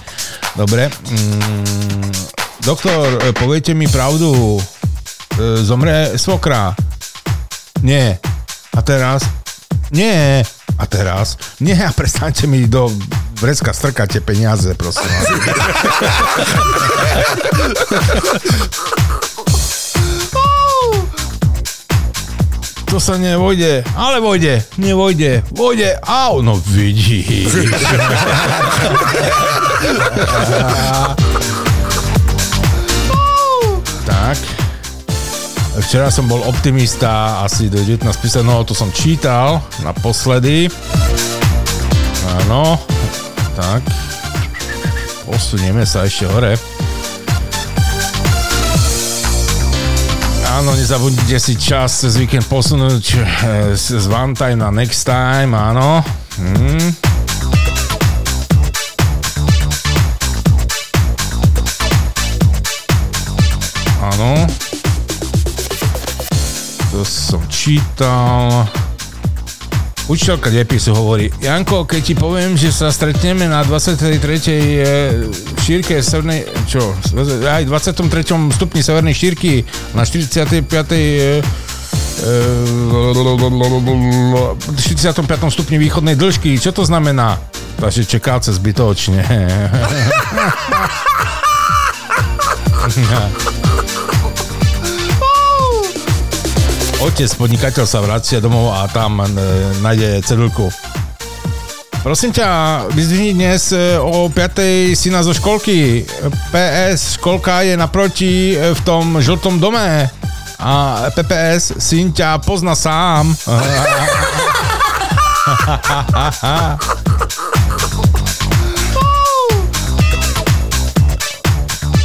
Dobre. 0.56 0.88
Mm, 0.88 2.08
doktor, 2.64 3.20
e, 3.20 3.36
poviete 3.36 3.76
mi 3.76 3.84
pravdu. 3.84 4.56
E, 4.56 4.60
zomre 5.60 6.16
svokra. 6.16 6.72
Nie. 7.84 8.16
A 8.72 8.80
teraz? 8.80 9.28
Nie. 9.92 10.40
A 10.80 10.88
teraz? 10.88 11.36
Nie, 11.60 11.76
a 11.84 11.92
prestaňte 11.92 12.48
mi 12.48 12.64
do 12.64 12.88
vrecka 13.36 13.76
strkať 13.76 14.16
tie 14.16 14.22
peniaze, 14.24 14.72
prosím. 14.72 15.04
To 22.92 23.00
sa 23.00 23.16
nevojde, 23.16 23.88
ale 23.96 24.20
vojde, 24.20 24.60
nevojde, 24.76 25.40
vojde, 25.56 25.96
au, 26.04 26.44
no 26.44 26.60
vidíš. 26.60 27.48
tak. 34.04 34.36
Včera 35.80 36.12
som 36.12 36.28
bol 36.28 36.44
optimista 36.44 37.40
asi 37.40 37.72
do 37.72 37.80
19 37.80 38.04
písať, 38.04 38.44
no 38.44 38.60
to 38.60 38.76
som 38.76 38.92
čítal 38.92 39.64
naposledy. 39.80 40.68
Áno, 42.44 42.76
tak. 43.56 43.80
Posunieme 45.24 45.88
sa 45.88 46.04
ešte 46.04 46.28
hore. 46.28 46.60
Áno, 50.52 50.76
nezabudnite 50.76 51.40
si 51.40 51.56
čas 51.56 52.04
cez 52.04 52.20
víkend 52.20 52.44
posunúť 52.44 53.04
eh, 53.16 53.72
z 53.72 54.04
one 54.12 54.36
time 54.36 54.60
na 54.60 54.68
next 54.68 55.08
time, 55.08 55.56
áno. 55.56 56.04
Hm. 56.36 56.92
Áno. 63.96 64.44
To 66.92 67.00
som 67.00 67.40
čítal. 67.48 68.68
Učiteľka 70.12 70.52
depisu 70.52 70.92
hovorí, 70.92 71.32
Janko, 71.40 71.88
keď 71.88 72.00
ti 72.04 72.12
poviem, 72.12 72.52
že 72.52 72.68
sa 72.68 72.92
stretneme 72.92 73.48
na 73.48 73.64
23. 73.64 74.12
eh, 74.12 75.24
šírke 75.64 76.04
severnej, 76.04 76.44
čo, 76.68 76.92
aj 77.48 77.64
23. 77.64 78.20
stupni 78.52 78.84
severnej 78.84 79.16
šírky 79.16 79.64
na 79.96 80.04
45. 80.04 80.68
eh, 80.92 81.40
eh, 82.28 83.00
45. 84.76 85.48
stupni 85.48 85.80
východnej 85.80 86.12
dĺžky, 86.12 86.60
čo 86.60 86.76
to 86.76 86.84
znamená? 86.84 87.40
Takže 87.80 88.04
čekáce 88.04 88.52
zbytočne. 88.52 89.24
Otec 97.02 97.34
podnikateľ 97.34 97.82
sa 97.82 97.98
vracia 97.98 98.38
domov 98.38 98.70
a 98.70 98.86
tam 98.86 99.18
e, 99.18 99.26
nájde 99.82 100.22
cedulku. 100.22 100.70
Prosím 101.98 102.30
ťa, 102.30 102.46
vyzdvihni 102.94 103.34
dnes 103.34 103.74
e, 103.74 103.98
o 103.98 104.30
5. 104.30 104.94
syna 104.94 105.26
zo 105.26 105.34
školky. 105.34 106.06
PS, 106.54 107.18
školka 107.18 107.66
je 107.66 107.74
naproti 107.74 108.54
e, 108.54 108.70
v 108.70 108.80
tom 108.86 109.18
žltom 109.18 109.58
dome. 109.58 110.06
A 110.62 110.72
PPS, 111.10 111.82
syn 111.82 112.14
ťa 112.14 112.38
pozna 112.38 112.78
sám. 112.78 113.34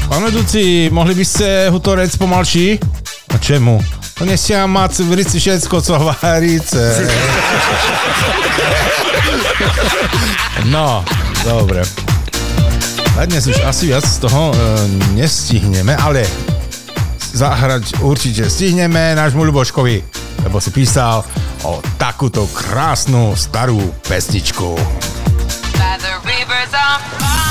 Pán 0.09 0.21
vedúci, 0.25 0.89
mohli 0.89 1.13
by 1.13 1.21
ste 1.21 1.69
hutorec 1.69 2.09
pomalší? 2.17 2.81
A 3.29 3.37
čemu? 3.37 3.96
To 4.17 4.25
nesia 4.25 4.65
mať 4.65 5.05
v 5.05 5.21
rici 5.21 5.37
všetko, 5.37 5.77
co 5.77 5.93
varíce. 6.09 7.05
No, 10.65 11.05
dobre. 11.45 11.85
Na 13.13 13.29
dnes 13.29 13.45
už 13.45 13.61
asi 13.61 13.93
viac 13.93 14.01
z 14.01 14.17
toho 14.17 14.49
e, 14.49 14.57
nestihneme, 15.13 15.93
ale 15.93 16.25
zahrať 17.33 18.01
určite 18.01 18.49
stihneme 18.49 19.13
nášmu 19.13 19.45
Ľuboškovi, 19.53 19.97
lebo 20.49 20.57
si 20.57 20.73
písal 20.73 21.21
o 21.61 21.77
takúto 22.01 22.49
krásnu 22.49 23.37
starú 23.37 23.81
pesničku. 24.09 24.77
By 25.77 25.97
the 26.01 26.13
rivers 26.25 26.73
of 26.73 27.46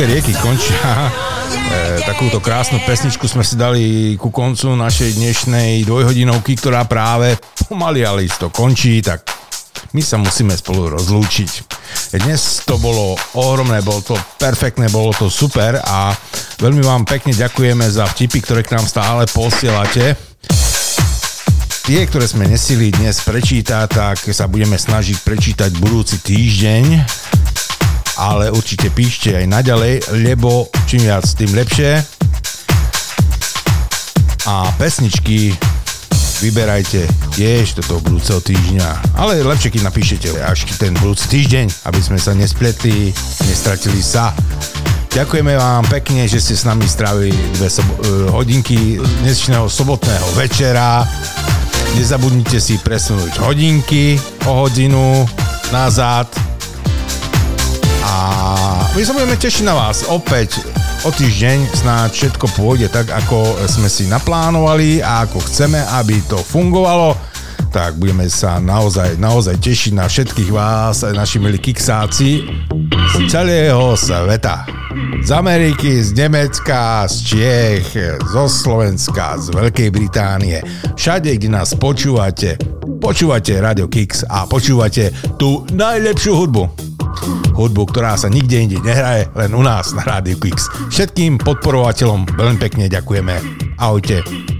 Babylonské 0.00 0.32
rieky 0.32 0.32
končia. 0.40 0.80
E, 1.50 2.02
takúto 2.06 2.38
krásnu 2.38 2.78
pesničku 2.82 3.26
sme 3.26 3.42
si 3.46 3.54
dali 3.54 4.14
ku 4.18 4.30
koncu 4.30 4.74
našej 4.74 5.18
dnešnej 5.18 5.82
dvojhodinovky, 5.86 6.58
ktorá 6.58 6.86
práve 6.86 7.38
pomaly, 7.66 8.02
ale 8.06 8.26
isto 8.26 8.50
končí, 8.50 9.02
tak 9.02 9.26
my 9.94 10.02
sa 10.02 10.18
musíme 10.18 10.54
spolu 10.54 10.90
rozlúčiť. 10.94 11.50
Dnes 12.22 12.66
to 12.66 12.78
bolo 12.78 13.14
ohromné, 13.38 13.82
bolo 13.82 14.02
to 14.02 14.16
perfektné, 14.38 14.90
bolo 14.90 15.14
to 15.14 15.26
super 15.30 15.78
a 15.78 16.14
veľmi 16.58 16.82
vám 16.82 17.02
pekne 17.06 17.34
ďakujeme 17.34 17.86
za 17.86 18.06
vtipy, 18.06 18.38
ktoré 18.42 18.60
k 18.66 18.78
nám 18.78 18.86
stále 18.86 19.26
posielate. 19.30 20.14
Tie, 21.86 22.00
ktoré 22.06 22.26
sme 22.30 22.46
nesili 22.50 22.94
dnes 22.94 23.20
prečítať, 23.22 23.86
tak 23.90 24.18
sa 24.30 24.46
budeme 24.50 24.78
snažiť 24.78 25.22
prečítať 25.22 25.70
budúci 25.78 26.22
týždeň 26.22 27.19
ale 28.20 28.52
určite 28.52 28.92
píšte 28.92 29.32
aj 29.32 29.48
naďalej, 29.48 30.04
lebo 30.20 30.68
čím 30.84 31.08
viac, 31.08 31.24
tým 31.24 31.56
lepšie. 31.56 32.04
A 34.44 34.68
pesničky 34.76 35.56
vyberajte 36.44 37.08
tiež 37.36 37.80
do 37.80 37.82
toho 37.84 38.00
budúceho 38.04 38.40
týždňa. 38.44 39.16
Ale 39.16 39.40
lepšie, 39.40 39.72
keď 39.72 39.82
napíšete 39.88 40.28
až 40.44 40.68
ten 40.76 40.92
budúci 41.00 41.32
týždeň, 41.32 41.88
aby 41.88 42.00
sme 42.00 42.20
sa 42.20 42.36
nespletli, 42.36 43.12
nestratili 43.48 44.04
sa. 44.04 44.36
Ďakujeme 45.10 45.56
vám 45.56 45.84
pekne, 45.88 46.28
že 46.28 46.38
ste 46.38 46.54
s 46.54 46.68
nami 46.68 46.86
strávili 46.86 47.34
dve 47.56 47.68
sobo- 47.72 47.98
eh, 48.04 48.28
hodinky 48.30 49.00
dnešného 49.24 49.66
sobotného 49.66 50.28
večera. 50.36 51.02
Nezabudnite 51.96 52.62
si 52.62 52.78
presunúť 52.78 53.42
hodinky 53.42 54.14
o 54.46 54.64
hodinu 54.64 55.26
nazad 55.74 56.30
my 58.96 59.02
sa 59.06 59.12
budeme 59.14 59.38
tešiť 59.38 59.64
na 59.64 59.74
vás 59.74 60.04
opäť 60.10 60.60
o 61.06 61.10
týždeň 61.14 61.72
snáď 61.72 62.10
všetko 62.12 62.46
pôjde 62.58 62.92
tak, 62.92 63.08
ako 63.08 63.56
sme 63.70 63.88
si 63.88 64.10
naplánovali 64.10 65.00
a 65.00 65.24
ako 65.24 65.40
chceme, 65.46 65.80
aby 65.96 66.20
to 66.28 66.36
fungovalo 66.36 67.16
tak 67.70 68.02
budeme 68.02 68.26
sa 68.26 68.58
naozaj, 68.58 69.14
naozaj 69.14 69.54
tešiť 69.62 69.94
na 69.94 70.10
všetkých 70.10 70.50
vás, 70.50 71.06
naši 71.06 71.38
milí 71.38 71.62
kiksáci 71.62 72.42
z 73.14 73.14
celého 73.30 73.94
sveta. 73.94 74.66
Z 75.22 75.30
Ameriky, 75.30 76.02
z 76.02 76.18
Nemecka, 76.18 77.06
z 77.06 77.14
Čiech, 77.22 77.88
zo 78.26 78.50
Slovenska, 78.50 79.38
z 79.38 79.54
Veľkej 79.54 79.94
Británie. 79.94 80.58
Všade, 80.98 81.30
kde 81.38 81.46
nás 81.46 81.78
počúvate, 81.78 82.58
počúvate 82.98 83.54
Radio 83.62 83.86
Kix 83.86 84.26
a 84.26 84.50
počúvate 84.50 85.14
tú 85.38 85.62
najlepšiu 85.70 86.32
hudbu 86.34 86.89
hudbu, 87.54 87.82
ktorá 87.90 88.14
sa 88.16 88.28
nikde 88.28 88.60
inde 88.60 88.78
nehraje, 88.84 89.28
len 89.34 89.52
u 89.56 89.62
nás 89.64 89.92
na 89.96 90.04
Rádiu 90.04 90.36
Kix. 90.36 90.68
Všetkým 90.92 91.40
podporovateľom 91.40 92.28
veľmi 92.36 92.58
pekne 92.60 92.86
ďakujeme. 92.86 93.34
Ahojte. 93.80 94.59